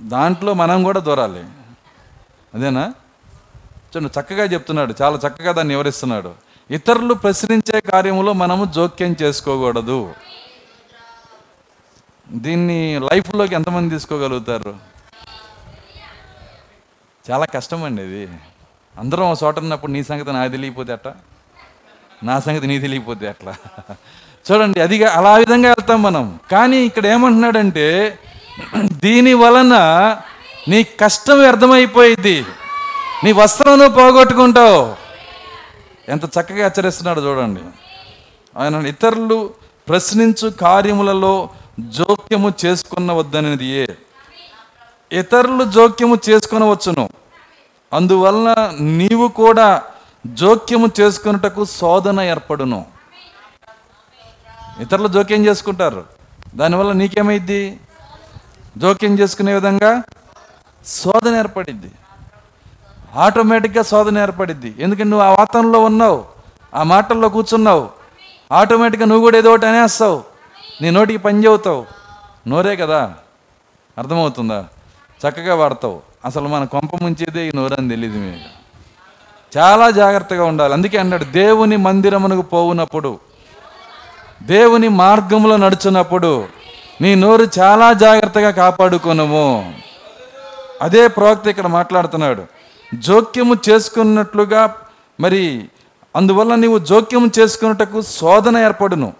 దాంట్లో 0.00 0.54
మనం 0.54 0.82
కూడా 0.82 1.00
దూరాలి. 1.00 1.44
అదేనా? 2.54 2.92
చూడండి 3.90 4.20
చక్కగా 4.20 4.44
చెప్తున్నాడు. 4.44 4.94
చాలా 5.02 5.16
చక్కగా 5.16 5.52
దాన్ని 5.52 5.74
వివరిస్తున్నాడు. 5.74 6.34
ఇతరులు 6.70 7.14
ప్రశ్నించే 7.14 7.80
కార్యములో 7.80 8.32
మనము 8.32 8.64
జోక్యం 8.64 9.16
చేసుకోకూడదు. 9.22 10.14
దీన్ని 12.32 12.98
లైఫ్లోకి 12.98 13.54
ఎంతమంది 13.54 13.94
తీసుకోగలుగుతారు? 13.94 14.74
చాలా 17.30 17.46
కష్టం 17.46 17.84
అండి 17.84 18.02
ఇది. 18.02 18.28
అందరం 18.98 19.30
ఒక 19.30 19.38
చోట 19.44 19.58
ఉన్నప్పుడు 19.58 19.92
నీ 19.92 20.02
సంగతి 20.02 20.32
నాకు 20.32 20.52
తెలియకపోతే 20.52 20.92
అట్లా 20.92 21.14
నా 22.24 22.40
సంగతి 22.40 22.66
నీ 22.66 22.78
తెలియకపోతే 22.78 23.28
అట్లా 23.28 23.54
చూడండి 24.50 24.80
అదిగా 24.80 25.10
అలా 25.10 25.36
విధంగా 25.36 25.68
వెళ్తాం 25.68 26.02
మనం. 26.02 26.40
కానీ 26.52 26.76
ఇక్కడ 26.76 27.06
ఏమంటున్నాడంటే 27.06 28.18
దీని 28.76 29.34
వలన 29.34 29.74
నీ 30.68 30.82
కష్టం 30.82 31.40
వ్యర్థమైపోయింది. 31.40 32.46
నీ 33.24 33.32
వస్త్రం 33.32 33.78
పోగొట్టుకుంటావు. 33.78 34.96
ఎంత 36.08 36.24
చక్కగా 36.24 36.64
హెచ్చరిస్తున్నాడు 36.64 37.20
చూడండి. 37.20 37.60
ఆయన 38.58 38.74
ఇతరులు 38.74 39.50
ప్రశ్నించు 39.88 40.48
కార్యములలో 40.48 41.48
జోక్యము 41.80 42.52
చేసుకున్న 42.66 43.12
వద్దనేది 43.12 43.66
ఏ? 43.66 43.86
ఇతరులు 45.12 45.64
జోక్యము 45.64 46.18
చేసుకునవచ్చును. 46.30 47.08
అందువలన 47.92 48.72
నీవు 48.80 49.28
కూడా 49.28 49.82
జోక్యము 50.26 50.88
చేసుకున్నటకు 51.00 51.64
శోధన 51.64 52.20
ఏర్పడును. 52.20 52.84
ఇతరులు 54.80 55.08
జోక్యం 55.08 55.46
చేసుకుంటారు. 55.46 56.04
దానివల్ల 56.54 56.92
నీకేమైద్ది? 56.92 57.80
జోక్యం 58.78 59.18
చేసుకునే 59.18 59.54
విధంగా 59.54 60.02
శోధన 60.86 61.36
ఏర్పడిద్ది. 61.36 61.90
ఆటోమేటిక్గా 63.16 63.82
శోధన 63.82 64.18
ఏర్పడిద్ది. 64.18 64.74
ఎందుకంటే 64.78 65.04
నువ్వు 65.04 65.26
ఆ 65.26 65.30
వాతావరణంలో 65.30 65.80
ఉన్నావు 65.80 66.24
ఆ 66.74 66.82
మాటల్లో 66.82 67.28
కూర్చున్నావు. 67.28 67.88
ఆటోమేటిక్గా 68.52 69.06
నువ్వు 69.06 69.24
కూడా 69.24 69.38
ఏదో 69.38 69.50
ఒకటి 69.50 69.66
అనేస్తావు. 69.66 70.22
నీ 70.82 70.90
నోటికి 70.90 71.18
పని 71.18 71.44
చెబుతావు. 71.44 71.86
నోరే 72.48 72.76
కదా. 72.76 73.14
అర్థమవుతుందా? 73.98 74.64
చక్కగా 75.28 75.54
వాడతావు. 75.54 76.00
అసలు 76.24 76.48
మన 76.48 76.64
కొంప 76.64 76.96
ముంచేదే 77.02 77.48
ఈ 77.48 77.52
నోరని 77.54 77.88
తెలియదు 77.88 78.18
మీకు. 78.18 78.60
చాలా 79.58 79.90
జాగ్రత్తగా 79.90 80.44
ఉండాలి. 80.44 80.72
అందుకే 80.72 80.98
అన్నాడు 80.98 81.24
దేవుని 81.24 81.76
మందిరమునకు 81.76 82.42
పోవునప్పుడు 82.42 83.18
దేవుని 84.42 84.88
మార్గంలో 84.88 85.56
నడుచున్నప్పుడు 85.56 86.59
నీ 87.00 87.14
నోరు 87.14 87.46
చాలా 87.58 87.92
జాగ్రత్తగా 87.92 88.50
కాపాడుకొనుము. 88.50 89.74
అదే 90.82 91.08
ప్రవక్త 91.08 91.46
ఇక్కడ 91.46 91.66
మాట్లాడుతున్నాడు. 91.66 92.46
జోక్యము 92.94 93.56
చేసుకున్నట్లుగా 93.70 94.76
మరి 95.20 95.68
అందువల్ల 96.16 96.54
నీవు 96.54 96.78
జోక్యము 96.78 97.30
చేసుకున్నటకు 97.38 98.02
శోధన 98.02 98.56
ఏర్పడును. 98.56 99.12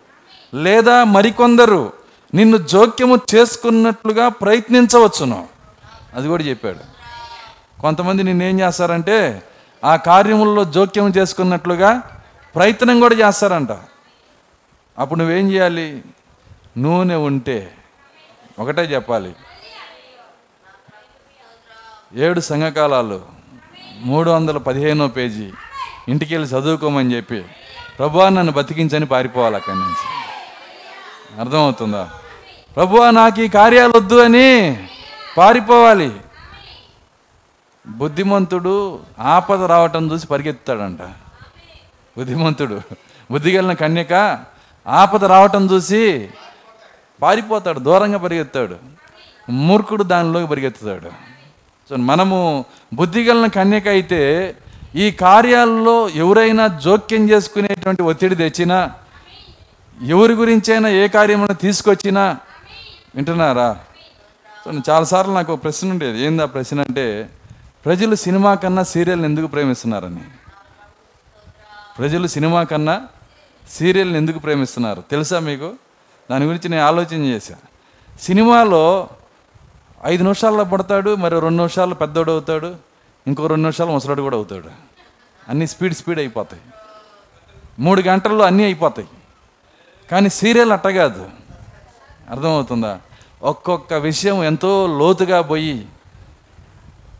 లేదా 0.54 1.04
మరికొందరు 1.04 1.92
నిన్ను 2.34 2.56
జోక్యము 2.56 3.18
చేసుకున్నట్లుగా 3.34 4.28
ప్రయత్నించవచ్చును. 4.28 5.48
అది 6.14 6.28
కూడా 6.28 6.42
చెప్పాడు. 6.44 6.78
కొంతమంది 7.80 8.22
నిన్నేం 8.22 8.60
చేస్తారంటే 8.60 9.42
ఆ 9.84 9.96
కార్యముల్లో 9.96 10.64
జోక్యం 10.64 11.08
చేసుకున్నట్లుగా 11.08 12.02
ప్రయత్నం 12.56 13.00
కూడా 13.00 13.14
చేస్తారంట. 13.14 13.68
అప్పుడు 14.98 15.18
నువ్వేం 15.18 15.52
చేయాలి? 15.52 16.02
నూనె 16.78 17.14
ఉంటే 17.14 17.74
ఒకటే 18.58 18.82
చెప్పాలి. 18.82 19.36
ఏడు 22.14 22.40
సంఘకాలాలు 22.40 23.22
మూడు 23.98 24.30
వందల 24.30 24.58
పదిహేనో 24.58 25.08
పేజీ. 25.08 25.50
ఇంటికి 26.08 26.34
వెళ్ళి 26.34 26.50
చదువుకోమని 26.50 27.16
చెప్పి 27.16 27.44
ప్రభువా 27.98 28.28
నన్ను 28.28 28.52
బతికించని 28.52 29.06
పారిపోవాలి 29.06 29.56
అక్కడి 29.56 29.76
నుంచి. 29.76 30.10
అర్థమవుతుందా? 31.40 32.10
ప్రభువా 32.76 33.10
నాకు 33.10 33.40
ఈ 33.40 33.48
కార్యాలు 33.48 33.96
వద్దు 33.96 34.14
అని 34.14 34.88
పారిపోవాలి. 35.36 36.20
బుద్ధిమంతుడు 37.86 39.00
ఆపద 39.18 39.64
రావటం 39.64 40.12
చూసి 40.12 40.26
పరిగెత్తాడంట 40.26 41.02
బుద్ధిమంతుడు 42.18 42.80
బుద్ధిగలిన 43.30 43.72
కన్యక 43.72 44.44
ఆపద 44.88 45.24
రావటం 45.24 45.70
చూసి 45.70 46.30
పారిపోతాడు 47.22 47.80
దూరంగా 47.80 48.18
పరిగెత్తాడు. 48.18 48.76
మూర్ఖుడు 49.50 50.02
దానిలోకి 50.02 50.46
పరిగెత్తుతాడు. 50.46 51.10
సో 51.90 51.96
మనము 51.96 52.64
బుద్ధిగలన 52.94 53.46
కన్యక 53.46 53.88
అయితే 53.88 54.54
ఈ 54.94 55.10
కార్యాల్లో 55.10 56.08
ఎవరైనా 56.08 56.66
జోక్యం 56.66 57.30
చేసుకునేటువంటి 57.30 58.02
ఒత్తిడి 58.02 58.36
తెచ్చినా 58.36 58.94
ఎవరి 60.02 60.32
గురించైనా 60.32 60.88
ఏ 60.88 61.08
కార్యమైనా 61.08 61.54
తీసుకొచ్చినా 61.54 62.36
వింటున్నారా? 63.14 63.78
సో 64.64 64.72
చాలాసార్లు 64.90 65.32
నాకు 65.32 65.52
ఒక 65.52 65.64
ప్రశ్న 65.64 65.90
ఉండేది. 65.90 66.22
ఏందా 66.22 66.44
ప్రశ్న 66.44 66.80
అంటే 66.80 67.30
ప్రజలు 67.84 68.14
సినిమా 68.14 68.54
కన్నా 68.54 68.82
సీరియల్ని 68.82 69.28
ఎందుకు 69.28 69.46
ప్రేమిస్తున్నారని. 69.46 70.20
ప్రజలు 71.98 72.26
సినిమా 72.26 72.62
కన్నా 72.62 73.06
సీరియల్ని 73.70 74.16
ఎందుకు 74.16 74.38
ప్రేమిస్తున్నారు? 74.38 75.02
తెలుసా 75.10 75.38
మీకు? 75.38 75.72
దాని 76.30 76.44
గురించి 76.44 76.68
నేను 76.68 76.82
ఆలోచన 76.82 77.24
చేశా. 77.24 77.54
సినిమాలో 78.20 79.08
ఐదు 80.04 80.22
నిమిషాల్లో 80.22 80.64
పడతాడు 80.64 81.14
మరి 81.14 81.34
రెండు 81.34 81.56
నిమిషాలు 81.56 81.94
పెద్దోడు 81.94 82.32
అవుతాడు 82.32 82.74
ఇంకో 83.26 83.46
రెండు 83.46 83.60
నిమిషాలు 83.60 83.90
ముసలాడు 83.90 84.22
కూడా 84.22 84.36
అవుతాడు. 84.36 84.68
అన్నీ 85.48 85.66
స్పీడ్ 85.66 85.94
స్పీడ్ 85.94 86.18
అయిపోతాయి. 86.18 86.62
మూడు 87.78 88.00
గంటల్లో 88.00 88.44
అన్నీ 88.44 88.64
అయిపోతాయి. 88.64 89.08
కానీ 90.10 90.28
సీరియల్ 90.28 90.72
అట్ట 90.72 90.86
కాదు. 90.86 91.30
అర్థమవుతుందా? 92.30 93.00
ఒక్కొక్క 93.42 93.94
విషయం 93.94 94.44
ఎంతో 94.44 94.86
లోతుగా 94.86 95.42
పోయి 95.42 95.88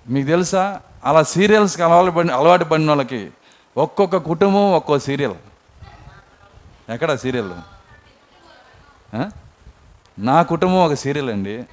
మీకు 0.09 0.27
తెలుసా? 0.27 0.81
అలా 1.05 1.23
సీరియల్స్కి 1.23 1.83
అలవాటు 1.83 2.15
పడి 2.15 2.29
అలవాటు 2.29 2.65
పడిన 2.65 2.89
వాళ్ళకి 2.89 3.31
ఒక్కొక్క 3.77 4.17
కుటుంబం 4.17 4.73
ఒక్కో 4.73 4.99
సీరియల్. 4.99 5.35
ఎక్కడ 6.91 7.15
సీరియల్? 7.15 7.53
నా 10.19 10.43
కుటుంబం 10.43 10.85
ఒక 10.85 10.95
సీరియల్ 10.95 11.31
అండి. 11.31 11.65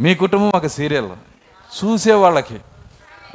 మీ 0.00 0.14
కుటుంబం 0.14 0.52
ఒక 0.54 0.66
సీరియల్ 0.66 1.08
చూసే 1.84 2.12
వాళ్ళకి 2.12 2.60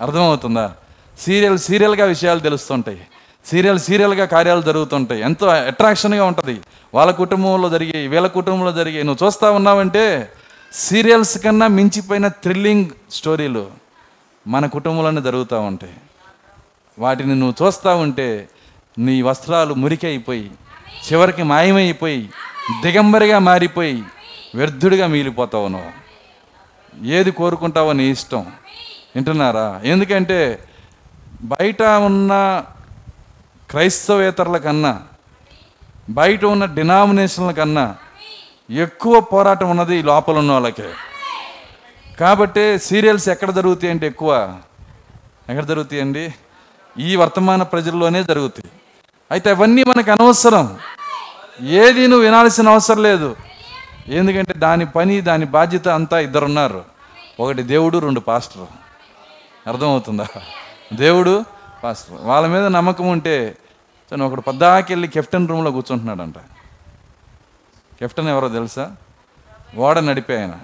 అర్థమవుతుందా? 0.02 0.76
సీరియల్ 1.20 1.58
సీరియల్గా 1.58 2.06
విషయాలు 2.06 2.40
తెలుస్తుంటాయి. 2.40 3.08
సీరియల్ 3.46 3.80
సీరియల్గా 3.80 4.26
కార్యాలు 4.26 4.62
జరుగుతుంటాయి. 4.62 5.22
ఎంతో 5.22 5.48
అట్రాక్షన్గా 5.48 6.26
ఉంటుంది. 6.26 6.62
వాళ్ళ 6.94 7.12
కుటుంబంలో 7.12 7.70
జరిగే 7.70 8.08
వీళ్ళ 8.08 8.28
కుటుంబంలో 8.28 8.72
జరిగే 8.72 9.04
నువ్వు 9.04 9.28
చూస్తూ 9.28 9.52
ఉన్నావంటే 9.52 10.32
సీరియల్స్ 10.74 11.44
కన్నా 11.44 11.68
మించిపోయిన 11.68 12.28
థ్రిల్లింగ్ 12.28 12.90
స్టోరీలు 13.12 13.72
మన 14.48 14.66
కుటుంబంలోనే 14.66 15.22
జరుగుతూ 15.22 15.60
ఉంటాయి. 15.60 15.94
వాటిని 17.00 17.36
నువ్వు 17.36 17.68
చూస్తూ 17.68 17.96
ఉంటే 17.96 18.50
నీ 19.00 19.22
వస్త్రాలు 19.22 19.74
మురికైపోయి 19.74 20.52
చివరికి 21.12 21.44
మాయమైపోయి 21.44 22.30
దిగంబరిగా 22.82 23.40
మారిపోయి 23.40 24.04
వ్యర్థుడిగా 24.56 25.08
మిగిలిపోతావు 25.08 25.68
నువ్వు 25.68 25.92
ఏది 27.06 27.32
కోరుకుంటావో 27.32 27.92
నీ 27.92 28.04
ఇష్టం. 28.04 28.52
వింటున్నారా? 29.16 29.82
ఎందుకంటే 29.84 30.66
బయట 31.42 31.82
ఉన్న 31.82 32.64
క్రైస్తవేతరుల 33.70 34.58
కన్నా 34.58 35.02
బయట 36.10 36.46
ఉన్న 36.46 36.66
డినామినేషన్ల 36.66 37.52
కన్నా 37.52 37.96
ఎక్కువ 38.70 39.20
పోరాటం 39.20 39.70
ఉన్నది 39.70 40.04
లోపల 40.04 40.38
ఉన్న 40.38 40.52
వాళ్ళకే. 40.52 40.90
కాబట్టి 42.20 42.80
సీరియల్స్ 42.80 43.30
ఎక్కడ 43.30 43.52
జరుగుతాయి 43.52 43.92
అంటే 43.92 44.08
ఎక్కువ? 44.08 44.60
ఎక్కడ 45.50 45.64
జరుగుతాయండి? 45.64 46.34
ఈ 47.00 47.16
వర్తమాన 47.16 47.64
ప్రజల్లోనే 47.64 48.24
జరుగుతాయి. 48.24 48.72
అయితే 49.32 49.50
అవన్నీ 49.50 49.84
మనకు 49.84 50.12
అనవసరం. 50.12 50.78
ఏది 51.62 52.08
నువ్వు 52.08 52.26
వినాల్సిన 52.26 52.70
అవసరం 52.70 53.04
లేదు. 53.04 53.36
ఎందుకంటే 54.08 54.54
దాని 54.54 54.86
పని 54.86 55.22
దాని 55.22 55.46
బాధ్యత 55.46 55.88
అంతా 55.88 56.20
ఇద్దరున్నారు. 56.20 56.86
ఒకటి 57.40 57.64
దేవుడు 57.64 57.98
రెండు 57.98 58.20
పాస్టర్. 58.20 58.66
అర్థమవుతుందా? 59.70 60.28
దేవుడు 60.94 61.46
పాస్టర్. 61.84 62.18
వాళ్ళ 62.22 62.48
మీద 62.48 62.66
నమ్మకం 62.66 63.08
ఉంటే 63.08 63.58
తను 64.12 64.26
ఒకడు 64.26 64.42
పద్దాకెళ్ళి 64.42 65.08
కెప్టెన్ 65.08 65.48
రూమ్లో 65.48 65.72
కూర్చుంటున్నాడంట. 65.72 66.38
కెప్టెన్ 68.00 68.28
ఎవరో 68.28 68.50
తెలుసా? 68.50 68.92
ఓడ 69.78 70.00
నడిపే 70.00 70.38
ఆయన. 70.38 70.56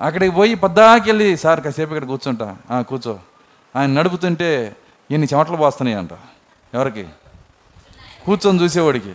అక్కడికి 0.00 0.32
పోయి 0.32 0.54
పద్దాకెళ్ళి 0.54 1.36
సార్ 1.36 1.60
కాసేపు 1.60 1.94
ఇక్కడ 1.94 2.08
కూర్చుంటా. 2.08 2.56
"ఆ, 2.70 2.80
కూర్చో. 2.80 3.18
ఆయన 3.76 3.90
నడుపుతుంటే 3.90 4.76
ఇన్ని 5.10 5.28
చెమటలు 5.34 5.56
పోస్తున్నాయి 5.56 5.98
అంట 5.98 6.10
ఎవరికి? 6.74 7.06
కూర్చొని 8.26 8.62
చూసేవాడికి. 8.62 9.12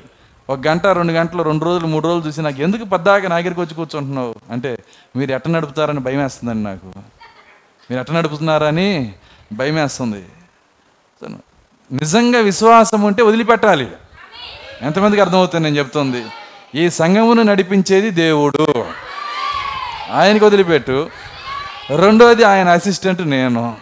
ఒక 0.51 0.67
గంట 0.67 0.87
రెండు 0.87 1.13
గంటలు 1.13 1.43
రెండు 1.43 1.65
రోజులు 1.65 1.87
మూడు 1.87 2.07
రోజులు 2.07 2.27
చూసి 2.27 2.41
నాకు 2.41 2.61
ఎందుకు 2.61 2.85
పద్దాక 2.85 3.25
నా 3.25 3.39
దగ్గరికి 3.39 3.59
వచ్చి 3.59 3.75
కూర్చుంటున్నావు? 3.75 4.35
అంటే 4.51 4.77
మీరు 5.15 5.31
ఎట్ట 5.31 5.47
నడుపుతారని 5.47 5.99
భయం 5.99 6.23
వేస్తుందండి 6.23 6.63
నాకు. 6.63 6.85
మీరు 7.91 7.99
ఎట్ట 7.99 8.11
నడుపుతున్నారని 8.11 9.13
భయం 9.53 9.75
వేస్తుంది 9.75 10.25
నిజంగా 11.91 12.39
విశ్వాసం 12.39 13.01
ఉంటే 13.01 13.23
వదిలిపెట్టాలి. 13.23 13.87
ఎంతమందికి 14.81 15.21
అర్థమవుతుంది 15.21 15.63
నేను 15.63 15.77
చెప్తుంది? 15.77 16.25
ఈ 16.75 16.89
సంఘమును 16.89 17.41
నడిపించేది 17.41 18.09
దేవుడు. 18.09 18.85
ఆయనకి 20.11 20.45
వదిలిపెట్టు. 20.45 21.09
రెండోది 21.95 22.43
ఆయన 22.43 22.69
అసిస్టెంట్ 22.69 23.27
నేను. 23.27 23.77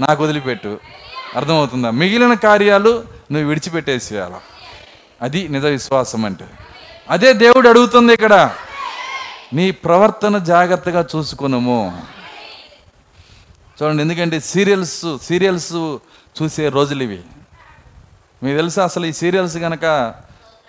నాకు 0.00 0.24
వదిలిపెట్టు. 0.24 0.80
అర్థమవుతుందా? 1.36 1.90
మిగిలిన 1.90 2.34
కార్యాలు 2.34 3.04
నువ్వు 3.32 3.48
విడిచిపెట్టేసేయాల? 3.48 4.32
అది 5.22 5.48
నిజ 5.48 5.64
విశ్వాసం 5.64 6.24
అంటే. 6.24 6.44
అదే 7.10 7.32
దేవుడు 7.32 7.68
అడుగుతుంది 7.68 8.12
ఇక్కడ 8.12 8.50
నీ 9.52 9.70
ప్రవర్తన 9.70 10.38
జాగ్రత్తగా 10.38 11.06
చూసుకునము. 11.16 12.02
చూడండి 13.82 14.02
ఎందుకంటే 14.02 14.40
సీరియల్స్ 14.40 15.18
సీరియల్స్ 15.22 15.72
చూసే 16.42 16.68
రోజులు 16.68 17.02
ఇవి. 17.02 17.22
మీకు 18.42 18.56
తెలుసా 18.56 18.84
అసలు 18.84 19.06
ఈ 19.06 19.12
సీరియల్స్ 19.12 19.56
కనుక 19.58 20.14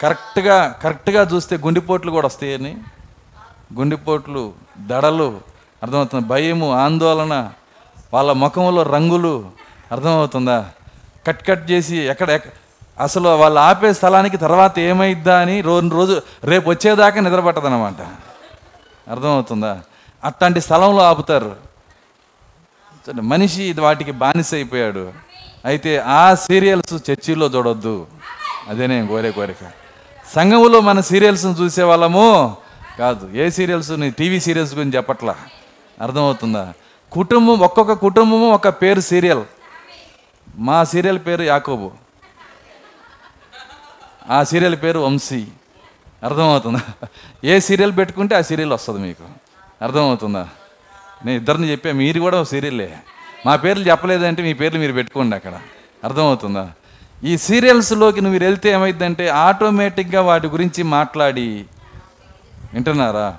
కరెక్ట్గా 0.01 0.79
కరెక్ట్గా 0.83 1.21
చూస్తే 1.33 1.57
గుండెపోట్లు 1.57 2.12
కూడా 2.12 2.25
వస్తాయని 2.25 2.77
గుండెపోట్లు 3.73 4.53
దడలు 4.79 5.41
అర్థమవుతుంది? 5.83 6.27
భయము 6.27 6.73
ఆందోళన 6.73 7.51
వాళ్ళ 8.13 8.31
ముఖంలో 8.31 8.83
రంగులు 8.83 9.51
అర్థమవుతుందా? 9.91 10.69
కట్ 11.27 11.47
కట్ 11.47 11.71
చేసి 11.71 11.97
ఎక్కడ 11.97 12.39
అసలు 12.99 13.29
వాళ్ళు 13.29 13.60
ఆపే 13.60 13.93
స్థలానికి 13.93 14.38
తర్వాత 14.38 14.79
ఏమైద్దా 14.79 15.39
అని 15.39 15.62
రోజు 15.62 15.88
రోజు 15.88 16.21
రేపు 16.43 16.69
వచ్చేదాకా 16.69 17.21
నిద్రపట్టదనమాట 17.21 18.01
అర్థమవుతుందా? 19.10 19.81
అట్లాంటి 20.23 20.62
స్థలంలో 20.62 21.03
ఆపుతారు. 21.03 21.55
మనిషి 23.21 23.63
ఇది 23.63 23.81
వాటికి 23.81 24.12
బానిస 24.12 24.54
అయిపోయాడు. 24.54 25.13
అయితే 25.65 25.98
ఆ 25.98 26.35
సీరియల్స్ 26.35 27.12
చర్చిలో 27.12 27.48
చూడొద్దు. 27.48 28.08
అదే 28.69 28.87
నేను 28.87 29.08
కోరే 29.08 29.31
కోరిక. 29.31 29.71
సంఘములో 30.35 30.81
మన 30.81 31.00
సీరియల్స్ని 31.00 31.54
చూసే 31.54 31.83
వాళ్ళము 31.83 32.58
కాదు. 33.00 33.29
ఏ 33.33 33.50
సీరియల్స్ 33.50 33.91
నీ 33.91 34.10
టీవీ 34.10 34.39
సీరియల్స్ 34.39 34.75
గురించి 34.75 34.95
చెప్పట్లా? 34.95 35.35
అర్థమవుతుందా? 36.02 36.73
కుటుంబం 37.12 37.60
ఒక్కొక్క 37.60 37.93
కుటుంబము 37.93 38.52
ఒక 38.52 38.67
పేరు 38.67 39.00
సీరియల్. 39.00 39.43
మా 40.56 40.83
సీరియల్ 40.83 41.19
పేరు 41.27 41.43
యాకోబు. 41.43 42.06
ఆ 44.30 44.44
సీరియల్ 44.44 44.75
పేరు 44.75 45.00
వంశీ. 45.00 45.46
అర్థమవుతుందా? 46.23 47.08
ఏ 47.44 47.60
సీరియల్ 47.60 47.98
పెట్టుకుంటే 47.98 48.36
ఆ 48.36 48.42
సీరియల్ 48.42 48.73
వస్తుంది 48.73 49.00
మీకు. 49.00 49.23
అర్థమవుతుందా? 49.82 50.48
నేను 51.25 51.38
ఇద్దరిని 51.38 51.71
చెప్పా 51.71 51.92
మీరు 51.92 52.19
కూడా 52.19 52.42
ఒక 52.42 52.48
సీరియల్లే. 52.48 52.98
మా 53.46 53.56
పేర్లు 53.56 53.92
చెప్పలేదంటే 53.92 54.42
మీ 54.42 54.54
పేర్లు 54.54 54.80
మీరు 54.80 54.94
పెట్టుకోండి 54.94 55.36
అక్కడ. 55.36 55.54
అర్థమవుతుందా? 56.04 56.69
ఈ 57.23 57.38
సీరియల్స్లోకి 57.38 58.21
నువ్వు 58.21 58.40
వెళ్తే 58.40 58.69
ఏమైందంటే 58.69 59.28
ఆటోమేటిక్గా 59.30 60.21
వాటి 60.21 60.48
గురించి 60.48 60.84
మాట్లాడి. 60.84 61.65
వింటున్నారా? 62.73 63.38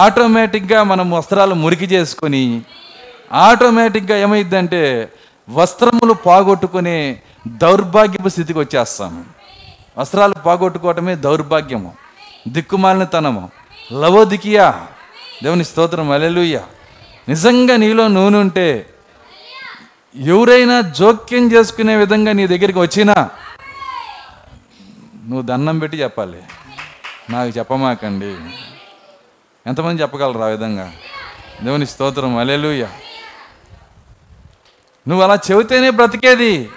ఆటోమేటిక్గా 0.00 0.82
మనం 0.82 1.10
వస్త్రాలు 1.10 1.54
మురికి 1.54 1.84
చేసుకొని 1.84 2.62
ఆటోమేటిక్గా 3.32 4.18
ఏమైందంటే 4.18 5.12
వస్త్రములు 5.50 6.12
పోగొట్టుకునే 6.12 7.20
దౌర్భాగ్యపు 7.48 8.28
స్థితికి 8.28 8.58
వచ్చేస్తాము. 8.58 9.37
వస్త్రాలు 9.98 10.34
పోగొట్టుకోవటమే 10.34 11.14
దౌర్భాగ్యము 11.14 11.94
దిక్కుమాలినతనము. 12.48 13.50
లవోదికియా 13.92 14.86
దేవుని 15.42 15.64
స్తోత్రం 15.64 16.10
అలెలుయ్య 16.10 16.60
నిజంగా 17.28 17.76
నీలో 17.76 18.08
నూనె 18.08 18.38
ఉంటే 18.38 18.86
ఎవరైనా 20.16 20.80
జోక్యం 20.80 21.52
చేసుకునే 21.52 21.96
విధంగా 21.96 22.32
నీ 22.32 22.46
దగ్గరికి 22.46 22.78
వచ్చినా 22.78 23.14
నువ్వు 25.14 25.42
దండం 25.42 25.78
పెట్టి 25.78 25.98
చెప్పాలి. 25.98 26.42
నాకు 27.30 27.58
చెప్పమాకండి. 27.58 28.36
ఎంతమంది 29.66 30.02
చెప్పగలరు 30.02 30.38
ఆ 30.38 30.46
విధంగా? 30.46 30.92
దేవుని 31.62 31.86
స్తోత్రం 31.86 32.38
అలెలుయ్య 32.38 32.88
నువ్వు 35.08 35.24
అలా 35.24 35.38
చెబితేనే 35.50 35.90
బ్రతికేది. 35.90 36.70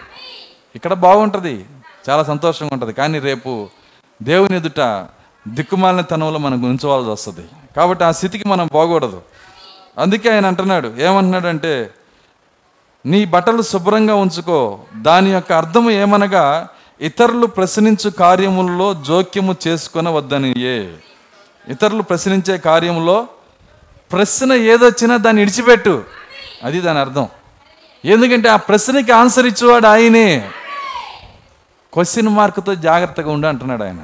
ఇక్కడ 0.75 0.93
బాగుంటుంది. 0.93 1.65
చాలా 2.09 2.23
సంతోషంగా 2.23 2.69
ఉంటుంది. 2.73 2.93
కానీ 2.93 3.19
రేపు 3.19 3.69
దేవుని 4.23 4.57
ఎదుట 4.57 5.07
దిక్కుమాలిన 5.47 6.01
తనంలో 6.01 6.39
మనం 6.39 6.63
ఉంచవలసి 6.63 7.09
వస్తుంది. 7.09 7.47
కాబట్టి 7.75 8.03
ఆ 8.03 8.11
స్థితికి 8.11 8.47
మనం 8.47 8.67
పోకూడదు. 8.67 9.21
అందుకే 9.97 10.29
ఆయన 10.29 10.45
అంటున్నాడు 10.45 10.93
ఏమంటున్నాడంటే 10.99 11.91
నీ 13.05 13.25
బట్టలు 13.25 13.61
శుభ్రంగా 13.61 14.15
ఉంచుకో 14.15 14.79
దాని 15.01 15.31
యొక్క 15.31 15.51
అర్థం 15.51 15.91
ఏమనగా 15.91 16.67
ఇతరులు 17.01 17.45
ప్రశ్నించు 17.45 18.09
కార్యముల్లో 18.09 18.93
జోక్యము 18.93 19.55
చేసుకొనవద్దని 19.67 20.59
ఏ 20.59 20.87
ఇతరులు 21.67 22.01
ప్రశ్నించే 22.01 22.57
కార్యములో 22.57 23.27
ప్రశ్న 24.11 24.53
ఏదొచ్చినా 24.53 25.17
దాన్ని 25.17 25.41
ఇడిచిపెట్టు. 25.41 26.03
అది 26.63 26.81
దాని 26.81 26.99
అర్థం. 26.99 27.27
ఎందుకంటే 28.05 28.49
ఆ 28.49 28.55
ప్రశ్నకి 28.55 29.11
ఆన్సర్ 29.11 29.45
ఇచ్చేవాడు 29.45 29.87
ఆయనే. 29.87 30.49
క్వశ్చన్ 31.93 32.27
మార్కుతో 32.27 32.75
జాగ్రత్తగా 32.75 33.31
ఉండు 33.31 33.47
అంటున్నాడు 33.47 33.83
ఆయన. 33.83 33.97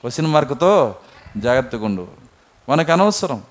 క్వశ్చన్ 0.00 0.26
మార్కుతో 0.26 0.96
జాగ్రత్తగా 1.36 1.84
ఉండు. 1.84 2.08
మనకు 2.68 2.92
అనవసరం. 2.92 3.42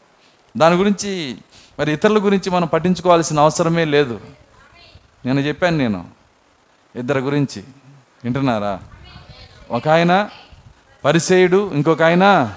దాని 0.57 0.75
గురించి 0.75 1.37
మరి 1.79 1.93
ఇతరుల 1.93 2.25
గురించి 2.25 2.49
మనం 2.49 2.67
పట్టించుకోవాల్సిన 2.67 3.39
అవసరమే 3.39 3.85
లేదు. 3.85 4.21
నేను 5.25 5.39
చెప్పాను 5.39 5.77
నేను. 5.77 6.05
ఇద్దరు 6.95 7.19
గురించి. 7.19 7.63
వింటున్నారా? 8.23 8.79
ఒక 9.71 9.87
ఆయన 9.87 10.29
పరిసేయుడు 11.05 11.71
ఇంకొక 11.73 12.03
ఆయన 12.03 12.55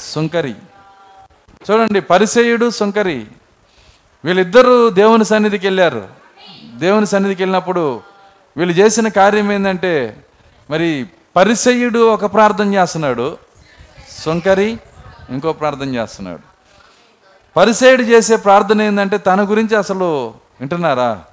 సుంకరి. 0.00 0.54
చూడండి 1.70 2.00
పరిసేయుడు 2.00 2.70
సుంకరి. 2.70 3.26
వీళ్ళిద్దరూ 4.24 4.90
దేవుని 4.90 5.24
సన్నిధికి 5.24 5.66
వెళ్ళారు. 5.66 6.08
దేవుని 6.74 7.06
సన్నిధికి 7.06 7.42
వెళ్ళినప్పుడు 7.42 8.02
వీళ్ళు 8.56 8.74
చేసిన 8.74 9.08
కార్యం 9.08 9.52
ఏంటంటే 9.52 10.25
మరి 10.70 11.06
పరిసయుడు 11.36 11.98
ఒక 11.98 12.24
ప్రార్థన 12.24 12.74
చేస్తున్నాడు. 12.74 13.38
సుంకరి 14.24 14.78
ఇంకో 15.30 15.52
ప్రార్థన 15.52 15.94
చేస్తున్నాడు. 15.94 16.42
పరిసయుడు 17.56 18.02
చేసే 18.02 18.36
ప్రార్థన 18.36 18.82
ఏంటంటే 18.82 19.18
తన 19.18 19.50
గురించి 19.50 19.76
అసలు 19.76 20.34
వింటున్నారా? 20.60 21.24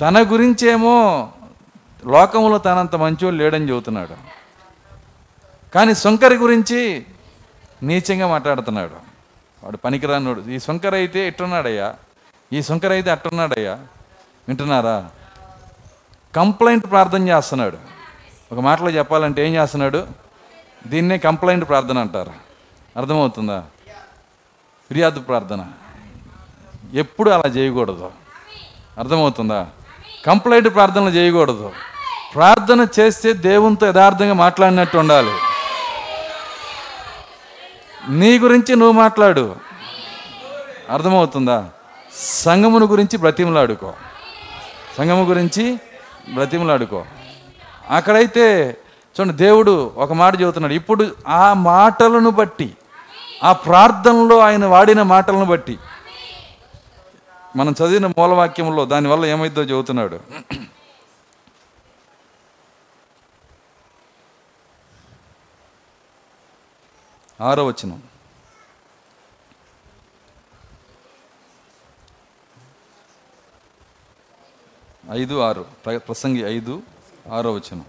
తన 0.00 0.22
గురించేమో 0.22 1.28
లోకంలో 2.06 2.58
తనంత 2.58 2.96
మంచోడు 2.96 3.34
లేడని 3.34 3.68
చెబుతున్నాడు. 3.70 4.14
కానీ 5.74 5.94
సుంకరి 5.94 6.34
గురించి 6.34 7.06
నీచంగా 7.82 8.26
మాట్లాడుతున్నాడు. 8.26 8.94
వాడు 9.64 9.76
పనికిరానోడు 9.76 10.40
ఈ 10.40 10.58
సుంకర 10.58 10.94
అయితే 10.94 11.28
ఇట్టున్నాడయ్యా 11.28 11.94
ఈ 12.52 12.62
సుంకర 12.62 12.92
అయితే 12.92 13.10
అట్టున్నాడయ్యా? 13.10 13.72
వింటున్నారా? 14.48 15.10
కంప్లైంట్ 16.34 16.90
ప్రార్థన 16.90 17.28
చేస్తున్నాడు. 17.28 17.78
ఒక 18.52 18.60
మాటలో 18.60 18.90
చెప్పాలంటే 18.90 19.48
ఏం 19.48 19.54
చేస్తున్నాడు? 19.54 20.06
దీన్నే 20.86 21.18
కంప్లైంట్ 21.18 21.68
ప్రార్థన 21.68 21.98
అంటారు. 21.98 22.32
అర్థమవుతుందా? 22.96 23.64
ఫిర్యాదు 24.88 25.20
ప్రార్థన. 25.20 25.66
ఎప్పుడు 26.94 27.30
అలా 27.30 27.48
చేయకూడదు. 27.48 28.10
అర్థమవుతుందా? 28.98 29.66
కంప్లైంట్ 30.26 30.74
ప్రార్థనలు 30.74 31.08
చేయకూడదు. 31.08 31.72
ప్రార్థన 32.34 32.86
చేస్తే 33.00 33.32
దేవునితో 33.32 33.86
యథార్థంగా 33.86 34.32
మాట్లాడినట్టు 34.32 34.98
ఉండాలి. 34.98 35.32
నీ 38.08 38.38
గురించి 38.38 38.76
నువ్వు 38.76 38.92
మాట్లాడు. 38.92 39.56
అర్థమవుతుందా? 40.90 41.68
సంగమును 42.16 42.86
గురించి 42.86 43.18
బ్రతిమలాడుకో. 43.18 43.94
సంగము 44.98 45.24
గురించి 45.24 45.80
బ్రతిమలాడుకో. 46.34 47.04
అక్కడైతే 47.90 48.76
చూడండి 49.20 49.34
దేవుడు 49.34 49.92
ఒక 49.96 50.12
మాట 50.12 50.40
చెబుతున్నాడు. 50.40 50.74
ఇప్పుడు 50.74 51.16
ఆ 51.28 51.52
మాటలను 51.52 52.30
బట్టి 52.30 52.76
ఆ 53.44 53.52
ప్రార్థనలో 53.52 54.38
ఆయన 54.38 54.66
వాడిన 54.66 55.02
మాటలను 55.02 55.44
బట్టి 55.44 55.78
మనం 57.56 57.72
చదివిన 57.72 58.06
మూలవాక్యంలో 58.06 58.84
దానివల్ల 58.84 59.24
ఏమైందో 59.24 59.62
చెబుతున్నాడు. 59.62 60.20
ఆరో 67.40 67.66
వచనం. 67.66 68.02
ఐదు 75.10 75.40
ఆరు. 75.40 75.64
ప్ర- 75.86 75.98
ప్రసంగి 75.98 76.40
ఐదు 76.40 76.82
ఆరో 77.32 77.52
వచనం. 77.52 77.84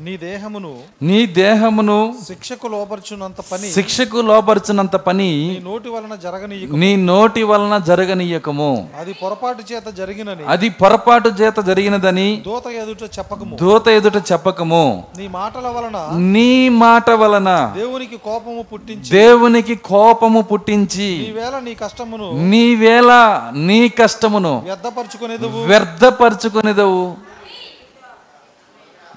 నీ 0.00 0.16
దేహమును 0.16 0.78
నీ 1.02 1.26
దేహమును 1.26 2.14
శిక్షకు 2.28 2.66
లోపరుచున్నంత 2.66 3.40
పని 3.52 3.70
శిక్షకు 3.72 4.16
లోపరుచున్నంత 4.16 4.96
పని 4.96 5.30
నీ 5.48 5.60
నోటి 5.64 5.88
వలన 5.88 6.14
జరగనీయకు 6.14 6.76
నీ 6.76 6.96
నోటి 6.96 7.42
వలన 7.42 7.78
జరగనీయకము. 7.78 8.88
అది 9.00 9.12
పొరపాటు 9.12 9.72
చేత 9.72 9.88
జరిగినని 9.88 10.44
అది 10.46 10.68
పొరపాటు 10.68 11.28
చేత 11.28 11.58
జరిగినదని 11.60 12.42
దూత 12.46 12.66
ఎదుట 12.66 13.02
చెప్పకము. 13.02 13.56
దూత 13.56 13.88
ఎదుట 13.88 14.16
చెప్పకము. 14.16 15.04
నీ 15.18 15.28
మాటల 15.28 15.68
వలన 15.68 16.18
నీ 16.18 16.68
మాట 16.68 17.10
వలన 17.10 17.72
దేవునికి 17.76 18.16
కోపము 18.16 18.64
పుట్టించి 18.72 19.10
దేవునికి 19.10 19.74
కోపము 19.74 20.42
పుట్టించి 20.42 21.18
నీవేళ 21.18 21.58
నీ 21.58 21.74
కష్టమును 21.74 22.44
నీ 22.48 22.74
వేళ 22.74 23.10
నీ 23.54 23.88
కష్టమును 23.88 24.62
వ్యర్థపరుచుకునేదువు. 24.64 25.64
వ్యర్థపరుచుకునేదవు. 25.66 27.27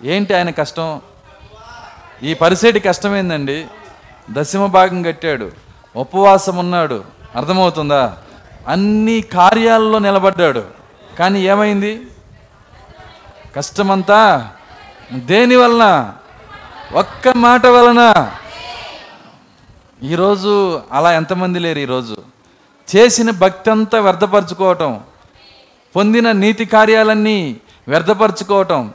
ఏంటి 0.03 0.33
ఆయన 0.33 0.49
కష్టం? 0.49 1.01
ఈ 2.23 2.33
పరిసేటి 2.33 2.79
కష్టం 2.79 3.15
ఏందండి 3.15 3.65
దశమ 4.29 4.65
భాగం 4.65 5.03
కట్టాడు. 5.03 5.51
ఉపవాసం 5.95 6.57
ఉన్నాడు. 6.57 7.03
అర్థమవుతుందా? 7.35 8.17
అన్ని 8.67 9.21
కార్యాల్లో 9.21 9.99
నిలబడ్డాడు. 9.99 10.63
కానీ 11.19 11.41
ఏమైంది? 11.41 12.07
కష్టమంతా 13.55 14.49
దేని 15.13 15.55
వలన? 15.55 16.13
ఒక్క 16.93 17.29
మాట 17.29 17.65
వలన. 17.65 18.31
ఈరోజు 20.03 20.81
అలా 20.91 21.13
ఎంతమంది 21.13 21.59
లేరు 21.59 21.79
ఈరోజు? 21.79 22.17
చేసిన 22.95 23.31
భక్తి 23.31 23.71
అంతా 23.71 23.99
వ్యర్థపరచుకోవటం 23.99 25.01
పొందిన 25.95 26.31
నీతి 26.31 26.65
కార్యాలన్నీ 26.65 27.57
వ్యర్థపరచుకోవటం 27.87 28.93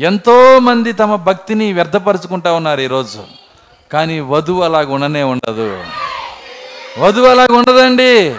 ఎంతోమంది 0.00 0.92
తమ 0.92 1.16
భక్తిని 1.16 1.72
వ్యర్థపరచుకుంటా 1.72 2.52
ఉన్నారు 2.52 2.80
ఈరోజు. 2.80 3.24
కానీ 3.92 4.20
వధువు 4.20 4.62
అలాగ 4.62 4.92
ఉండనే 4.92 5.22
ఉండదు. 5.22 5.84
వధువు 6.98 7.26
అలాగ 7.26 7.46
ఉండదండి. 7.52 8.30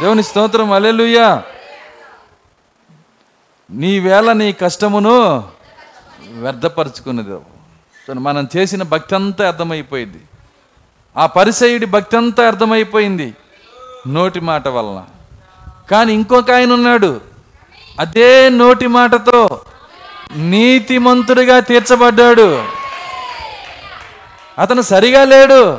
దేవుని 0.00 0.22
స్తోత్రం 0.22 0.72
అలెలుయ్యా 0.72 1.42
నీ 3.70 3.98
వేళ 3.98 4.32
నీ 4.32 4.52
కష్టమును 4.52 5.44
వ్యర్థపరచుకునేది 6.32 7.38
మనం 8.12 8.48
చేసిన 8.56 8.82
భక్తి 8.82 9.14
అంతా 9.14 9.46
అర్థమైపోయింది. 9.46 10.20
ఆ 11.16 11.26
పరిసయుడి 11.26 11.86
భక్తి 11.86 12.16
అంతా 12.16 12.46
అర్థమైపోయింది 12.46 13.34
నోటి 14.06 14.40
మాట 14.40 14.68
వలన. 14.68 15.04
కానీ 15.90 16.12
ఇంకొక 16.12 16.50
ఆయన 16.50 16.72
ఉన్నాడు. 16.72 17.20
అదే 18.00 18.48
నోటి 18.48 18.86
మాటతో 18.86 19.60
నీతిమంతుడిగా 20.36 21.60
తీర్చబడ్డాడు. 21.60 22.64
అతను 24.58 24.82
సరిగా 24.82 25.24
లేడు. 25.24 25.78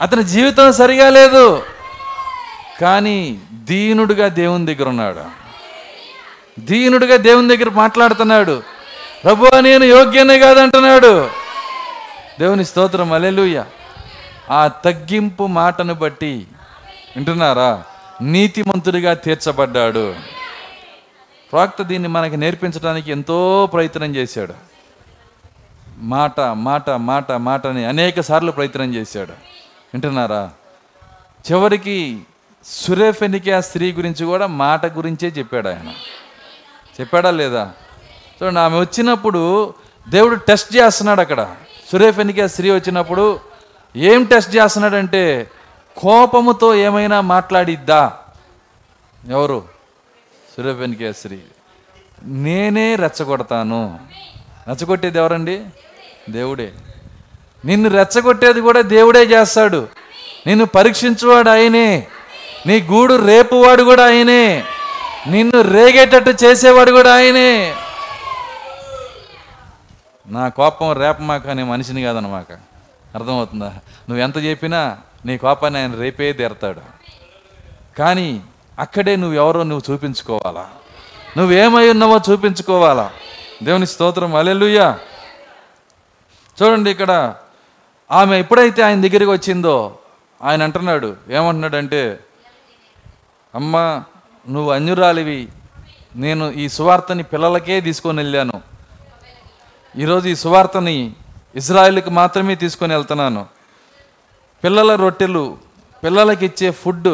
అతని 0.00 0.24
జీవితం 0.24 0.72
సరిగా 0.72 1.10
లేదు. 1.10 1.62
కానీ 2.80 3.38
దీనుడుగా 3.52 4.28
దేవుని 4.28 4.74
దగ్గర 4.74 4.88
ఉన్నాడు. 4.88 5.20
దీనుడుగా 6.60 7.16
దేవుని 7.16 7.56
దగ్గర 7.56 7.70
మాట్లాడుతున్నాడు. 7.70 8.62
ప్రభు 9.24 9.60
నేను 9.60 9.84
యోగ్యనే 9.84 10.38
కాదంటున్నాడు. 10.38 11.30
దేవుని 12.40 12.64
స్తోత్రం 12.64 13.12
అలెలుయ్య 13.12 13.64
ఆ 14.50 14.68
తగ్గింపు 14.68 15.46
మాటను 15.46 15.94
బట్టి 15.94 16.46
వింటున్నారా? 17.16 17.82
నీతిమంతుడిగా 18.22 19.14
తీర్చబడ్డాడు. 19.14 20.14
ప్రవక్త 21.52 21.82
దీన్ని 21.82 22.08
మనకి 22.08 22.36
నేర్పించడానికి 22.36 23.10
ఎంతో 23.10 23.68
ప్రయత్నం 23.72 24.16
చేశాడు. 24.16 24.54
మాట 25.98 26.40
మాట 26.40 26.90
మాట 26.90 27.32
మాట 27.32 27.66
అని 27.66 27.84
అనేక 27.84 28.20
సార్లు 28.20 28.52
ప్రయత్నం 28.52 28.94
చేశాడు. 28.94 29.32
వింటున్నారా? 29.94 30.50
చివరికి 31.52 32.22
సురేఫెనికే 32.64 33.50
ఆ 33.52 33.60
స్త్రీ 33.60 33.92
గురించి 33.92 34.26
కూడా 34.26 34.46
మాట 34.46 34.86
గురించే 34.86 35.28
చెప్పాడు 35.28 35.68
ఆయన. 35.68 35.88
చెప్పాడా 37.00 37.30
లేదా? 37.30 37.72
చూడండి 38.42 38.60
ఆమె 38.60 38.80
వచ్చినప్పుడు 38.80 39.74
దేవుడు 40.08 40.34
టెస్ట్ 40.34 40.76
చేస్తున్నాడు 40.76 41.20
అక్కడ. 41.20 41.54
సురేఫెనికే 41.92 42.48
స్త్రీ 42.48 42.70
వచ్చినప్పుడు 42.70 43.40
ఏం 43.96 44.24
టెస్ట్ 44.24 44.56
చేస్తున్నాడంటే 44.56 45.50
కోపముతో 45.96 46.74
ఏమైనా 46.74 47.20
మాట్లాడిద్దా? 47.20 48.12
ఎవరు? 49.28 49.79
సురేఫెనికే 50.56 51.04
కేసరి. 51.04 51.38
నేనే 52.22 52.96
రెచ్చగొడతాను. 52.96 54.00
రెచ్చగొట్టేది 54.68 55.18
ఎవరండి? 55.18 55.64
దేవుడే. 56.30 56.72
నిన్ను 57.64 57.90
రెచ్చగొట్టేది 57.90 58.60
కూడా 58.60 58.80
దేవుడే 58.80 59.22
చేస్తాడు. 59.22 59.88
నిన్ను 60.46 60.66
పరీక్షించువాడు 60.66 61.50
ఆయనే. 61.50 62.06
నీ 62.66 62.82
గూడు 62.82 63.26
రేపువాడు 63.26 63.82
కూడా 63.82 64.04
ఆయనే. 64.04 64.64
నిన్ను 65.26 65.60
రేగేటట్టు 65.60 66.44
చేసేవాడు 66.44 66.90
కూడా 66.90 67.14
ఆయనే. 67.14 67.74
నా 70.26 70.48
కోపం 70.48 70.92
రేపమాక 70.92 71.48
అనే 71.48 71.62
మనిషిని 71.62 72.02
కాదనమాక 72.02 72.52
అర్థమవుతుందా? 73.14 73.68
నువ్వు 74.08 74.18
ఎంత 74.18 74.38
చెప్పినా 74.38 74.98
నీ 75.26 75.38
కోపాన్ని 75.38 75.80
ఆయన 75.80 75.94
రేపే 75.94 76.32
తీరతాడు. 76.32 76.80
కానీ 77.98 78.40
అక్కడే 78.80 79.16
నువ్వు 79.16 79.36
ఎవరో 79.36 79.62
నువ్వు 79.62 79.92
చూపించుకోవాలా? 79.92 80.70
నువ్వేమై 81.36 81.90
ఉన్నావో 81.90 82.20
చూపించుకోవాలా? 82.30 83.10
దేవుని 83.62 83.86
స్తోత్రం. 83.86 84.34
అలెలుయ్యా 84.34 84.98
చూడండి 86.62 86.90
ఇక్కడ 86.90 87.34
ఆమె 88.10 88.38
ఎప్పుడైతే 88.38 88.82
ఆయన 88.82 89.00
దగ్గరికి 89.00 89.30
వచ్చిందో 89.30 89.98
ఆయన 90.42 90.62
అంటున్నాడు 90.62 91.16
ఏమంటున్నాడంటే 91.30 92.20
అమ్మా 93.54 94.04
నువ్వు 94.48 94.72
అన్యురాలివి. 94.72 95.48
నేను 96.16 96.50
ఈ 96.50 96.68
సువార్తని 96.68 97.22
పిల్లలకే 97.22 97.80
తీసుకొని 97.80 98.18
వెళ్ళాను. 98.18 98.62
ఈరోజు 99.98 100.28
ఈ 100.28 100.34
సువార్తని 100.34 101.12
ఇజ్రాయిల్కి 101.56 102.10
మాత్రమే 102.10 102.54
తీసుకొని 102.54 102.94
వెళ్తున్నాను. 102.94 103.46
పిల్లల 104.64 104.94
రొట్టెలు 104.94 105.58
పిల్లలకి 106.04 106.46
ఇచ్చే 106.46 106.70
ఫుడ్ 106.70 107.08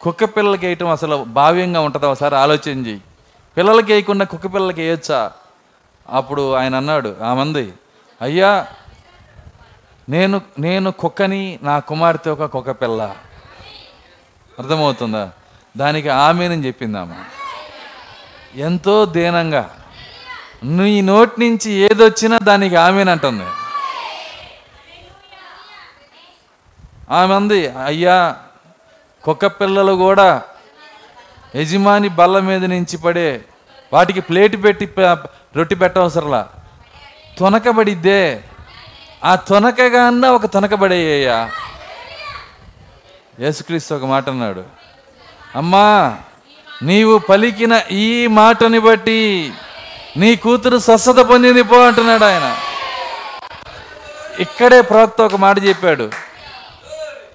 కుక్క 0.00 0.24
పిల్లలకి 0.24 0.66
వేయటం 0.66 0.88
అసలు 0.88 1.24
భావ్యంగా 1.24 1.80
ఉంటుందా? 1.80 2.08
ఒకసారి 2.08 2.36
ఆలోచన 2.36 2.86
చేయి 2.86 3.00
పిల్లలకి 3.56 3.92
వేయకుండా 3.92 4.24
కుక్క 4.24 4.46
పిల్లలకి 4.46 4.80
వేయొచ్చా 4.80 5.32
అప్పుడు 6.10 6.54
ఆయన 6.54 6.74
అన్నాడు 6.74 7.16
ఆ 7.24 7.34
మంది 7.34 7.72
అయ్యా 8.22 8.66
నేను 10.08 10.40
నేను 10.58 10.92
కుక్కని 10.92 11.58
నా 11.62 11.78
కుమార్తె 11.78 12.30
ఒక 12.30 12.44
కుక్క 12.44 12.70
పిల్ల. 12.70 13.16
అర్థమవుతుందా? 14.58 15.30
దానికి 15.76 16.08
ఆమెనని 16.08 16.66
చెప్పింది 16.66 16.98
ఆమె 16.98 17.14
ఎంతో 18.60 19.04
దీనంగా. 19.04 19.70
నీ 20.64 21.00
నోటి 21.00 21.40
నుంచి 21.40 21.72
ఏదొచ్చినా 21.72 22.38
దానికి 22.38 22.76
ఆమెనంటుంది 22.76 23.44
ఆమె 27.10 27.34
అంది 27.34 27.68
అయ్యా 27.68 28.36
కుక్క 29.24 29.46
పిల్లలు 29.46 29.92
కూడా 29.92 30.42
యజమాని 31.56 32.08
బల్ల 32.08 32.38
మీద 32.38 32.64
నుంచి 32.64 32.96
పడే 32.96 33.40
వాటికి 33.92 34.20
ప్లేట్ 34.20 34.64
పెట్టి 34.64 34.88
రొట్టి 35.56 35.74
పెట్టవసరలా. 35.74 36.48
తొనకబడిద్దే. 37.38 38.42
ఆ 39.24 39.34
తొనకగా 39.34 40.30
ఒక 40.30 40.46
తొనకబడేయ్యా. 40.46 41.50
యేసుక్రీస్తు 43.40 43.94
ఒక 43.94 44.04
మాట 44.04 44.28
అన్నాడు. 44.28 44.64
అమ్మా 45.56 46.16
నీవు 46.82 47.18
పలికిన 47.18 47.80
ఈ 47.90 48.26
మాటని 48.26 48.78
బట్టి 48.78 49.52
నీ 50.16 50.36
కూతురు 50.36 50.78
స్వస్థత 50.78 51.20
పొందింది 51.20 51.62
పో 51.62 51.86
అంటున్నాడు 51.86 52.24
ఆయన. 52.24 52.56
ఇక్కడే 54.40 54.80
ప్రవక్త 54.80 55.20
ఒక 55.20 55.36
మాట 55.36 55.64
చెప్పాడు. 55.64 56.10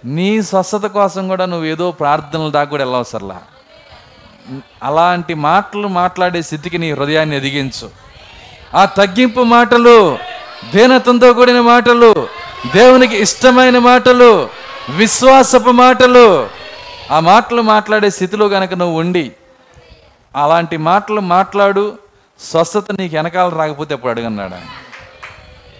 నీ 0.06 0.42
స్వస్థత 0.42 0.86
కోసం 0.86 1.28
కూడా 1.28 1.46
నువ్వు 1.46 1.66
ఏదో 1.66 1.92
ప్రార్థనలు 1.92 2.50
దాకా 2.50 2.70
కూడా 2.70 2.84
వెళ్ళవసరలా 2.84 3.42
అలాంటి 4.84 5.34
మాటలు 5.34 5.88
మాట్లాడే 5.88 6.42
స్థితికి 6.42 6.78
నీ 6.78 6.92
హృదయాన్ని 6.92 7.36
ఎదిగించు. 7.36 7.90
ఆ 8.76 8.86
తగ్గింపు 8.86 9.42
మాటలు 9.42 10.18
దీనతంతో 10.74 11.34
కూడిన 11.34 11.62
మాటలు 11.62 12.28
దేవునికి 12.74 13.16
ఇష్టమైన 13.16 13.78
మాటలు 13.80 14.50
విశ్వాసపు 14.90 15.70
మాటలు 15.70 16.50
ఆ 17.12 17.20
మాటలు 17.20 17.62
మాట్లాడే 17.62 18.10
స్థితిలో 18.10 18.50
కనుక 18.50 18.74
నువ్వు 18.74 19.00
ఉండి 19.00 19.32
అలాంటి 20.36 20.78
మాటలు 20.78 21.22
మాట్లాడు 21.22 21.98
స్వస్థత 22.40 22.92
నీకు 22.92 23.16
వెనకాల 23.16 23.50
రాకపోతే 23.50 23.94
అప్పుడు 23.94 24.12
అడుగన్నాడు? 24.12 24.54
ఆయన 24.54 24.68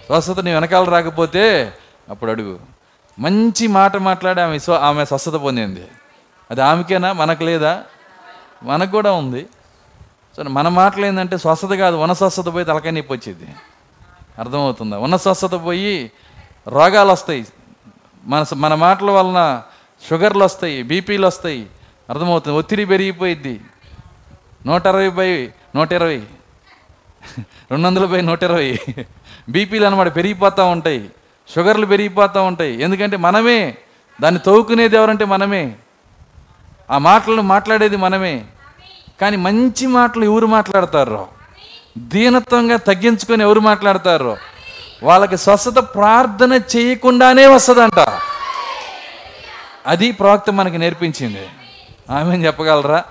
స్వస్థత 0.06 0.40
నీ 0.40 0.54
వెనకాల 0.54 0.84
రాకపోతే 0.84 1.72
అప్పుడు 2.10 2.30
అడుగు. 2.30 2.58
మంచి 3.18 3.66
మాట 3.66 3.96
మాట్లాడి 3.96 4.40
ఆమె 4.40 4.58
స్వ 4.58 4.74
ఆమె 4.74 5.04
స్వస్థత 5.04 5.32
పొందింది. 5.32 5.88
అది 6.50 6.62
ఆమెకేనా? 6.62 7.12
మనకు 7.12 7.44
లేదా? 7.44 7.82
మనకు 8.62 8.90
కూడా 8.90 9.12
ఉంది. 9.12 9.46
సో 10.36 10.42
మన 10.42 10.68
మాటలు 10.68 11.06
ఏంటంటే 11.06 11.38
స్వస్థత 11.38 11.74
కాదు 11.74 11.96
ఉన్న 11.96 12.12
స్వస్థత 12.12 12.54
పోయి 12.54 12.64
తలకాయ 12.64 12.90
నొప్పి 12.90 13.12
వచ్చింది 13.12 13.54
అర్థమవుతుందా? 14.38 14.98
ఉన్న 14.98 15.16
స్వస్థత 15.16 15.64
పోయి 15.64 16.12
రోగాలు 16.68 17.12
వస్తాయి. 17.12 17.46
మన 18.24 18.44
మన 18.54 18.74
మాటల 18.74 19.10
వలన 19.10 19.62
షుగర్లు 20.10 20.44
వస్తాయి 20.44 20.82
బీపీలు 20.82 21.26
వస్తాయి. 21.26 21.66
అర్థమవుతుంది? 22.10 22.58
ఒత్తిడి 22.58 22.84
పెరిగిపోయిద్ది. 22.84 23.60
నూట 24.66 24.86
అరవై 24.86 25.08
బై 25.08 25.50
నూట 25.76 25.92
ఇరవై 25.92 26.22
రెండు 27.70 27.86
వందల 27.86 28.04
బై 28.04 28.20
నూట 28.20 28.42
ఇరవై 28.42 28.78
బీపీలు 29.48 29.86
అనమాట 29.86 30.16
పెరిగిపోతూ 30.16 30.66
ఉంటాయి. 30.66 31.10
షుగర్లు 31.54 31.86
పెరిగిపోతూ 31.86 32.42
ఉంటాయి. 32.42 32.82
ఎందుకంటే 32.82 33.16
మనమే 33.16 33.76
దాన్ని 34.20 34.40
తవ్వుకునేది 34.40 34.96
ఎవరంటే 34.96 35.24
మనమే. 35.24 35.72
ఆ 36.90 36.98
మాటలను 36.98 37.42
మాట్లాడేది 37.42 37.96
మనమే. 37.96 38.44
కానీ 39.20 39.36
మంచి 39.36 39.86
మాటలు 39.86 40.24
ఎవరు 40.24 40.46
మాట్లాడతారో? 40.46 41.28
దీనత్వంగా 41.98 42.76
తగ్గించుకొని 42.76 43.42
ఎవరు 43.42 43.60
మాట్లాడతారో? 43.60 44.36
వాళ్ళకి 45.02 45.36
స్వస్థత 45.36 45.78
ప్రార్థన 45.78 46.60
చేయకుండానే 46.76 47.46
వస్తుందంట. 47.46 48.20
అది 49.86 50.12
ప్రవక్త 50.12 50.50
మనకి 50.50 50.78
నేర్పించింది. 50.78 51.48
ఆమె 52.10 52.36
చెప్పగలరా? 52.36 53.04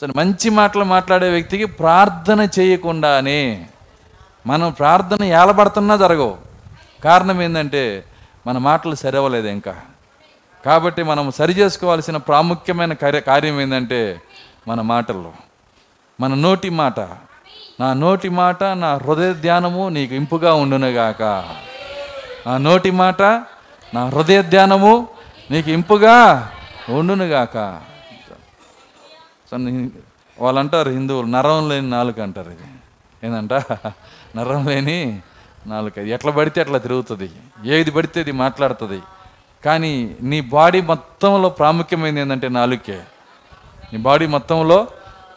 సరే 0.00 0.12
మంచి 0.16 0.50
మాటలు 0.50 0.84
మాట్లాడే 0.84 1.30
వ్యక్తికి 1.30 1.64
ప్రార్థన 1.64 2.48
చేయకుండానే 2.58 3.66
మనం 4.46 4.70
ప్రార్థన 4.70 5.24
ఏలబడుతున్నా 5.24 5.96
జరగవు. 5.96 6.53
కారణం 7.04 7.42
ఏంటంటే 7.42 8.04
మన 8.46 8.58
మాటలు 8.58 8.94
సరవలేదు 8.94 9.48
ఇంకా. 9.48 9.80
కాబట్టి 10.66 11.02
మనం 11.02 11.30
సరి 11.30 11.52
చేసుకోవాల్సిన 11.52 12.16
ప్రాముఖ్యమైన 12.16 12.92
కార్య 12.92 13.20
కార్యం 13.20 13.60
ఏంటంటే 13.60 14.20
మన 14.68 14.80
మాటల్లో. 14.80 15.32
మన 16.20 16.34
నోటి 16.34 16.70
మాట. 16.70 17.00
నా 17.80 17.92
నోటి 17.92 18.28
మాట 18.28 18.64
నా 18.64 18.94
హృదయ 18.94 19.32
ధ్యానము 19.34 19.88
నీకు 19.88 20.14
ఇంపుగా 20.14 20.54
ఉండునుగాక 20.54 21.22
నా 22.46 22.58
నోటి 22.58 22.90
మాట 22.90 23.22
నా 23.94 24.08
హృదయ 24.08 24.42
ధ్యానము 24.42 25.08
నీకు 25.50 25.70
ఇంపుగా 25.70 26.52
ఉండునుగాక 26.88 27.56
సో 29.50 29.56
వాళ్ళు 30.38 30.60
అంటారు 30.60 30.90
హిందువులు 30.90 31.26
నరం 31.26 31.68
లేని 31.68 31.90
నాలుక 31.90 32.20
అంటారు 32.20 32.50
ఇది. 32.50 32.68
ఏంటంట 33.26 33.52
నరం 34.36 34.66
లేని 34.66 35.22
నాలుక 35.66 35.98
ఎట్లా 35.98 36.32
పడితే 36.32 36.60
అట్లా 36.60 36.78
తిరుగుతుంది. 36.78 37.30
ఏది 37.64 37.90
పడితే 37.90 38.20
అది 38.20 38.32
మాట్లాడుతుంది. 38.32 39.02
కానీ 39.64 40.16
నీ 40.22 40.40
బాడీ 40.40 40.80
మొత్తంలో 40.80 41.48
ప్రాముఖ్యమైనది 41.48 42.20
ఏంటంటే 42.20 42.48
నాలుకే. 42.48 43.02
నీ 43.92 43.98
బాడీ 43.98 44.26
మొత్తంలో 44.26 44.88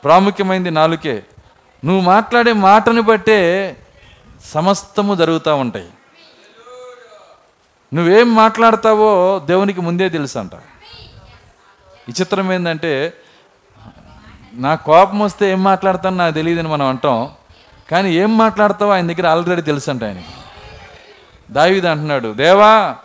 ప్రాముఖ్యమైనది 0.03 0.71
నాలుకే. 0.71 1.23
నువ్వు 1.85 2.01
మాట్లాడే 2.01 2.53
మాటని 2.53 3.01
బట్టే 3.01 3.77
సమస్తము 4.43 5.15
జరుగుతూ 5.15 5.55
ఉంటాయి. 5.55 5.89
నువ్వేం 7.93 8.35
మాట్లాడతావో 8.35 9.41
దేవునికి 9.45 9.81
ముందే 9.81 10.09
తెలుసు 10.09 10.39
అంట 10.39 10.55
విచిత్రం 12.07 12.53
ఏంటంటే 12.53 13.13
నా 14.53 14.75
కోపం 14.75 15.19
వస్తే 15.19 15.51
ఏం 15.51 15.63
మాట్లాడతాను 15.63 16.17
నాకు 16.17 16.33
తెలియదని 16.33 16.67
మనం 16.67 16.85
అంటాం. 16.85 17.31
కానీ 17.91 18.13
ఏం 18.13 18.37
మాట్లాడతావో 18.37 18.91
ఆయన 18.91 19.11
దగ్గర 19.11 19.27
ఆల్రెడీ 19.27 19.61
తెలుసు 19.61 19.89
అంట 19.89 20.03
ఆయనకి. 20.03 20.33
దావిది 21.51 21.89
అంటున్నాడు 21.89 22.33
దేవా 22.33 22.95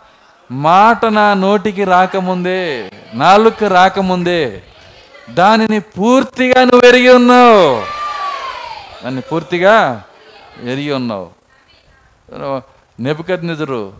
మాట 0.51 1.05
నా 1.05 1.33
నోటికి 1.33 1.83
రాకముందే 1.83 2.91
నాలుక 3.13 3.63
రాకముందే 3.63 4.63
దానిని 5.29 5.79
పూర్తిగా 5.79 6.63
నువ్వు 6.63 6.87
ఎరిగి 6.87 7.09
ఉన్నావు. 7.09 7.83
దాన్ని 9.03 9.21
పూర్తిగా 9.21 10.03
ఎరిగి 10.61 10.91
ఉన్నావు. 10.93 11.29
నెపుకద్ 12.99 13.47
నిజరు 13.47 13.93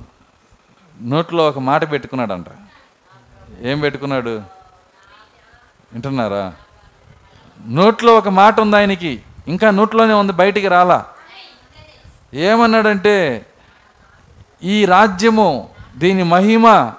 నోట్లో 1.01 1.47
ఒక 1.47 1.59
మాట 1.59 1.91
పెట్టుకున్నాడంట. 1.91 2.45
ఏం 3.61 3.79
పెట్టుకున్నాడు? 3.79 4.29
వింటున్నారా? 5.93 6.53
నోట్లో 7.67 8.17
ఒక 8.17 8.29
మాట 8.29 8.59
ఉంది 8.59 8.75
ఆయనకి. 8.75 9.21
ఇంకా 9.48 9.72
నోట్లోనే 9.72 10.14
ఉంది 10.14 10.34
బయటికి 10.34 10.68
రాలా. 10.68 11.06
ఏమన్నాడంటే 12.34 13.46
ఈ 14.64 14.86
రాజ్యము 14.86 15.70
దీని 15.98 16.24
మహిమ 16.24 16.91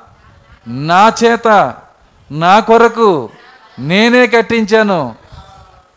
నా 0.69 1.13
చేత 1.25 1.75
నా 2.31 2.61
కొరకు 2.61 3.31
నేనే 3.79 4.27
కట్టించాను. 4.27 5.15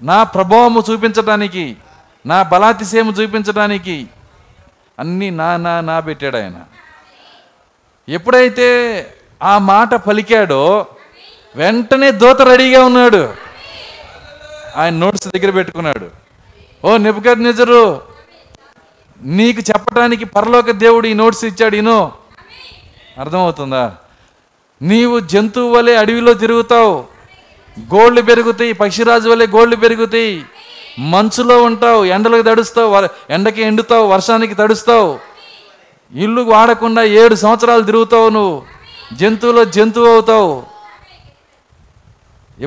నా 0.01 0.23
ప్రభావము 0.23 0.83
చూపించడానికి 0.91 1.77
నా 2.25 2.43
బలాతిశయము 2.43 3.11
చూపించడానికి 3.11 4.07
అన్నీ 4.99 5.29
నా 5.29 5.57
నా 5.57 5.81
నా 5.81 5.99
పెట్టాడు 5.99 6.37
ఆయన. 6.37 6.53
ఎప్పుడైతే 8.09 8.67
ఆ 9.43 9.57
మాట 9.57 9.93
పలికాడో 9.95 10.85
వెంటనే 11.55 12.11
దూత 12.11 12.41
రెడీగా 12.41 12.85
ఉన్నాడు. 12.85 13.33
ఆయన 14.75 14.93
నోట్స్ 14.93 15.27
దగ్గర 15.27 15.51
పెట్టుకున్నాడు. 15.51 16.26
ఓ 16.87 16.91
నిపుకర్ 16.97 17.39
నిజరు 17.43 17.83
నీకు 19.21 19.61
చెప్పడానికి 19.69 20.25
పరలోక 20.25 20.71
దేవుడు 20.83 21.07
ఈ 21.07 21.13
నోట్స్ 21.13 21.43
ఇచ్చాడు 21.45 21.75
ఈనో 21.75 21.99
అర్థమవుతుందా? 23.19 23.83
నీవు 24.81 25.19
జంతువు 25.31 25.69
వలె 25.73 25.93
అడవిలో 25.95 26.33
తిరుగుతావు 26.33 26.93
గోళ్ళు 27.93 28.21
పెరుగుతాయి 28.21 28.73
పక్షిరాజు 28.73 29.29
వలె 29.29 29.45
గోళ్ళు 29.55 29.75
పెరుగుతాయి 29.75 30.33
మంచులో 31.13 31.55
ఉంటావు 31.63 32.05
ఎండలకు 32.15 32.45
తడుస్తావు 32.49 32.91
ఎండకి 33.29 33.61
ఎండుతావు 33.61 34.05
వర్షానికి 34.13 34.55
తడుస్తావు. 34.61 35.09
ఇల్లు 36.13 36.41
వాడకుండా 36.53 37.03
ఏడు 37.21 37.35
సంవత్సరాలు 37.35 37.83
తిరుగుతావు 37.89 38.29
నువ్వు 38.29 38.55
జంతువులో 39.19 39.63
జంతువు 39.75 40.09
అవుతావు. 40.13 40.53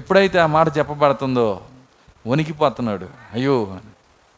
ఎప్పుడైతే 0.00 0.38
ఆ 0.38 0.46
మాట 0.56 0.78
చెప్పబడుతుందో 0.78 1.48
వణికిపోతున్నాడు. 2.26 3.06
అయ్యో 3.34 3.54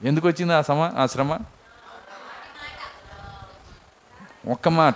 ఎందుకు 0.05 0.29
వచ్చింది 0.29 0.55
ఆ 0.55 0.61
సమ 0.61 0.91
ఆ 0.99 1.07
శ్రమ? 1.07 1.39
ఒక్క 4.49 4.69
మాట. 4.69 4.95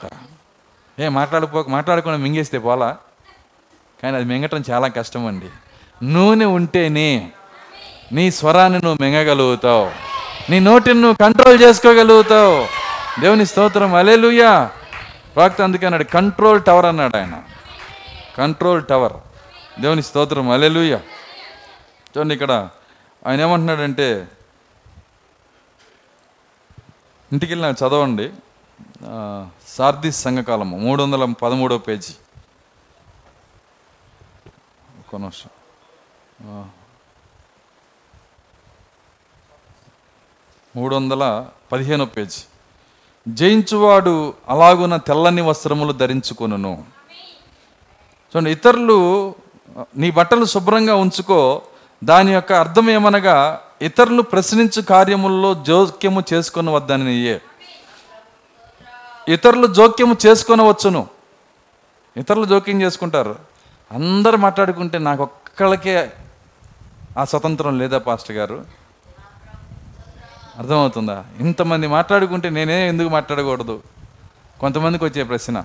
ఏ 0.99 1.09
మాట్లాడుకో 1.09 1.65
మాట్లాడకుండా 1.69 2.19
మింగేస్తే 2.19 2.59
పోలా. 2.59 2.97
కానీ 4.03 4.17
అది 4.17 4.25
మింగటం 4.25 4.63
చాలా 4.71 4.89
కష్టం 4.89 5.27
అండి 5.27 5.49
నూనె 6.03 6.45
ఉంటేనే 6.45 7.31
నీ 8.13 8.31
స్వరాన్ని 8.31 8.81
నువ్వు 8.85 9.05
మింగగలుగుతావు. 9.05 9.91
నీ 10.51 10.61
నోటిని 10.61 11.01
నువ్వు 11.01 11.17
కంట్రోల్ 11.17 11.63
చేసుకోగలుగుతావు. 11.63 12.69
దేవుని 13.21 13.47
స్తోత్రం 13.47 13.95
అలేలుయ్యా 13.95 14.71
ప్రాక్త 15.35 15.63
అందుకే 15.63 15.87
అన్నాడు 15.87 16.05
కంట్రోల్ 16.05 16.63
టవర్ 16.63 16.87
అన్నాడు 16.87 17.17
ఆయన. 17.17 17.43
కంట్రోల్ 18.39 18.85
టవర్ 18.85 19.13
దేవుని 19.81 20.03
స్తోత్రం 20.03 20.51
అలెలుయ్య 20.51 20.99
చూడండి 22.17 22.35
ఇక్కడ 22.35 22.69
ఆయన 23.27 23.41
ఏమంటున్నాడంటే 23.41 24.29
ఇంటికి 27.33 27.53
వెళ్ళిన 27.53 27.71
చదవండి. 27.71 28.31
ఆ, 29.05 29.49
సార్దిస్ 29.69 30.23
సంఘకాలము 30.23 30.77
మూడు 30.77 31.03
వందల 31.03 31.33
పదమూడో 31.33 31.79
పేజీ. 31.79 32.15
ఒక్క 34.99 35.17
నిమిషం. 35.17 35.51
మూడు 40.77 40.97
వందల 40.97 41.47
పదిహేనో 41.73 42.05
పేజీ. 42.05 42.43
జయించువాడు 43.29 44.35
అలాగున 44.49 44.97
తెల్లని 44.97 45.43
వస్త్రములు 45.43 45.93
ధరించుకొనును. 45.93 46.85
చూడండి 48.27 48.51
ఇతరులు 48.51 49.35
నీ 49.97 50.11
బట్టలు 50.11 50.45
శుభ్రంగా 50.45 50.95
ఉంచుకో 50.95 51.63
దాని 52.05 52.33
యొక్క 52.33 52.53
అర్థం 52.53 52.91
ఏమనగా 52.91 53.61
ఇతరులు 53.83 54.23
ప్రశ్నించు 54.23 54.83
కార్యముల్లో 54.83 55.55
జోక్యము 55.55 56.23
చేసుకుని 56.33 56.71
వద్దని 56.71 57.41
ఇతరులు 59.29 59.67
జోక్యము 59.67 60.17
చేసుకొనవచ్చును. 60.27 61.07
ఇతరులు 62.17 62.45
జోక్యం 62.45 62.83
చేసుకుంటారు. 62.83 63.37
అందరు 63.93 64.37
మాట్లాడుకుంటే 64.37 64.99
నాకు 64.99 65.23
ఒక్కళ్ళకే 65.23 66.13
ఆ 67.19 67.25
స్వతంత్రం 67.25 67.79
లేదా 67.79 67.99
పాస్టర్ 67.99 68.37
గారు? 68.37 68.65
అర్థమవుతుందా? 70.59 71.25
ఇంతమంది 71.41 71.87
మాట్లాడుకుంటే 71.87 72.51
నేనే 72.51 72.89
ఎందుకు 72.89 73.09
మాట్లాడకూడదు? 73.09 73.83
కొంతమందికి 74.61 75.05
వచ్చే 75.05 75.23
ప్రశ్న. 75.23 75.65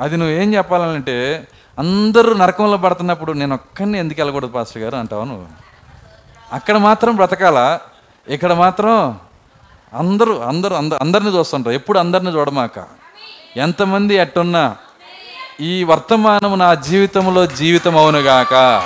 అది 0.00 0.16
నువ్వు 0.16 0.34
ఏం 0.34 0.54
చెప్పాలంటే 0.54 1.48
అందరూ 1.78 2.34
నరకంలో 2.34 2.76
పడుతున్నప్పుడు 2.76 3.32
నేను 3.32 3.54
ఒక్కరిని 3.54 3.98
ఎందుకు 3.98 4.20
వెళ్ళకూడదు 4.20 4.50
పాస్టర్ 4.50 4.82
గారు? 4.82 4.96
అంటావు 4.96 5.24
నువ్వు? 5.24 5.65
అక్కడ 6.52 6.76
మాత్రం 6.76 7.16
బ్రతకాల? 7.16 7.78
ఇక్కడ 8.28 8.52
మాత్రం 8.52 9.18
అందరూ 9.94 10.38
అందరూ 10.38 10.76
అంద 10.76 10.92
అందరిని 10.92 11.30
చూస్తుంటారు. 11.30 11.74
ఎప్పుడు 11.74 11.98
అందరిని 11.98 12.30
చూడమాక. 12.30 12.84
ఎంతమంది 13.56 14.14
ఎట్టున్నా 14.14 14.76
ఈ 15.60 15.84
వర్తమానం 15.84 16.58
నా 16.58 16.74
జీవితంలో 16.74 17.46
జీవితం 17.46 17.96
అవునుగాక 17.96 18.82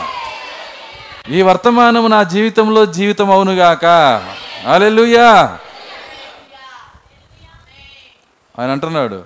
ఈ 1.31 1.43
వర్తమానం 1.43 2.11
నా 2.11 2.23
జీవితంలో 2.23 2.87
జీవితం 2.87 3.31
అవునుగాక 3.31 3.85
అలెలుయా 4.69 5.59
ఆయన 8.59 8.71
అంటున్నాడు. 8.71 9.23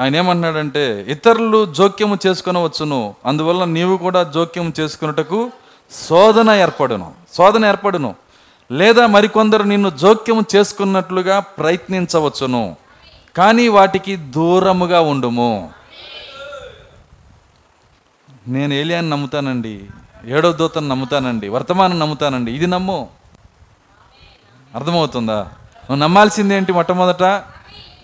ఆయన 0.00 0.16
ఏమంటున్నాడంటే 0.16 1.04
ఇతరులు 1.08 1.66
జోక్యము 1.66 2.18
చేసుకొనవచ్చును. 2.26 3.14
అందువల్ల 3.26 3.64
నీవు 3.64 3.96
కూడా 3.96 4.22
జోక్యం 4.22 4.72
చేసుకున్నటకు 4.80 5.50
శోధన 6.02 6.50
ఏర్పడును. 6.50 7.12
శోధన 7.34 7.64
ఏర్పడును. 7.64 8.14
లేదా 8.72 9.06
మరికొందరు 9.06 9.62
నిన్ను 9.62 9.90
జోక్యం 9.90 10.44
చేసుకున్నట్లుగా 10.56 11.40
ప్రయత్నించవచ్చును. 11.40 12.76
కానీ 13.36 13.68
వాటికి 13.68 14.16
దూరముగా 14.16 15.00
ఉండుము. 15.00 15.70
నేను 18.48 18.74
ఏలియాన్ని 18.74 19.10
నమ్ముతానండి. 19.10 19.84
ఏడో 20.24 20.52
దూతను 20.52 20.88
నమ్ముతానండి. 20.88 21.48
వర్తమానం 21.48 21.98
నమ్ముతానండి. 21.98 22.52
ఇది 22.52 22.66
నమ్ము. 22.66 23.08
అర్థమవుతుందా? 24.74 25.36
నువ్వు 25.36 25.96
నమ్మాల్సింది 25.96 26.54
ఏంటి 26.54 26.72
మొట్టమొదట? 26.72 27.42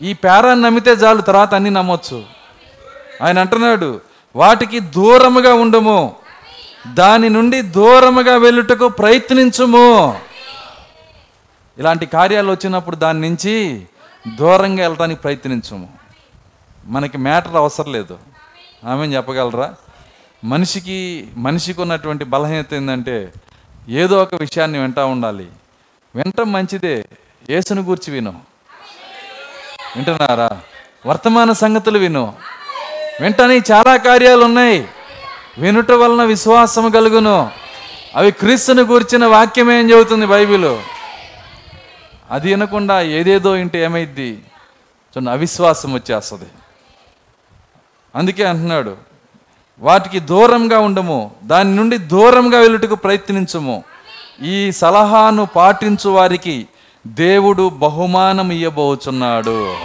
ఈ 0.03 0.13
పేరాన్ని 0.13 0.65
నమ్మితే 0.65 0.91
చాలు 0.91 1.21
తర్వాత 1.21 1.55
అన్ని 1.55 1.71
నమ్మొచ్చు. 1.71 2.25
ఆయన 3.23 3.39
అంటున్నాడు 3.39 4.01
వాటికి 4.37 4.81
దూరముగా 4.81 5.55
ఉండము. 5.55 6.17
దాని 6.87 7.29
నుండి 7.29 7.63
దూరముగా 7.63 8.37
వెళ్ళుటకు 8.37 8.89
ప్రయత్నించుము. 8.89 10.21
ఇలాంటి 11.79 12.07
కార్యాలు 12.07 12.51
వచ్చినప్పుడు 12.51 12.97
దాని 12.97 13.21
నుంచి 13.21 13.83
దూరంగా 14.39 14.83
వెళ్ళటానికి 14.83 15.21
ప్రయత్నించము. 15.21 15.89
మనకి 16.87 17.19
మ్యాటర్ 17.19 17.57
అవసరం 17.57 17.93
లేదు. 17.93 18.19
ఆమె 18.89 19.07
చెప్పగలరా? 19.07 19.75
మనిషికి 20.45 21.29
మనిషికి 21.37 21.81
ఉన్నటువంటి 21.81 22.25
బలహీనత 22.25 22.75
ఏంటంటే 22.75 23.33
ఏదో 23.89 24.23
ఒక 24.23 24.35
విషయాన్ని 24.35 24.79
వింటా 24.79 25.05
ఉండాలి. 25.05 25.47
వినటం 26.17 26.53
మంచిదే 26.53 27.05
యేసును 27.51 27.83
గూర్చి 27.83 28.13
విను. 28.13 28.41
వింటున్నారా? 29.97 30.61
వర్తమాన 31.07 31.53
సంగతులు 31.53 31.99
విను. 31.99 32.35
వెంటనే 33.21 33.63
చాలా 33.73 33.97
కార్యాలు 33.97 34.45
ఉన్నాయి. 34.45 34.89
వినుట 35.61 35.91
వలన 35.91 36.25
విశ్వాసం 36.25 36.91
కలుగును. 36.91 37.51
అవి 38.17 38.31
క్రీస్తుని 38.31 38.83
గూర్చిన 38.83 39.27
వాక్యమే 39.27 39.79
అని 39.79 39.93
చెబుతుంది 39.93 40.27
బైబిల్. 40.27 40.79
అది 42.31 42.49
వినకుండా 42.49 43.01
ఏదేదో 43.01 43.57
ఇంటి 43.57 43.79
ఏమైద్ది? 43.79 44.31
చూడండి 44.31 45.31
అవిశ్వాసం 45.31 45.93
వచ్చేస్తుంది. 45.93 46.45
అందుకే 48.17 48.45
అంటున్నాడు 48.45 48.97
వాటికి 49.81 50.21
దూరంగా 50.21 50.79
ఉండము 50.79 51.31
దాని 51.45 51.77
నుండి 51.77 51.99
దూరంగా 51.99 52.59
వెళ్ళుటకు 52.59 52.95
ప్రయత్నించము. 52.95 53.85
ఈ 54.43 54.73
సలహాను 54.73 55.47
పాటించు 55.47 56.11
వారికి 56.11 56.67
దేవుడు 57.07 57.69
బహుమానం 57.69 58.51
ఇయ్యబోచున్నాడు. 58.51 59.77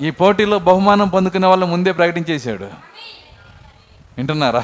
ఈ 0.00 0.10
పోటీలో 0.10 0.58
బహుమానం 0.58 1.08
పొందుకునే 1.08 1.46
వాళ్ళ 1.46 1.64
ముందే 1.64 1.92
ప్రకటించేశాడు. 1.92 2.64
వింటున్నారా? 4.18 4.62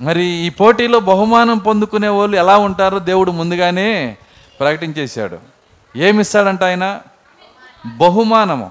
మరి 0.00 0.24
ఈ 0.24 0.48
పోటీలో 0.48 1.00
బహుమానం 1.00 1.58
పొందుకునే 1.58 2.08
వాళ్ళు 2.08 2.36
ఎలా 2.36 2.56
ఉంటారో 2.56 2.98
దేవుడు 2.98 3.30
ముందుగానే 3.30 4.16
ప్రకటించేశాడు. 4.60 5.38
ఏమిస్తాడంట 5.96 6.62
ఆయన? 6.62 7.00
బహుమానము. 7.96 8.70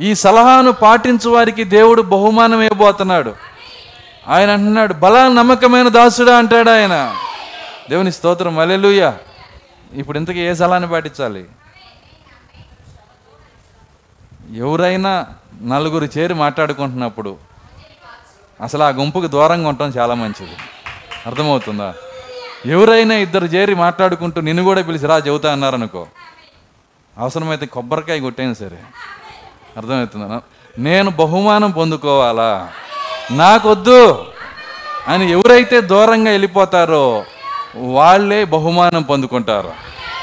ఈ 0.00 0.14
సలహాను 0.14 0.72
పాటించు 0.72 1.30
వారికి 1.30 1.64
దేవుడు 1.64 2.02
బహుమానం 2.02 2.62
ఇవ్వబోతున్నాడు. 2.62 3.34
ఆయన 4.28 4.50
అంటున్నాడు 4.50 4.94
బలా 4.94 5.28
నమ్మకమైన 5.28 5.88
దాసుడా 5.88 6.38
అంటాడు 6.38 6.70
ఆయన. 6.70 7.16
దేవుని 7.90 8.12
స్తోత్రం. 8.12 8.58
అలెలుయ 8.58 9.12
ఇప్పుడు 9.94 10.18
ఇంతకీ 10.18 10.40
ఏ 10.40 10.54
సలహాన్ని 10.54 10.90
పాటించాలి? 10.90 11.44
ఎవరైనా 14.54 15.26
నలుగురు 15.62 16.08
చేరి 16.18 16.34
మాట్లాడుకుంటున్నప్పుడు 16.34 17.36
అసలు 18.60 18.82
ఆ 18.82 18.88
గుంపుకు 18.88 19.26
దూరంగా 19.26 19.68
ఉండటం 19.68 19.88
చాలా 19.88 20.14
మంచిది. 20.14 20.56
అర్థమవుతుందా? 21.26 21.94
ఎవరైనా 22.66 23.14
ఇద్దరు 23.14 23.44
చేరి 23.44 23.74
మాట్లాడుకుంటూ 23.74 24.40
నిన్ను 24.40 24.64
కూడా 24.64 24.82
పిలిచి 24.82 25.06
రా 25.06 25.16
చెబుతా 25.16 25.52
అన్నారనుకో 25.52 26.06
అవసరమైతే 27.18 27.66
కొబ్బరికాయ 27.66 28.20
కొట్టైనా 28.20 28.54
సరే. 28.54 28.78
అర్థమవుతుందా? 29.76 30.40
నేను 30.78 31.10
బహుమానం 31.10 31.70
పొందుకోవాలా? 31.70 32.68
నాకొద్దు 33.30 34.24
అని 35.08 35.30
ఎవరైతే 35.30 35.80
దూరంగా 35.80 36.30
వెళ్ళిపోతారో 36.30 37.24
వాళ్ళే 37.76 38.44
బహుమానం 38.44 39.02
పొందుకుంటారు. 39.02 39.72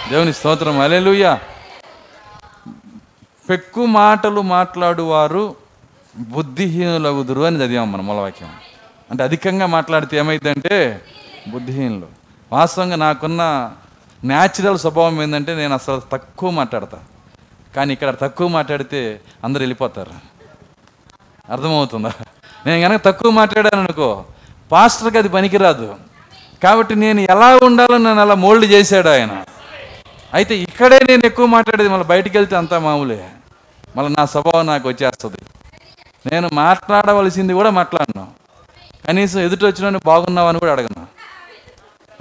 దేవుని 0.09 0.33
స్తోత్రం. 0.33 0.79
అలెలుయ్యా 0.79 1.39
పెక్కు 3.49 3.85
మాటలు 3.85 4.41
మాట్లాడువారు 4.41 5.55
బుద్ధిహీనులగుదురు 6.17 7.41
అని 7.41 7.57
చదివాం 7.57 7.91
మనం 7.91 8.07
మూలవాక్యం. 8.07 8.49
అంటే 9.11 9.23
అధికంగా 9.23 9.65
మాట్లాడితే 9.65 10.17
ఏమైందంటే 10.17 11.01
బుద్ధిహీనులు. 11.47 12.05
వాస్తవంగా 12.51 12.95
నాకున్న 12.95 13.71
న్యాచురల్ 14.25 14.79
స్వభావం 14.79 15.23
ఏంటంటే 15.23 15.55
నేను 15.55 15.73
అసలు 15.73 16.01
తక్కువ 16.11 16.49
మాట్లాడతా. 16.49 16.99
కానీ 17.75 17.93
ఇక్కడ 17.93 18.15
తక్కువ 18.21 18.47
మాట్లాడితే 18.47 19.19
అందరు 19.43 19.61
వెళ్ళిపోతారు. 19.61 20.11
అర్థమవుతుందా? 21.51 22.13
నేను 22.65 22.87
కనుక 22.87 23.01
తక్కువ 23.05 23.31
మాట్లాడాను 23.31 23.83
అనుకో 23.83 24.25
పాస్టర్కి 24.71 25.17
అది 25.17 25.29
పనికిరాదు. 25.29 25.95
కాబట్టి 26.63 26.95
నేను 26.95 27.21
ఎలా 27.21 27.59
ఉండాలో 27.63 27.97
నన్ను 27.97 28.21
అలా 28.21 28.35
మోల్డ్ 28.35 28.65
చేశాడు 28.65 29.09
ఆయన. 29.09 29.43
అయితే 30.33 30.57
ఇక్కడే 30.57 30.99
నేను 30.99 31.25
ఎక్కువ 31.25 31.45
మాట్లాడేది 31.45 31.89
మళ్ళీ 31.89 32.07
బయటికి 32.07 32.37
వెళ్తే 32.37 32.55
అంతా 32.55 32.79
మామూలే. 32.79 33.29
మళ్ళీ 33.95 34.15
నా 34.17 34.25
స్వభావం 34.25 34.65
నాకు 34.65 34.87
వచ్చేస్తుంది. 34.87 35.37
నేను 36.31 36.49
మాట్లాడవలసింది 36.53 37.53
కూడా 37.53 37.69
మాట్లాడను. 37.69 38.27
కనీసం 39.07 39.39
ఎదుటి 39.39 39.65
వచ్చిన 39.65 39.99
బాగున్నావు 40.05 40.47
అని 40.47 40.59
కూడా 40.59 40.71
అడగను. 40.71 41.07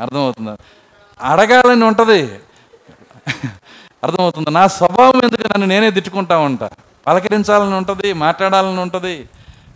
అర్థమవుతుందా? 0.02 0.56
అడగాలని 1.20 1.84
ఉంటుంది. 1.84 2.38
అర్థమవుతుంది? 4.04 4.50
నా 4.50 4.66
స్వభావం 4.66 5.22
ఎందుకు 5.22 5.42
నన్ను 5.42 5.66
నేనే 5.66 5.90
తిట్టుకుంటా 5.90 6.38
ఉంటా? 6.38 6.70
పలకరించాలని 7.06 7.74
ఉంటుంది 7.74 8.12
మాట్లాడాలని 8.12 8.80
ఉంటుంది. 8.80 9.28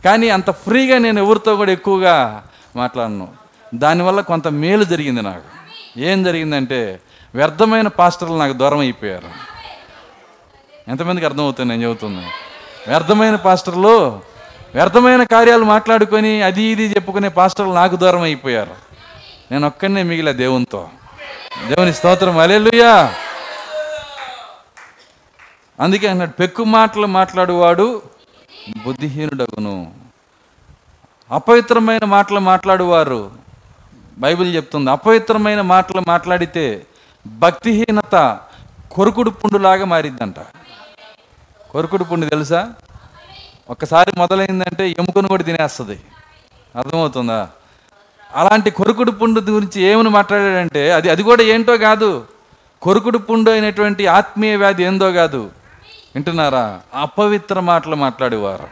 కానీ 0.05 0.29
అంత 0.29 0.51
ఫ్రీగా 0.51 0.99
నేను 0.99 1.21
ఎవరితో 1.21 1.57
కూడా 1.57 1.73
ఎక్కువగా 1.73 2.47
మాట్లాడను. 2.77 3.29
దానివల్ల 3.75 4.21
కొంత 4.21 4.49
మేలు 4.49 4.85
జరిగింది 4.85 5.23
నాకు. 5.23 5.61
ఏం 6.01 6.23
జరిగిందంటే 6.23 7.01
వ్యర్థమైన 7.35 7.89
పాస్టర్లు 7.89 8.37
నాకు 8.37 8.53
దూరం 8.53 8.79
అయిపోయారు. 8.79 9.50
ఎంతమందికి 10.89 11.27
అర్థమవుతుంది 11.27 11.69
నేను 11.69 11.83
చెబుతుంది 11.83 12.27
వ్యర్థమైన 12.89 13.35
పాస్టర్లు 13.35 14.21
వ్యర్థమైన 14.75 15.23
కార్యాలు 15.23 15.65
మాట్లాడుకొని 15.65 16.43
అది 16.43 16.63
ఇది 16.63 16.85
చెప్పుకునే 16.85 17.29
పాస్టర్లు 17.29 17.73
నాకు 17.73 17.97
దూరం 17.97 18.23
అయిపోయారు. 18.23 18.75
నేను 19.53 19.67
ఒక్కడనే 19.67 20.03
మిగిలే 20.03 20.33
దేవునితో. 20.33 20.89
దేవుని 21.69 21.95
స్తోత్రం. 21.95 22.39
అలెలుయా 22.39 23.15
అందుకే 25.81 26.07
అన్నాడు 26.07 26.31
పెక్కు 26.31 26.65
మాటలు 26.65 27.07
మాట్లాడువాడు 27.07 28.03
బుద్ధిహీనుడగును. 28.85 29.93
అపవిత్రమైన 31.31 32.05
మాటలు 32.05 32.41
మాట్లాడువారు. 32.41 33.31
బైబిల్ 34.19 34.55
చెప్తుంది 34.55 34.91
అపవిత్రమైన 34.91 35.61
మాటలు 35.61 36.03
మాట్లాడితే 36.09 36.87
భక్తిహీనత 37.27 38.39
కొరుకుడు 38.91 39.31
పుండులాగా 39.31 39.85
మారిద్దంట. 39.85 40.35
కొరుకుడు 41.71 42.05
పుండు 42.05 42.27
తెలుసా? 42.27 42.71
ఒక్కసారి 43.71 44.13
మొదలైందంటే 44.19 44.91
ఎముకను 44.91 45.29
కూడా 45.29 45.43
తినేస్తుంది. 45.43 46.01
అర్థమవుతుందా? 46.77 47.49
అలాంటి 48.35 48.71
కొరుకుడు 48.71 49.11
పుండు 49.11 49.41
గురించి 49.41 49.83
ఏమని 49.83 50.09
మాట్లాడాడంటే 50.09 50.93
అది 50.93 51.11
అది 51.11 51.23
కూడా 51.23 51.43
ఏంటో 51.43 51.79
కాదు. 51.79 52.27
కొరుకుడు 52.83 53.19
పుండు 53.19 53.51
అయినటువంటి 53.51 54.07
ఆత్మీయ 54.07 54.57
వ్యాధి 54.57 54.85
ఏందో 54.85 55.13
కాదు. 55.13 55.51
వింటున్నారా? 56.15 56.81
అపవిత్ర 56.95 57.61
మాటలు 57.61 57.97
మాట్లాడేవారు. 57.97 58.69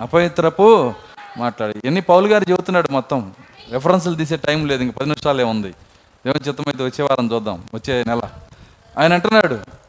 అపవిత్రపు 0.00 0.94
మాట్లాడి 1.38 1.80
ఎన్ని 1.84 2.00
పౌలు 2.00 2.26
గారు 2.26 2.50
చెబుతున్నాడు 2.50 2.88
మొత్తం. 2.92 3.32
రెఫరెన్స్లు 3.70 4.14
తీసే 4.14 4.36
టైం 4.36 4.66
లేదు 4.66 4.82
ఇంక 4.82 4.96
పది 4.96 5.08
నిమిషాలే 5.08 5.44
ఉంది. 5.44 5.70
దేవుని 6.26 6.48
చిత్తమైతే 6.48 6.84
వచ్చే 6.84 7.04
వారం 7.04 7.30
చూద్దాం 7.32 7.62
వచ్చే 7.74 8.04
నెల. 8.06 8.20
ఆయన 8.98 9.12
అంటున్నాడు 9.12 9.81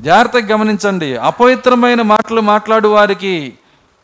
జాగ్రత్తగా 0.00 0.46
గమనించండి. 0.46 1.16
అపవిత్రమైన 1.16 2.02
మాటలు 2.02 2.40
మాట్లాడు 2.40 2.88
వారికి 2.88 3.58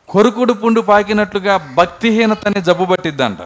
కొరుకుడు 0.09 0.53
పుండు 0.53 0.81
పాకినట్లుగా 0.81 1.57
భక్తిహీనతని 1.75 2.61
జబ్బు 2.61 2.85
పట్టిద్దంట. 2.85 3.39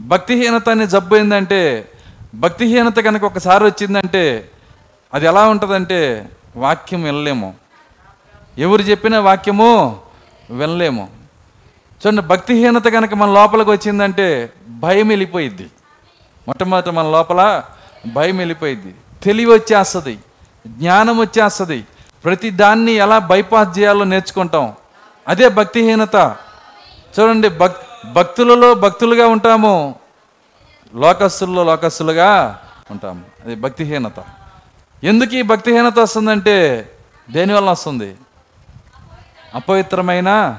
భక్తిహీనత 0.00 0.68
అనే 0.68 0.86
జబ్బు 0.86 1.16
ఏంటంటే 1.16 1.88
భక్తిహీనత 2.34 2.96
కనుక 2.96 3.24
ఒకసారి 3.24 3.64
వచ్చిందంటే 3.64 4.50
అది 5.14 5.26
ఎలా 5.26 5.44
ఉంటుందంటే 5.44 6.28
వాక్యం 6.56 7.02
వినలేము. 7.02 7.54
ఎవరు 8.58 8.82
చెప్పిన 8.82 9.18
వాక్యము 9.18 10.00
వినలేము. 10.50 11.08
చూడండి 12.06 12.22
భక్తిహీనత 12.22 12.84
కనుక 12.84 13.14
మన 13.14 13.30
లోపలికి 13.30 13.70
వచ్చిందంటే 13.70 14.52
భయం 14.68 15.08
వెళ్ళిపోయిద్ది. 15.08 15.66
మొట్టమొదట 16.48 16.88
మన 16.88 17.10
లోపల 17.10 17.62
భయం 18.12 18.36
వెళ్ళిపోయిద్ది. 18.36 18.94
తెలివి 19.22 19.52
వచ్చేస్తుంది. 19.52 20.18
జ్ఞానం 20.66 21.18
వచ్చేస్తుంది. 21.18 21.84
ప్రతి 22.24 22.50
దాన్ని 22.50 22.92
ఎలా 22.92 23.18
బైపాస్ 23.18 23.78
చేయాలో 23.78 24.04
నేర్చుకుంటాం. 24.04 24.72
అదే 25.28 25.48
భక్తిహీనత. 25.48 26.36
చూడండి 27.20 27.48
భక్ 27.48 27.76
భక్తులలో 28.12 28.74
భక్తులుగా 28.74 29.26
ఉంటాము. 29.26 29.94
లోకస్తుల్లో 30.94 31.64
లోకస్తులుగా 31.64 32.60
ఉంటాము. 32.90 33.22
అది 33.44 33.54
భక్తిహీనత. 33.54 34.24
ఎందుకు 35.04 35.34
ఈ 35.34 35.42
భక్తిహీనత 35.42 35.98
వస్తుందంటే 35.98 36.90
దేనివల్ల 37.30 37.70
వస్తుంది? 37.70 38.16
అపవిత్రమైన 39.54 40.58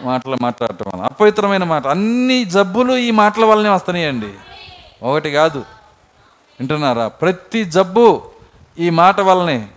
మాటలు 0.00 0.36
మాట్లాడటం 0.40 0.90
వల్ల. 0.90 1.04
అపవిత్రమైన 1.04 1.64
మాట. 1.64 1.86
అన్ని 1.86 2.44
జబ్బులు 2.44 2.92
ఈ 2.92 3.10
మాటల 3.10 3.44
వల్లనే 3.44 3.74
వస్తున్నాయండి. 3.74 4.32
ఒకటి 5.02 5.30
కాదు. 5.30 5.58
వింటున్నారా? 6.60 7.08
ప్రతి 7.08 7.64
జబ్బు 7.64 8.31
ఈ 8.78 8.90
మాట 8.90 9.20
వల్లనే 9.20 9.68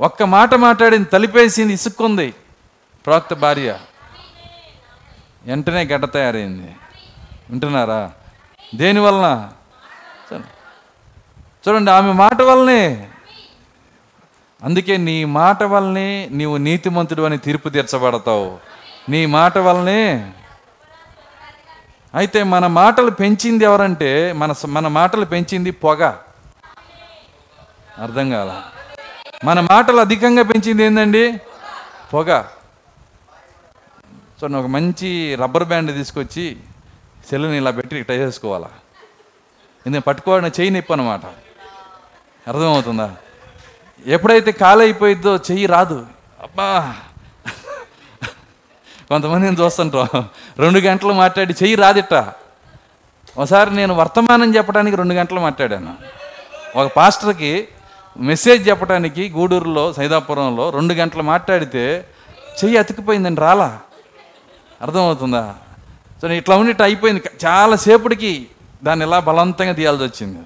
ఒక్క 0.00 0.22
మాట 0.22 0.54
మాట్లాడింది 0.54 1.04
తలిపేసింది 1.04 1.72
ఇసుక్కుంది 1.72 2.34
ప్రవక్త 3.06 3.34
భార్య. 3.34 3.78
వెంటనే 5.44 5.84
గడ్డ 5.84 6.04
తయారైంది. 6.04 6.76
వింటున్నారా? 7.50 8.12
దేనివలన 8.74 9.48
చూడండి. 10.32 10.48
చూడండి 11.68 11.90
ఆమె 11.90 12.12
మాట 12.12 12.42
వల్లనే. 12.42 13.08
అందుకే 14.62 14.96
నీ 14.96 15.24
మాట 15.24 15.62
వల్లనే 15.62 16.28
నీవు 16.30 16.56
నీతిమంతుడు 16.56 17.22
అని 17.22 17.38
తీర్పు 17.38 17.68
తీర్చబడతావు. 17.68 18.58
నీ 19.08 19.26
మాట 19.26 19.58
వల్లనే. 19.58 20.32
అయితే 22.14 22.42
మన 22.42 22.66
మాటలు 22.66 23.10
పెంచింది 23.10 23.64
ఎవరంటే 23.64 24.32
మన 24.32 24.54
మన 24.66 24.88
మాటలు 24.88 25.24
పెంచింది 25.24 25.70
పొగ. 25.70 26.12
అర్థం 27.98 28.30
కాల. 28.30 28.62
మన 29.44 29.60
మాటలు 29.60 29.96
అధికంగా 29.96 30.42
పెంచింది 30.42 30.82
ఏంటండి 30.82 31.40
పొగ. 32.14 32.44
చూడండి 34.38 34.58
ఒక 34.58 34.66
మంచి 34.66 35.34
రబ్బర్ 35.34 35.64
బ్యాండ్ 35.64 35.94
తీసుకొచ్చి 35.94 36.56
సెల్లుని 37.30 37.56
ఇలా 37.56 37.70
పెట్టి 37.70 38.02
టై 38.02 38.16
చేసుకోవాలా. 38.16 38.68
ఎందుకంటే 39.86 40.04
పట్టుకోవాలని 40.06 40.48
చెయ్యి 40.48 40.70
నొప్పి 40.70 40.92
అనమాట 40.92 41.26
అర్థమవుతుందా? 42.48 43.14
ఎప్పుడైతే 44.06 44.52
కాలు 44.52 44.80
అయిపోయిద్దో 44.80 45.36
చెయ్యి 45.36 45.66
రాదు. 45.66 46.06
అబ్బా! 46.42 46.96
కొంతమందిని 49.08 49.56
చూస్తుంటాం 49.56 50.28
రెండు 50.58 50.78
గంటలు 50.78 51.12
మాట్లాడి 51.12 51.52
చెయ్యి 51.52 51.74
రాదిట్ట. 51.74 52.14
ఒకసారి 53.38 53.76
నేను 53.76 53.94
వర్తమానం 53.94 54.56
చెప్పడానికి 54.56 54.96
రెండు 54.96 55.14
గంటలు 55.14 55.40
మాట్లాడాను. 55.40 55.96
ఒక 56.76 56.92
పాస్టర్కి 56.96 57.68
మెసేజ్ 58.18 58.68
చెప్పడానికి 58.68 59.30
గూడూరులో 59.30 59.92
సైదాపురంలో 59.92 60.70
రెండు 60.70 60.94
గంటలు 60.94 61.22
మాట్లాడితే 61.22 62.08
చెయ్యి 62.64 62.78
అతికిపోయిందండి 62.78 63.40
రాలా. 63.40 63.80
అర్థమవుతుందా? 64.82 65.54
సో 66.22 66.28
ఇట్లా 66.28 66.56
ఉన్నట్టు 66.56 66.82
అయిపోయింది. 66.82 67.22
చాలా 67.46 67.76
సేపటికి 67.76 68.48
దాన్ని 68.84 69.06
ఎలా 69.06 69.18
బలవంతంగా 69.18 69.72
తీయాల్సి 69.72 70.04
వచ్చింది. 70.04 70.38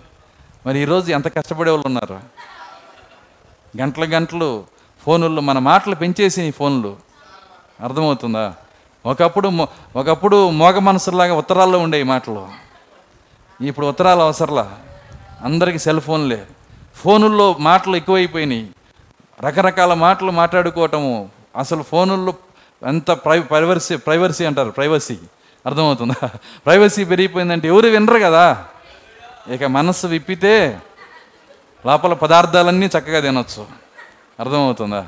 మరి 0.67 0.79
ఈరోజు 0.79 1.13
ఎంత 1.13 1.37
కష్టపడే 1.37 1.71
వాళ్ళు 1.71 1.87
ఉన్నారు? 1.87 2.21
గంటల 3.81 4.17
గంటలు 4.17 4.65
ఫోనుల్లో 5.03 5.43
మన 5.43 5.59
మాటలు 5.59 5.95
పెంచేసి 5.95 6.51
ఫోన్లు. 6.51 6.97
అర్థమవుతుందా? 7.81 8.55
ఒకప్పుడు 9.07 9.69
ఒకప్పుడు 9.97 10.51
మోగ 10.51 10.79
మనసులాగా 10.79 11.35
ఉత్తరాల్లో 11.35 11.79
ఉండే 11.79 12.03
మాటలు. 12.03 12.49
ఇప్పుడు 13.61 13.87
ఉత్తరాలు 13.87 14.21
అవసరంలా. 14.21 14.73
అందరికీ 15.43 15.79
సెల్ 15.79 16.01
ఫోన్లే. 16.01 16.47
ఫోనుల్లో 16.95 17.57
మాటలు 17.61 17.97
ఎక్కువైపోయినాయి. 17.97 18.71
రకరకాల 19.41 19.95
మాటలు 19.95 20.31
మాట్లాడుకోవటము 20.31 21.29
అసలు 21.57 21.83
ఫోనుల్లో 21.83 22.35
ఎంత 22.87 23.11
ప్రై 23.11 23.41
ప్రైవసీ 23.41 23.97
ప్రైవసీ 23.97 24.45
అంటారు 24.45 24.71
ప్రైవసీ. 24.71 25.19
అర్థమవుతుందా? 25.67 26.27
ప్రైవసీ 26.67 27.05
పెరిగిపోయిందంటే 27.05 27.69
ఎవరు 27.69 27.87
వినరు 27.87 28.19
కదా. 28.19 28.65
ఇక 29.51 29.65
మనస్సు 29.65 30.07
విప్పితే 30.07 30.81
లోపల 31.87 32.13
పదార్థాలన్నీ 32.13 32.87
చక్కగా 32.87 33.21
తినొచ్చు. 33.21 33.67
అర్థమవుతుందా? 34.41 35.07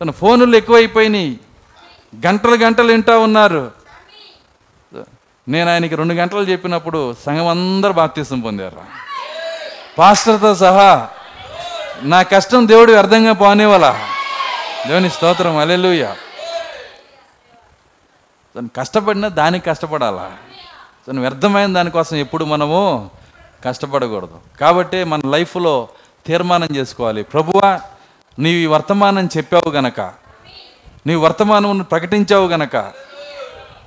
తన 0.00 0.10
ఫోనులు 0.10 0.56
ఎక్కువైపోయినాయి. 0.56 1.40
గంటలు 2.26 2.56
గంటలు 2.56 2.92
వింటా 2.92 3.18
ఉన్నారు. 3.18 3.70
నేను 5.48 5.70
ఆయనకి 5.70 5.94
రెండు 5.94 6.14
గంటలు 6.14 6.40
చెప్పినప్పుడు 6.40 7.14
సంఘం 7.26 7.46
అందరు 7.46 7.92
బాప్తీసం 7.92 8.40
పొందారు. 8.40 9.05
పాస్టర్తో 9.98 10.54
సహా 10.54 11.08
నా 12.02 12.22
కష్టం 12.22 12.68
దేవుడు 12.68 12.92
వ్యర్థంగా 12.92 13.32
పోనేవాళ్ళ 13.32 13.98
దేవుని 14.86 15.10
స్తోత్రం 15.10 15.56
అలెలుయ 15.56 16.06
తను 18.54 18.70
కష్టపడినా 18.76 19.28
దానికి 19.28 19.64
కష్టపడాలా? 19.66 20.32
తను 21.08 21.20
వ్యర్థమైన 21.20 21.72
దానికోసం 21.72 22.16
ఎప్పుడు 22.16 22.44
మనము 22.44 23.10
కష్టపడకూడదు. 23.64 24.38
కాబట్టి 24.60 25.04
మన 25.04 25.20
లైఫ్లో 25.30 25.88
తీర్మానం 26.26 26.68
చేసుకోవాలి. 26.76 27.22
ప్రభువా 27.22 27.80
నీవు 28.38 28.56
ఈ 28.56 28.66
వర్తమానం 28.66 29.28
చెప్పావు 29.36 29.70
గనక 29.70 30.00
నీ 31.06 31.14
వర్తమానం 31.14 31.78
ప్రకటించావు 31.82 32.46
గనక 32.46 32.92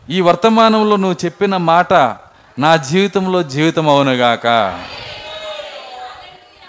ఈ 0.09 0.21
వర్తమానంలో 0.21 0.95
నువ్వు 0.95 1.25
చెప్పిన 1.25 1.57
మాట 1.57 1.93
నా 2.59 2.75
జీవితంలో 2.75 3.43
జీవితం 3.43 3.89
అవునుగాక 3.89 4.47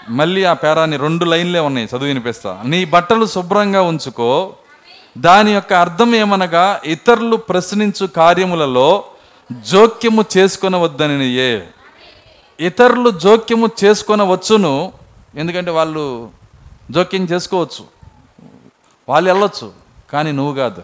మళ్ళీ 0.09 0.43
ఆ 0.43 0.53
పేరాన్ని 0.53 0.97
రెండు 0.97 1.25
లైన్లే 1.25 1.59
ఉన్నాయి 1.59 1.87
చదువు 1.87 2.03
వినిపిస్తా. 2.03 2.61
నీ 2.65 2.85
బట్టలు 2.85 3.25
శుభ్రంగా 3.25 3.81
ఉంచుకో. 3.81 4.55
దాని 5.17 5.51
యొక్క 5.51 5.73
అర్థం 5.73 6.15
ఏమనగా 6.15 6.81
ఇతరులు 6.85 7.35
ప్రశ్నించు 7.35 8.07
కార్యములలో 8.07 9.03
జోక్యము 9.51 10.25
ఏ 11.23 11.59
ఇతరులు 12.59 13.09
జోక్యము 13.09 13.69
చేసుకొనవచ్చును 13.83 14.93
ఎందుకంటే 15.35 15.71
వాళ్ళు 15.71 16.29
జోక్యం 16.91 17.25
చేసుకోవచ్చు. 17.25 17.85
వాళ్ళు 19.09 19.29
వెళ్ళొచ్చు 19.29 19.71
కానీ 20.13 20.31
నువ్వు 20.31 20.55
కాదు. 20.55 20.83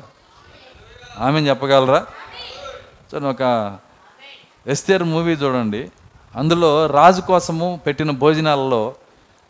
ఆమె 1.20 1.39
చెప్పగలరా? 1.39 2.05
సో 3.11 3.18
ఒక 3.18 3.78
ఎస్తేర్ 4.68 5.03
మూవీ 5.03 5.34
చూడండి. 5.34 5.91
అందులో 6.36 6.86
రాజు 6.86 7.22
కోసము 7.22 7.80
పెట్టిన 7.88 8.11
భోజనాలలో 8.11 8.93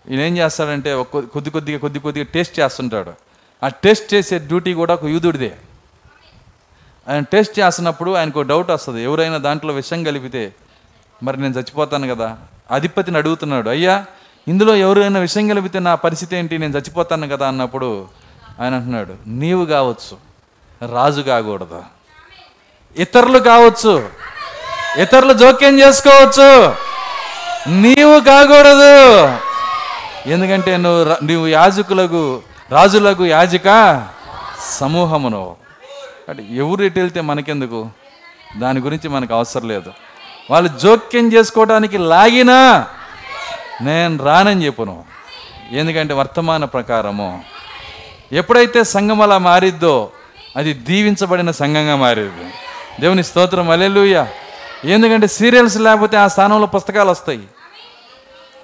ఈయన 0.09 0.21
ఏం 0.21 0.37
చేస్తాడంటే 0.37 1.03
కొద్ది- 1.11 1.51
కొద్దిగా 1.51 1.79
కొద్ది 1.79 1.99
కొద్దిగా 1.99 2.25
టేస్ట్ 2.33 2.59
చేస్తుంటాడు. 2.59 3.13
ఆ 3.65 3.67
టేస్ట్ 3.67 4.13
చేసే 4.13 4.39
డ్యూటీ 4.39 4.73
కూడా 4.73 4.93
ఒక 4.93 5.05
యూదుడిదే. 5.05 5.55
ఆయన 7.09 7.19
టేస్ట్ 7.19 7.59
చేస్తున్నప్పుడు 7.59 8.11
ఆయనకు 8.11 8.41
డౌట్ 8.41 8.71
వస్తుంది. 8.71 9.03
ఎవరైనా 9.03 9.37
దాంట్లో 9.37 9.73
విషం 9.73 10.03
కలిపితే 10.03 10.53
మరి 11.23 11.41
నేను 11.41 11.53
చచ్చిపోతాను 11.53 12.15
కదా 12.15 12.37
అధిపతిని 12.71 13.17
అడుగుతున్నాడు. 13.17 13.69
అయ్యా 13.69 14.05
ఇందులో 14.47 14.75
ఎవరైనా 14.75 15.19
విషయం 15.19 15.47
కలిపితే 15.47 15.79
నా 15.79 15.95
పరిస్థితి 15.95 16.35
ఏంటి? 16.35 16.57
నేను 16.57 16.77
చచ్చిపోతాను 16.77 17.27
కదా 17.27 17.47
అన్నప్పుడు 17.47 18.07
ఆయన 18.61 18.73
అంటున్నాడు 18.73 19.15
నీవు 19.27 19.65
కావచ్చు 19.65 20.17
రాజు 20.91 21.21
కాకూడదు. 21.21 21.83
ఇతరులు 22.97 23.39
కావచ్చు 23.39 24.09
ఇతరులు 25.01 25.33
జోక్యం 25.33 25.79
చేసుకోవచ్చు. 25.79 26.75
నీవు 27.71 28.19
కాకూడదు. 28.19 29.27
ఎందుకంటే 30.25 30.77
నువ్వు 30.77 31.25
నువ్వు 31.25 31.47
యాజకులకు 31.47 32.41
రాజులకు 32.71 33.25
యాజక 33.25 34.01
సమూహమును. 34.61 35.55
అంటే 36.29 36.47
ఎవరు 36.51 36.83
ఎటు 36.83 36.99
వెళ్తే 36.99 37.21
మనకెందుకు? 37.21 37.89
దాని 38.57 38.79
గురించి 38.79 39.09
మనకు 39.09 39.33
అవసరం 39.33 39.67
లేదు. 39.67 39.93
వాళ్ళు 40.51 40.69
జోక్యం 40.77 41.33
చేసుకోవడానికి 41.33 41.97
లాగినా 41.97 42.87
నేను 43.81 44.23
రానని 44.23 44.65
చెప్పును. 44.65 45.05
ఎందుకంటే 45.71 46.13
వర్తమాన 46.13 46.65
ప్రకారము. 46.65 47.43
ఎప్పుడైతే 48.31 48.83
సంఘం 48.83 49.21
అలా 49.21 49.37
మారిద్దో 49.37 50.11
అది 50.55 50.73
దీవించబడిన 50.73 51.51
సంఘంగా 51.51 51.95
మారేది. 51.95 52.49
దేవుని 52.99 53.23
స్తోత్రం 53.23 53.69
అలెలుయ్య 53.69 54.25
ఎందుకంటే 54.85 55.27
సీరియల్స్ 55.27 55.77
లేకపోతే 55.77 56.17
ఆ 56.17 56.27
స్థానంలో 56.27 56.67
పుస్తకాలు 56.67 57.09
వస్తాయి. 57.09 57.43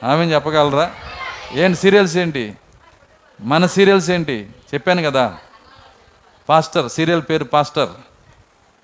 ఆమె 0.03 0.25
చెప్పగలరా? 0.25 0.91
ఏంటి 1.55 1.77
సీరియల్స్ 1.77 2.17
ఏంటి? 2.17 2.53
మన 3.41 3.65
సీరియల్స్ 3.65 4.09
ఏంటి? 4.09 4.47
చెప్పాను 4.73 5.03
కదా. 5.03 5.35
పాస్టర్ 6.49 6.89
సీరియల్ 6.89 7.21
పేరు 7.21 7.43
పాస్టర్. 7.43 7.89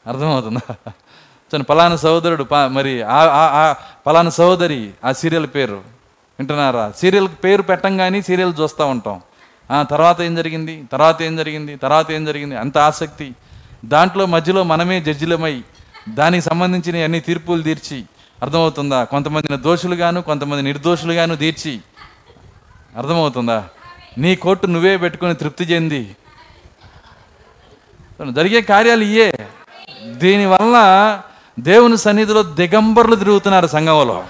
అర్థమవుతుందా? 0.07 0.91
చని 1.55 1.63
పలానా 1.63 1.95
సహోదరుడు 1.95 2.43
పా 2.43 2.67
మరి 2.67 3.03
ఆ- 3.03 3.75
పలానా 4.07 4.29
సహోదరి 4.29 4.91
ఆ 5.05 5.11
సీరియల్ 5.11 5.47
పేరు 5.47 5.73
వింటున్నారా? 6.39 6.93
సీరియల్ 6.97 7.27
పేరు 7.43 7.61
పెట్టంగానే 7.61 8.21
సీరియల్ 8.21 8.53
చూస్తూ 8.61 8.85
ఉంటాం. 8.85 9.21
ఆ 9.71 9.83
తర్వాత 9.83 10.21
ఏం 10.21 10.35
జరిగింది? 10.35 10.83
తర్వాత 10.91 11.21
ఏం 11.21 11.37
జరిగింది? 11.37 11.75
తర్వాత 11.75 12.11
ఏం 12.11 12.25
జరిగింది? 12.25 12.57
అంత 12.57 12.77
ఆసక్తి. 12.77 13.35
దాంట్లో 13.85 14.25
మధ్యలో 14.25 14.63
మనమే 14.63 15.01
జడ్జిలమై 15.01 15.61
దానికి 16.09 16.45
సంబంధించిన 16.45 17.03
అన్ని 17.03 17.19
తీర్పులు 17.19 17.61
తీర్చి 17.61 18.03
అర్థమవుతుందా? 18.41 19.03
కొంతమందిని 19.03 19.57
దోషులుగాను 19.57 20.21
కొంతమంది 20.21 20.61
నిర్దోషులుగాను 20.61 21.35
తీర్చి 21.35 21.81
అర్థమవుతుందా? 22.97 23.67
నీ 24.17 24.35
కోర్టు 24.35 24.67
నువ్వే 24.67 24.97
పెట్టుకొని 24.97 25.35
తృప్తి 25.35 25.63
చెంది. 25.63 26.15
జరిగే 28.31 28.61
కార్యాలు 28.61 29.03
ఇయే. 29.03 29.33
దీనివల్ల 30.05 30.77
దేవుని 31.59 31.97
సన్నిధిలో 31.97 32.43
దిగంబర్లు 32.43 33.15
తిరుగుతున్నారు 33.15 33.67
సంఘంలో. 33.67 34.23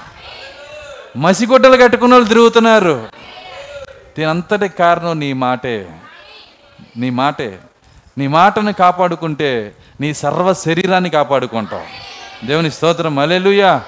మసిగుడ్డలు 1.17 1.77
కట్టుకున్న 1.77 2.13
వాళ్ళు 2.13 2.27
తిరుగుతున్నారు. 2.27 3.07
దీని 4.17 4.29
అంతటి 4.29 4.69
కారణం 4.69 5.19
నీ 5.19 5.33
మాటే. 5.33 6.01
నీ 6.97 7.09
మాటే. 7.09 7.59
నీ 8.17 8.27
మాటను 8.27 8.73
కాపాడుకుంటే 8.73 9.75
నీ 10.01 10.13
సర్వ 10.13 10.53
శరీరాన్ని 10.53 11.09
కాపాడుకుంటావు 11.09 11.83
దేవుని 12.45 12.71
స్తోత్రం. 12.71 13.19
అలెలుయా 13.19 13.83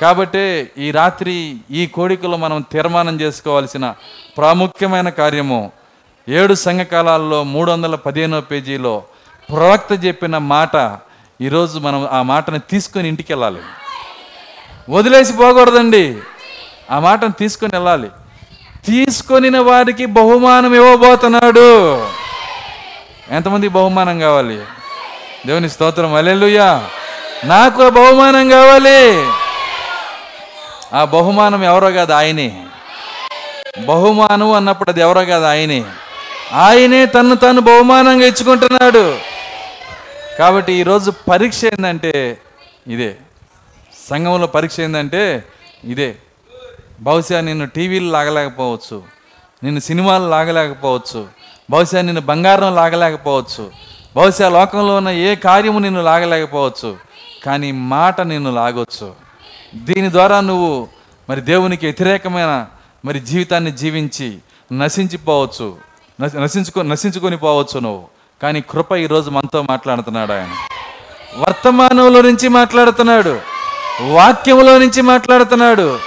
కాబట్టి 0.00 0.70
ఈ 0.78 0.90
రాత్రి 0.90 1.56
ఈ 1.70 1.86
కోడికలో 1.86 2.36
మనం 2.36 2.64
తీర్మానం 2.72 3.20
చేసుకోవాల్సిన 3.20 3.94
ప్రాముఖ్యమైన 4.38 5.08
కార్యము 5.08 5.72
ఏడు 6.28 6.54
సంఘకాలాల్లో 6.54 7.44
మూడు 7.44 7.70
వందల 7.70 7.94
పదిహేనో 7.94 8.40
పేజీలో 8.40 9.02
ప్రవక్త 9.54 10.04
చెప్పిన 10.04 10.38
మాట 10.38 10.98
ఈరోజు 11.40 11.78
మనం 11.78 12.08
ఆ 12.12 12.22
మాటను 12.22 12.58
తీసుకొని 12.58 13.08
ఇంటికి 13.08 13.32
వెళ్ళాలి. 13.32 13.60
వదిలేసి 14.90 15.32
పోకూడదండి. 15.32 16.16
ఆ 16.90 16.98
మాటను 16.98 17.32
తీసుకొని 17.32 17.76
వెళ్ళాలి. 17.76 18.08
తీసుకొనిన 18.86 19.58
వారికి 19.58 20.06
బహుమానం 20.06 20.74
ఇవ్వబోతున్నాడు. 20.74 22.06
ఎంతమంది 23.30 23.68
బహుమానం 23.68 24.20
కావాలి? 24.20 24.60
దేవుని 25.46 25.70
స్తోత్రం. 25.70 26.14
అలెలుయ్యా 26.14 26.84
నాకు 27.44 27.82
ఆ 27.82 27.88
బహుమానం 27.88 28.48
కావాలి. 28.48 29.30
ఆ 30.92 31.04
బహుమానం 31.04 31.64
ఎవరో 31.64 31.90
కాదు 31.90 32.12
ఆయనే. 32.12 32.66
బహుమానం 33.84 34.52
అన్నప్పుడు 34.52 34.90
అది 34.90 35.00
ఎవరో 35.00 35.24
కాదు 35.24 35.44
ఆయనే. 35.44 35.84
ఆయనే 36.52 37.06
తను 37.06 37.36
తను 37.36 37.60
బహుమానంగా 37.60 38.26
ఇచ్చుకుంటున్నాడు. 38.26 39.18
కాబట్టి 40.38 40.72
ఈరోజు 40.72 41.12
పరీక్ష 41.30 41.64
ఏంటంటే 41.64 42.38
ఇదే. 42.88 43.16
సంఘంలో 44.10 44.46
పరీక్ష 44.46 44.80
ఏంటంటే 44.80 45.44
ఇదే. 45.84 46.14
బహుశా 47.00 47.40
నిన్ను 47.40 47.66
టీవీలు 47.66 48.10
లాగలేకపోవచ్చు. 48.10 49.02
నిన్ను 49.64 49.80
సినిమాలు 49.80 50.28
లాగలేకపోవచ్చు. 50.28 51.26
బహుశా 51.70 52.00
నిన్ను 52.00 52.20
బంగారం 52.20 52.74
లాగలేకపోవచ్చు. 52.74 53.70
బహుశా 54.16 54.48
లోకంలో 54.48 54.96
ఉన్న 54.96 55.08
ఏ 55.08 55.34
కార్యము 55.34 55.78
నిన్ను 55.78 56.02
లాగలేకపోవచ్చు. 56.02 56.96
కానీ 57.44 57.72
మాట 57.72 58.20
నిన్ను 58.20 58.54
లాగొచ్చు. 58.54 59.25
దీని 59.74 60.12
ద్వారా 60.12 60.40
నువ్వు 60.40 60.88
మరి 61.30 61.40
దేవునికి 61.40 61.86
వ్యతిరేకమైన 61.86 62.66
మరి 63.04 63.20
జీవితాన్ని 63.20 63.70
జీవించి 63.70 64.38
నశించిపోవచ్చు. 64.72 65.76
నశించుకో 66.20 66.82
నశించుకొని 66.82 67.36
పోవచ్చు 67.36 67.80
నువ్వు. 67.80 68.04
కానీ 68.42 68.60
కృప 68.60 68.92
ఈరోజు 68.92 69.30
మనతో 69.30 69.62
మాట్లాడుతున్నాడు 69.62 70.32
ఆయన. 70.32 70.48
వర్తమానంలో 71.38 72.22
నుంచి 72.22 72.48
మాట్లాడుతున్నాడు. 72.48 73.40
వాక్యంలో 74.12 74.78
నుంచి 74.78 75.02
మాట్లాడుతున్నాడు. 75.02 75.98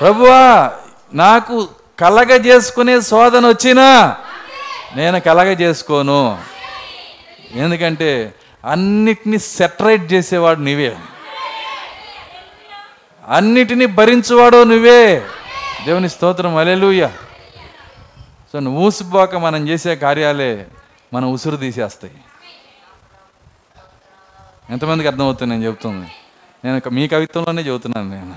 ప్రభువా 0.00 0.70
నాకు 1.14 1.68
కలగ 1.98 2.36
చేసుకునే 2.46 3.00
శోధన 3.00 3.46
వచ్చినా 3.46 4.16
నేను 4.96 5.20
కలగ 5.20 5.46
చేసుకోను. 5.46 6.38
ఎందుకంటే 7.54 8.34
అన్నిటినీ 8.64 9.38
సెటరేట్ 9.38 10.12
చేసేవాడు 10.12 10.60
నీవే. 10.60 10.96
అన్నిటినీ 13.30 13.86
భరించువాడు 13.86 14.62
నువ్వే. 14.62 15.26
దేవుని 15.86 16.08
స్తోత్రం. 16.08 16.56
అలెలుయ్య 16.56 17.10
సో 18.52 18.60
నువ్వు 18.60 18.86
ఊసిపోక 18.86 19.34
మనం 19.34 19.68
చేసే 19.68 19.96
కార్యాలే 19.96 20.66
మనం 21.14 21.32
ఉసురు 21.32 21.56
తీసేస్తాయి. 21.56 22.14
ఎంతమందికి 24.70 25.08
అర్థమవుతుంది 25.08 25.54
నేను 25.54 25.64
చెబుతుంది 25.64 26.06
నేను 26.64 26.88
మీ 26.90 27.08
కవిత్వంలోనే 27.08 27.62
చెబుతున్నాను 27.62 28.10
నేను. 28.10 28.34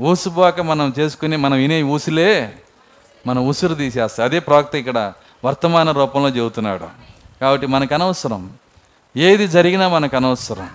ఊసిపోక 0.00 0.60
మనం 0.60 0.94
చేసుకుని 0.98 1.36
మనం 1.36 1.56
వినే 1.56 1.82
ఊసిలే 1.82 2.58
మనం 3.26 3.48
ఉసురు 3.48 3.74
తీసేస్తాయి. 3.74 4.28
అదే 4.28 4.38
ప్రాక్త 4.38 4.74
ఇక్కడ 4.74 5.12
వర్తమాన 5.44 5.90
రూపంలో 5.90 6.28
చెబుతున్నాడు. 6.28 6.86
కాబట్టి 7.40 7.66
మనకు 7.66 7.94
అనవసరం. 7.94 8.52
ఏది 9.16 9.48
జరిగినా 9.48 9.88
మనకు 9.88 10.16
అనవసరం. 10.16 10.70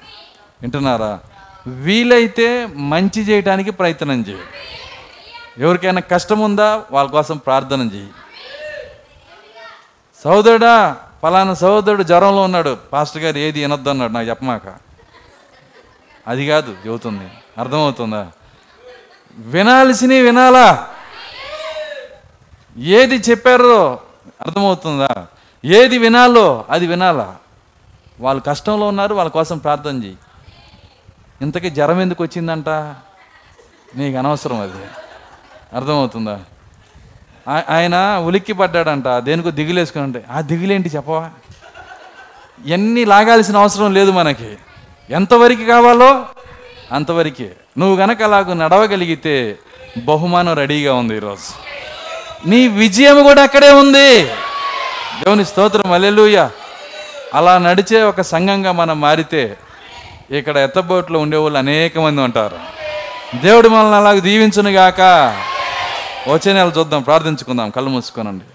వింటున్నారా? 0.61 1.19
వీలైతే 1.67 2.65
మంచి 2.65 3.21
చేయడానికి 3.21 3.71
ప్రయత్నం 3.71 4.25
చేయి. 4.27 4.41
ఎవరికైనా 5.57 6.01
కష్టం 6.01 6.39
ఉందా 6.39 6.83
వాళ్ళ 6.91 7.11
కోసం 7.11 7.37
ప్రార్థన 7.37 7.81
చేయి. 7.81 8.09
సహోదరుడా 10.23 10.97
పలానా 11.23 11.53
సహోదరుడు 11.53 12.03
జ్వరంలో 12.03 12.41
ఉన్నాడు. 12.41 12.77
పాస్టర్ 12.93 13.21
గారు 13.21 13.37
ఏది 13.37 13.61
వినొద్దు 13.61 13.89
అన్నాడు 13.89 14.11
నాకు 14.11 14.29
చెప్పమాక. 14.29 14.61
అది 16.27 16.47
కాదు 16.47 16.75
చెబుతుంది. 16.87 17.31
అర్థమవుతుందా? 17.57 18.27
వినాల్సినవి 19.37 20.21
వినాలా? 20.21 20.87
ఏది 22.77 23.15
చెప్పారో 23.15 23.99
అర్థమవుతుందా? 24.41 25.27
ఏది 25.65 25.97
వినాలో 25.97 26.65
అది 26.69 26.87
వినాలా? 26.87 27.35
వాళ్ళు 28.19 28.43
కష్టంలో 28.43 28.87
ఉన్నారు 28.87 29.15
వాళ్ళ 29.15 29.31
కోసం 29.31 29.57
ప్రార్థన 29.57 30.03
చేయి. 30.03 30.17
ఇంతకీ 31.41 31.69
జ్వరం 31.69 32.01
ఎందుకు 32.01 32.23
వచ్చిందంట? 32.23 32.69
నీకు 33.95 34.17
అనవసరం 34.17 34.61
అది. 34.61 34.85
అర్థమవుతుందా? 35.75 36.39
ఆయన 37.69 38.23
ఉలిక్కి 38.25 38.53
పడ్డాడంట. 38.53 39.07
దేనికో 39.07 39.51
దిగులేసుకుని 39.51 40.03
ఉంటే 40.03 40.23
ఆ 40.31 40.41
దిగులేంటి 40.41 40.89
చెప్పవా? 40.89 41.29
ఎన్ని 42.65 43.05
లాగాల్సిన 43.05 43.57
అవసరం 43.57 43.93
లేదు 43.93 44.11
మనకి. 44.11 44.57
ఎంతవరకు 45.09 45.65
కావాలో 45.65 46.25
అంతవరకే. 46.91 47.51
నువ్వు 47.77 47.95
గనక 47.95 48.21
అలాగ 48.21 48.53
నడవగలిగితే 48.53 49.59
బహుమానం 50.05 50.53
రెడీగా 50.53 50.93
ఉంది 50.93 51.15
ఈరోజు. 51.15 51.69
నీ 52.49 52.67
విజయం 52.67 53.23
కూడా 53.23 53.43
అక్కడే 53.43 53.71
ఉంది. 53.71 54.25
దేవుని 55.23 55.45
స్తోత్రం 55.45 55.91
అల్లెలుయ్య 55.91 56.49
అలా 57.33 57.57
నడిచే 57.57 58.01
ఒక 58.03 58.21
సంఘంగా 58.21 58.71
మనం 58.71 59.01
మారితే 59.01 59.57
ఇక్కడ 60.31 60.57
ఎత్తబోట్లో 60.57 61.19
ఉండేవాళ్ళు 61.19 61.57
అనేక 61.59 61.97
మంది 61.97 62.21
ఉంటారు. 62.21 62.59
దేవుడు 63.41 63.69
మనల్ని 63.69 63.95
అలాగ 63.95 64.19
దీవించును 64.19 64.69
గాక. 64.69 65.01
వచ్చే 66.27 66.53
నెల 66.53 66.71
చూద్దాం 66.77 67.01
ప్రార్థించుకుందాం 67.01 67.69
కళ్ళు 67.69 67.89
మూసుకోనండి. 67.89 68.45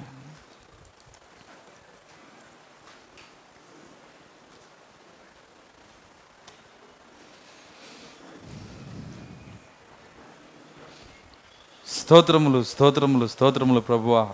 స్తోత్రములు 11.88 12.64
స్తోత్రములు 12.64 13.26
స్తోత్రములు 13.26 13.80
ప్రభువా. 13.80 14.28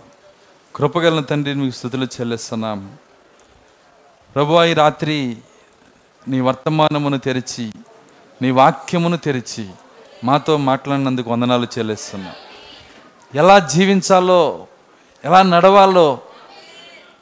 కృపగలన 0.75 1.23
తండ్రి 1.23 1.53
మీకు 1.53 1.75
స్థుతులు 1.75 2.05
చెల్లిస్తున్నాం. 2.05 2.97
ప్రభువా 4.35 4.65
ఈ 4.65 4.73
రాత్రి 4.73 5.37
నీ 6.27 6.39
వర్తమానమును 6.39 7.17
తెరిచి 7.17 7.71
నీ 8.41 8.51
వాక్యమును 8.51 9.17
తెరిచి 9.17 9.69
మాతో 10.23 10.57
మాట్లాడినందుకు 10.57 11.29
వందనాలు 11.29 11.67
చెల్లిస్తున్నా. 11.77 12.31
ఎలా 13.35 13.59
జీవించాలో 13.59 14.67
ఎలా 15.25 15.41
నడవాలో 15.41 16.19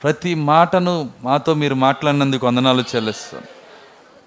ప్రతి 0.04 0.36
మాటను 0.36 1.10
మాతో 1.22 1.54
మీరు 1.54 1.76
మాట్లాడినందుకు 1.76 2.47
వందనాలు 2.47 2.84
చెల్లిస్తాను 2.95 3.47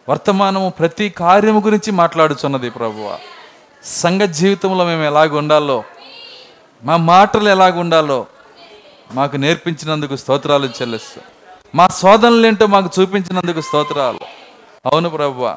వర్తమానము 0.08 0.68
ప్రతి 0.78 1.08
కార్యము 1.10 1.60
గురించి 1.60 1.90
మాట్లాడుచున్నది 1.90 2.70
ప్రభువ. 2.70 3.18
సంఘ 3.84 4.20
జీవితంలో 4.20 4.84
మేము 4.84 5.04
ఎలాగ 5.04 5.36
ఉండాలో 5.36 5.84
మా 6.84 6.96
మాటలు 6.96 7.48
ఎలాగ 7.48 7.80
ఉండాలో 7.80 8.26
మాకు 9.12 9.36
నేర్పించినందుకు 9.36 10.16
స్తోత్రాలు 10.16 10.66
చెల్లిస్తాం 10.66 11.24
మా 11.74 11.88
శోధనలు 11.88 12.46
ఏంటో 12.46 12.66
మాకు 12.66 13.00
చూపించినందుకు 13.00 13.60
స్తోత్రాలు. 13.60 14.31
అవును 14.86 15.08
ప్రభువ. 15.08 15.56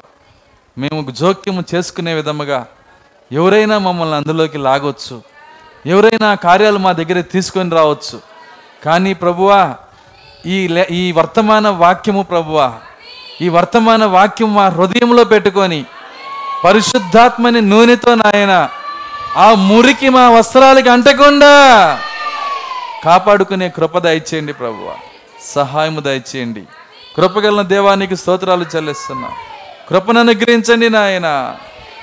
మేము 0.78 1.10
జోక్యము 1.10 1.64
చేసుకునే 1.74 2.14
విధముగా 2.14 2.66
ఎవరైనా 3.32 3.78
మమ్మల్ని 3.78 4.16
అందులోకి 4.16 4.58
లాగొచ్చు. 4.58 5.22
ఎవరైనా 5.86 6.34
కార్యాలు 6.34 6.78
మా 6.78 6.92
దగ్గర 6.92 7.20
తీసుకొని 7.20 7.70
రావచ్చు. 7.70 8.20
కానీ 8.84 9.14
ప్రభువా 9.14 9.74
ఈ 10.46 10.58
ఈ 10.90 11.12
వర్తమాన 11.12 11.68
వాక్యము 11.68 12.22
ప్రభువా 12.22 12.72
ఈ 13.40 13.48
వర్తమాన 13.48 14.04
వాక్యం 14.04 14.54
మా 14.54 14.68
హృదయంలో 14.68 15.24
పెట్టుకొని 15.24 15.84
పరిశుద్ధాత్మని 16.64 17.60
నూనెతో 17.60 18.14
నాయన 18.14 18.68
ఆ 19.36 19.54
మురికి 19.54 20.08
మా 20.08 20.30
వస్త్రాలకి 20.30 20.88
అంటకుండా 20.88 21.52
కాపాడుకునే 23.04 23.68
కృప 23.68 23.98
దయచేయండి 23.98 24.52
ప్రభువ. 24.52 24.94
సహాయము 25.44 26.00
దయచేయండి. 26.00 26.64
కృపగలన 27.16 27.62
దేవానికి 27.62 28.16
స్తోత్రాలు 28.16 28.64
చెల్లిస్తున్నా. 28.76 29.30
కృపను 29.88 30.20
అనుగ్రహించండి 30.20 30.90
నాయన. 30.90 31.56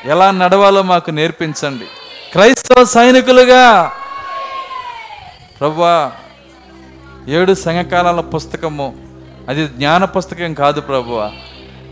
ఎలా 0.05 0.31
నడవాలో 0.31 0.81
మాకు 0.81 1.11
నేర్పించండి. 1.11 1.83
క్రైస్తవ 2.31 2.83
సైనికులుగా. 2.83 3.91
ప్రభా 5.59 6.11
ఏడు 7.27 7.53
సంఘకాలాల 7.53 8.21
పుస్తకము. 8.21 8.95
అది 9.49 9.67
జ్ఞాన 9.67 10.05
పుస్తకం 10.05 10.53
కాదు 10.53 10.81
ప్రభువ 10.81 11.31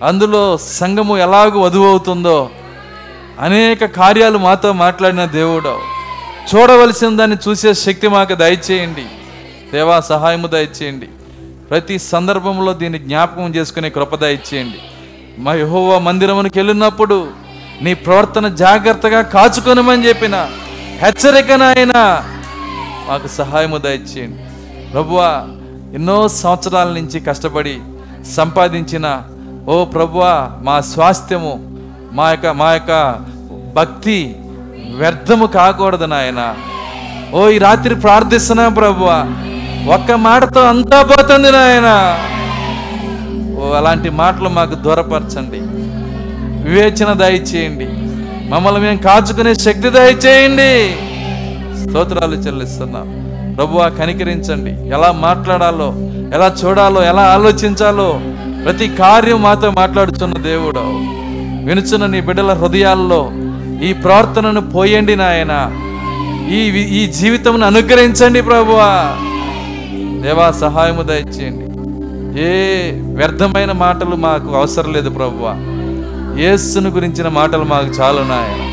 అందులో 0.03 0.57
సంఘము 0.57 1.17
ఎలాగూ 1.17 1.59
వధువు 1.59 1.87
అవుతుందో 1.87 2.49
అనేక 3.39 3.85
కార్యాలు 3.85 4.37
మాతో 4.37 4.73
మాట్లాడిన 4.73 5.25
దేవుడు. 5.25 5.79
చూడవలసిన 6.55 7.17
దాన్ని 7.17 7.37
చూసే 7.47 7.73
శక్తి 7.73 8.07
మాకు 8.07 8.33
దయచేయండి. 8.33 9.05
దేవా 9.73 9.99
సహాయము 9.99 10.47
దయచేయండి. 10.47 11.09
ప్రతి 11.71 11.99
సందర్భంలో 11.99 12.73
దీన్ని 12.73 12.99
జ్ఞాపకం 12.99 13.55
చేసుకునే 13.55 13.89
కృపద 13.89 14.23
ఇచ్చేయండి. 14.23 14.79
మా 15.37 15.53
యహోవ 15.53 15.99
మందిరమునికి 15.99 16.59
వెళ్ళినప్పుడు 16.59 17.27
నీ 17.81 17.93
ప్రవర్తన 17.93 18.47
జాగ్రత్తగా 18.47 19.21
కాచుకొనమని 19.21 20.07
చెప్పిన 20.07 20.35
హెచ్చరిక 21.01 21.51
మాకు 23.07 23.27
సహాయము 23.27 23.77
దయచేయండి. 23.77 24.43
ప్రభువా 24.91 25.47
ఎన్నో 25.95 26.27
సంవత్సరాల 26.27 26.87
నుంచి 26.87 27.19
కష్టపడి 27.19 27.79
సంపాదించిన 28.35 29.23
ఓ 29.67 29.85
ప్రభువా 29.85 30.51
మా 30.61 30.81
స్వాస్థ్యము 30.81 31.53
మా 32.11 32.29
యొక్క 32.29 32.47
మా 32.47 32.73
యొక్క 32.73 33.15
భక్తి 33.75 34.35
వ్యర్థము 34.95 35.45
కాకూడదు 35.45 36.05
నాయన. 36.05 36.55
ఓ 37.33 37.49
ఈ 37.49 37.57
రాత్రి 37.57 37.95
ప్రార్థిస్తున్నా 37.95 38.69
ప్రభువా. 38.69 39.17
ఒక్క 39.87 40.11
మాటతో 40.11 40.61
అంతా 40.61 41.01
పోతుంది 41.01 41.51
నాయన. 41.51 42.19
ఓ 43.61 43.73
అలాంటి 43.73 44.09
మాటలు 44.09 44.49
మాకు 44.49 44.75
దూరపరచండి. 44.75 45.57
వివేచన 46.69 47.13
దయచేయండి. 47.13 47.87
మమ్మల్ని 48.49 48.81
మేము 48.81 48.97
కాచుకునే 48.97 49.53
శక్తి 49.53 49.89
దయచేయండి. 49.89 50.95
స్తోత్రాలు 51.85 52.35
చెల్లిస్తున్నాం. 52.35 53.21
ప్రభువా 53.57 53.89
కనికరించండి. 53.89 54.89
ఎలా 54.89 55.11
మాట్లాడాలో 55.11 55.93
ఎలా 56.33 56.55
చూడాలో 56.65 57.03
ఎలా 57.03 57.21
ఆలోచించాలో 57.21 58.21
ప్రతి 58.65 58.87
కార్యం 58.87 59.41
మాతో 59.41 59.69
మాట్లాడుతున్న 59.69 60.37
దేవుడు. 60.37 60.79
వినుచున్న 61.65 62.05
నీ 62.05 62.21
బిడ్డల 62.21 62.53
హృదయాల్లో 62.53 63.31
ఈ 63.83 63.93
ప్రార్థనను 63.93 64.71
పోయండి 64.71 65.15
నాయన. 65.15 65.71
ఈ 66.51 66.59
ఈ 67.03 67.07
జీవితమును 67.11 67.65
అనుగ్రహించండి 67.65 68.41
ప్రభువా. 68.41 69.15
దేవా 70.21 70.51
సహాయము 70.51 71.01
దయచేయండి. 71.01 71.65
ఏ 72.41 72.91
వ్యర్థమైన 73.15 73.71
మాటలు 73.71 74.15
మాకు 74.15 74.55
అవసరం 74.55 74.93
లేదు 74.93 75.09
ప్రభువ. 75.09 75.55
యేసును 76.39 76.89
గురించిన 76.89 77.27
మాటలు 77.27 77.63
మాకు 77.63 77.85
చాలు 77.85 78.21
నాయన. 78.21 78.71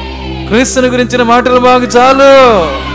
క్రీస్తుని 0.49 0.87
గురించిన 0.87 1.23
మాటలు 1.23 1.61
మాకు 1.61 1.85
చాలు. 1.85 2.89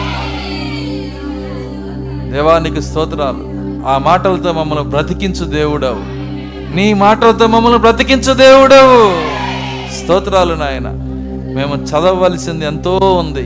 దేవానికి 2.31 2.81
స్తోత్రాలు. 2.81 3.53
ఆ 3.87 3.97
మాటలతో 3.97 4.51
మమ్మల్ని 4.51 4.85
బ్రతికించు 4.85 5.45
దేవుడవు. 5.45 6.23
నీ 6.75 6.93
మాటలతో 6.93 7.47
మమ్మల్ని 7.47 7.79
బ్రతికించు 7.79 8.33
దేవుడవు. 8.33 9.13
స్తోత్రాలు 9.93 10.53
నాయన. 10.53 10.87
మేము 11.55 11.75
చదవవలసింది 11.75 12.65
ఎంతో 12.65 12.97
ఉంది. 12.97 13.43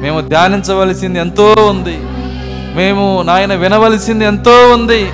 మేము 0.00 0.20
ధ్యానించవలసింది 0.20 1.18
ఎంతో 1.18 1.54
ఉంది. 1.70 1.98
మేము 2.76 3.22
నాయన 3.22 3.54
వినవలసింది 3.54 4.24
ఎంతో 4.24 4.50
ఉంది. 4.50 5.10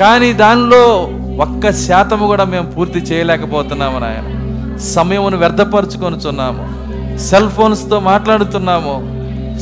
కానీ 0.00 0.32
దానిలో 0.32 1.10
ఒక్క 1.40 1.72
శాతము 1.72 2.26
కూడా 2.26 2.44
మేము 2.44 2.70
పూర్తి 2.70 2.98
చేయలేకపోతున్నాము 2.98 3.98
నాయన. 3.98 4.32
సమయమును 4.78 5.36
వ్యర్థపరుచుకొనుచున్నాము 5.36 6.76
సెల్ 7.18 7.50
ఫోన్స్తో 7.50 8.00
మాట్లాడుతున్నాము. 8.00 9.16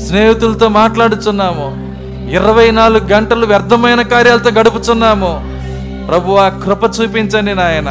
స్నేహితులతో 0.06 0.68
మాట్లాడుచున్నాము. 0.68 1.84
ఇరవై 2.30 2.70
నాలుగు 2.70 3.06
గంటలు 3.06 3.46
వ్యర్థమైన 3.46 4.02
కార్యాలతో 4.02 4.50
గడుపుచున్నాము. 4.50 5.54
ప్రభు 6.08 6.32
ఆ 6.32 6.48
కృప 6.48 6.84
చూపించండి 6.84 7.54
నాయన. 7.54 7.90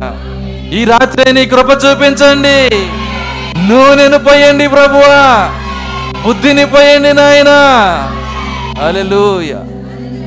ఈ 0.73 0.83
రాత్రి 0.83 1.33
నీ 1.33 1.45
కృప 1.45 1.69
చూపించండి. 1.69 2.69
నూనెను 3.69 4.17
పోయండి 4.17 4.67
ప్రభువా 4.67 5.49
బుద్ధిని 6.27 6.65
పోయండి 6.65 7.13
నాయనా. 7.13 7.59
హల్లెలూయా. 8.77 9.57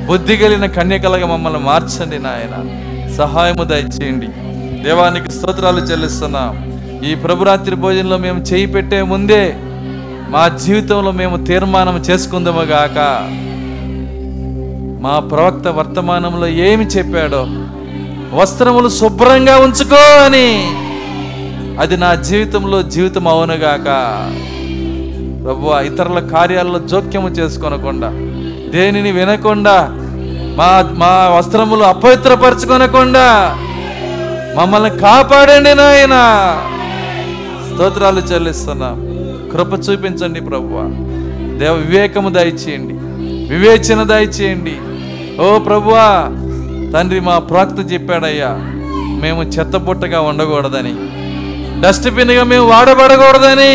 బుద్ధి 0.06 0.36
కలిగిన 0.36 0.66
కన్యకలుగా 0.66 1.26
మమ్మల్ని 1.26 1.58
మార్చండి 1.58 2.18
నాయన. 2.18 2.54
సహాయము 3.16 3.64
దయచేయండి. 3.64 4.26
దేవానికి 4.82 5.30
స్తోత్రాలు 5.30 5.80
చెల్లిస్తున్నాం. 5.80 6.76
ఈ 7.04 7.14
ప్రభురాత్రి 7.14 7.76
భోజనంలో 7.76 8.16
మేము 8.16 8.40
చేయి 8.40 8.66
పెట్టే 8.66 9.02
ముందే 9.02 9.56
మా 10.28 10.48
జీవితంలో 10.48 11.10
మేము 11.10 11.44
తీర్మానం 11.44 11.96
చేసుకుందాము 11.96 12.62
గాక. 12.62 13.28
మా 15.02 15.18
ప్రవక్త 15.18 15.68
వర్తమానంలో 15.68 16.46
ఏమి 16.46 16.84
చెప్పాడో 16.84 17.46
వస్త్రములు 18.36 18.88
శుభ్రంగా 18.88 19.58
ఉంచుకో 19.58 20.24
అని. 20.24 20.70
అది 21.80 21.96
నా 21.96 22.14
జీవితంలో 22.14 22.82
జీవితం 22.82 23.28
అవునుగాక 23.28 23.88
ప్రభు 25.46 25.72
ఇతరుల 25.80 26.18
కార్యాల్లో 26.18 26.78
జోక్యము 26.78 27.28
చేసుకొనకుండా 27.28 28.08
దేనిని 28.70 29.12
వినకుండా 29.12 29.88
మా 30.58 30.68
మా 30.92 31.12
వస్త్రములు 31.38 31.84
అపవిత్రపరచుకొనకుండా 31.84 33.56
మమ్మల్ని 34.56 34.90
కాపాడండి 34.90 35.74
నాయన. 35.74 36.16
స్తోత్రాలు 37.68 38.20
చెల్లిస్తున్నాం. 38.20 38.96
కృప 39.52 39.90
చూపించండి 39.90 40.40
ప్రభు. 40.40 40.82
దేవ 41.58 41.72
వివేకము 41.72 42.28
దయచేయండి. 42.28 42.94
వివేచన 43.54 44.02
దయచేయండి. 44.02 44.76
ఓ 45.42 45.58
ప్రభువా 45.58 46.08
తండ్రి 46.92 47.20
మా 47.20 47.38
ప్రాక్త 47.38 47.92
చెప్పాడయ్యా 47.92 48.50
మేము 49.22 49.42
చెత్తపుట్టగా 49.42 50.20
ఉండకూడదని 50.20 50.94
డస్ట్బిన్గా 51.80 52.44
మేము 52.44 52.66
వాడబడకూడదని. 52.66 53.74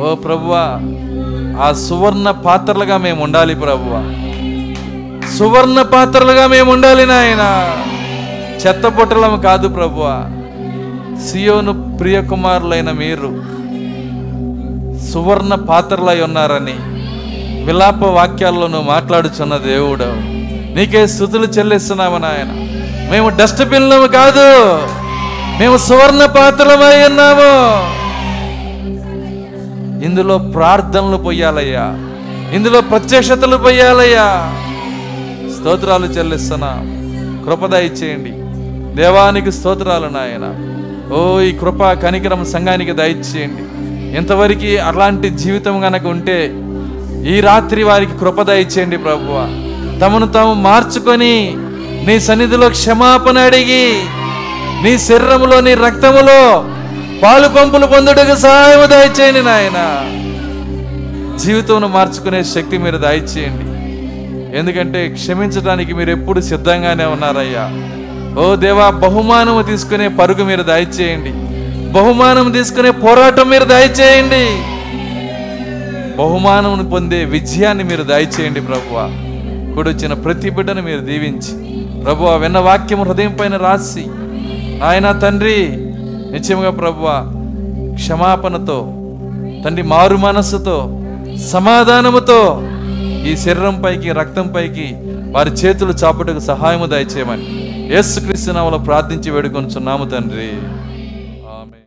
ఓ 0.00 0.14
ప్రభువా 0.14 0.80
ఆ 1.62 1.72
సువర్ణ 1.72 2.30
పాత్రలుగా 2.30 2.96
మేము 2.96 3.24
ఉండాలి 3.24 3.54
ప్రభువా. 3.54 4.00
సువర్ణ 5.38 5.82
పాత్రలుగా 5.82 6.46
మేము 6.46 6.72
ఉండాలి 6.72 7.06
నాయన. 7.06 7.72
చెత్త 8.66 8.86
పొట్టలం 8.86 9.40
కాదు 9.40 9.68
ప్రభువా. 9.68 10.24
సియోను 11.26 11.96
ప్రియకుమారులైన 11.96 12.90
మీరు 12.90 13.42
సువర్ణ 15.12 15.54
పాత్రలై 15.54 16.20
ఉన్నారని 16.20 16.74
విలాప 17.64 18.04
వాక్యాల్లోనూ 18.04 18.80
మాట్లాడుచున్న 18.80 19.56
దేవుడు. 19.56 20.38
నీకే 20.74 21.06
స్థుతులు 21.06 21.46
చెల్లిస్తున్నాము 21.46 22.18
నాయన. 22.18 22.48
మేము 23.12 23.28
డస్ట్బిన్లము 23.28 24.06
కాదు. 24.06 24.76
మేము 25.60 25.76
సువర్ణ 25.76 26.26
పాత్రలమై 26.26 27.08
ఉన్నాము. 27.08 27.97
ఇందులో 30.04 30.38
ప్రార్థనలు 30.38 31.16
పోయాలయ్యా. 31.16 31.82
ఇందులో 32.52 32.80
ప్రత్యక్షతలు 32.80 33.56
పోయాలయ్యా. 33.56 34.54
స్తోత్రాలు 35.58 36.06
చెల్లిస్తున్నా. 36.06 36.74
కృపదయ 37.46 37.86
ఇచ్చేయండి 37.86 38.30
దేవానికి 38.96 39.52
స్తోత్రాలు 39.52 40.06
నాయన. 40.06 40.54
ఓ 41.14 41.40
ఈ 41.40 41.52
కృప 41.52 41.84
కనికరం 41.84 42.44
సంఘానికి 42.44 42.92
దయచేయండి. 42.92 43.62
ఇంతవరకు 44.16 44.82
అలాంటి 44.82 45.30
జీవితం 45.30 45.80
కనుక 45.80 46.06
ఉంటే 46.06 46.54
ఈ 47.36 47.40
రాత్రి 47.40 47.82
వారికి 47.82 48.18
కృప 48.18 48.42
దయచేయండి 48.42 48.96
ప్రభువ. 48.96 49.46
తమను 50.02 50.26
తాము 50.26 50.54
మార్చుకొని 50.54 51.54
నీ 52.06 52.20
సన్నిధిలో 52.20 52.68
క్షమాపణ 52.68 53.38
అడిగి 53.38 54.02
నీ 54.82 54.98
శరీరములో 54.98 55.60
నీ 55.60 55.74
రక్తములో 55.74 56.64
పాలు 57.22 57.48
పంపులు 57.48 57.86
పొందుటకు 57.86 58.36
సహాయము 58.36 58.86
దయచేయండి 58.86 59.42
నాయన. 59.42 59.78
జీవితంను 61.38 61.88
మార్చుకునే 61.88 62.44
శక్తి 62.44 62.78
మీరు 62.78 62.96
దయచేయండి. 62.96 63.68
ఎందుకంటే 64.58 65.08
క్షమించడానికి 65.08 65.92
మీరు 65.92 66.10
ఎప్పుడు 66.10 66.40
సిద్ధంగానే 66.40 67.04
ఉన్నారయ్యా. 67.04 67.70
ఓ 68.42 68.54
దేవా 68.56 68.90
బహుమానము 68.90 69.62
తీసుకునే 69.62 70.08
పరుగు 70.08 70.44
మీరు 70.44 70.62
దయచేయండి. 70.62 71.32
బహుమానం 71.92 72.52
తీసుకునే 72.52 72.90
పోరాటం 72.90 73.50
మీరు 73.50 73.64
దయచేయండి. 73.64 74.46
బహుమానమును 76.16 76.90
పొందే 76.90 77.24
విజయాన్ని 77.24 77.84
మీరు 77.84 78.02
దయచేయండి 78.02 78.60
ప్రభువా. 78.60 79.02
కూడొచ్చిన 79.74 80.12
ప్రతి 80.12 80.50
బిడ్డను 80.50 80.82
మీరు 80.82 80.98
దీవించి. 80.98 81.52
ప్రభువా 82.04 82.36
విన్న 82.36 82.58
వాక్యం 82.58 83.02
హృదయం 83.02 83.36
పైన 83.40 83.56
రాసి. 83.56 84.06
ఆయన 84.84 85.12
తండ్రి 85.12 85.87
నిత్యముగా 86.32 86.70
ప్రభువా 86.70 87.16
క్షమాపణతో 87.94 88.78
తండ్రి 89.64 89.82
మారు 89.82 90.16
మనస్సుతో 90.16 90.76
సమాధానముతో 91.50 92.40
ఈ 93.26 93.36
శరీరం 93.36 93.82
పైకి 93.84 94.12
రక్తం 94.12 94.46
పైకి 94.56 94.86
వారి 95.30 95.50
చేతులు 95.50 95.92
చాపటకు 95.92 96.38
సహాయము 96.38 96.86
దయచేయమని 96.86 97.46
యేసుక్రీస్తు 97.94 98.50
నామలో 98.50 98.78
ప్రార్థించి 98.78 99.30
వేడుకొనుచున్నాము 99.30 100.04
తండ్రి. 100.04 100.50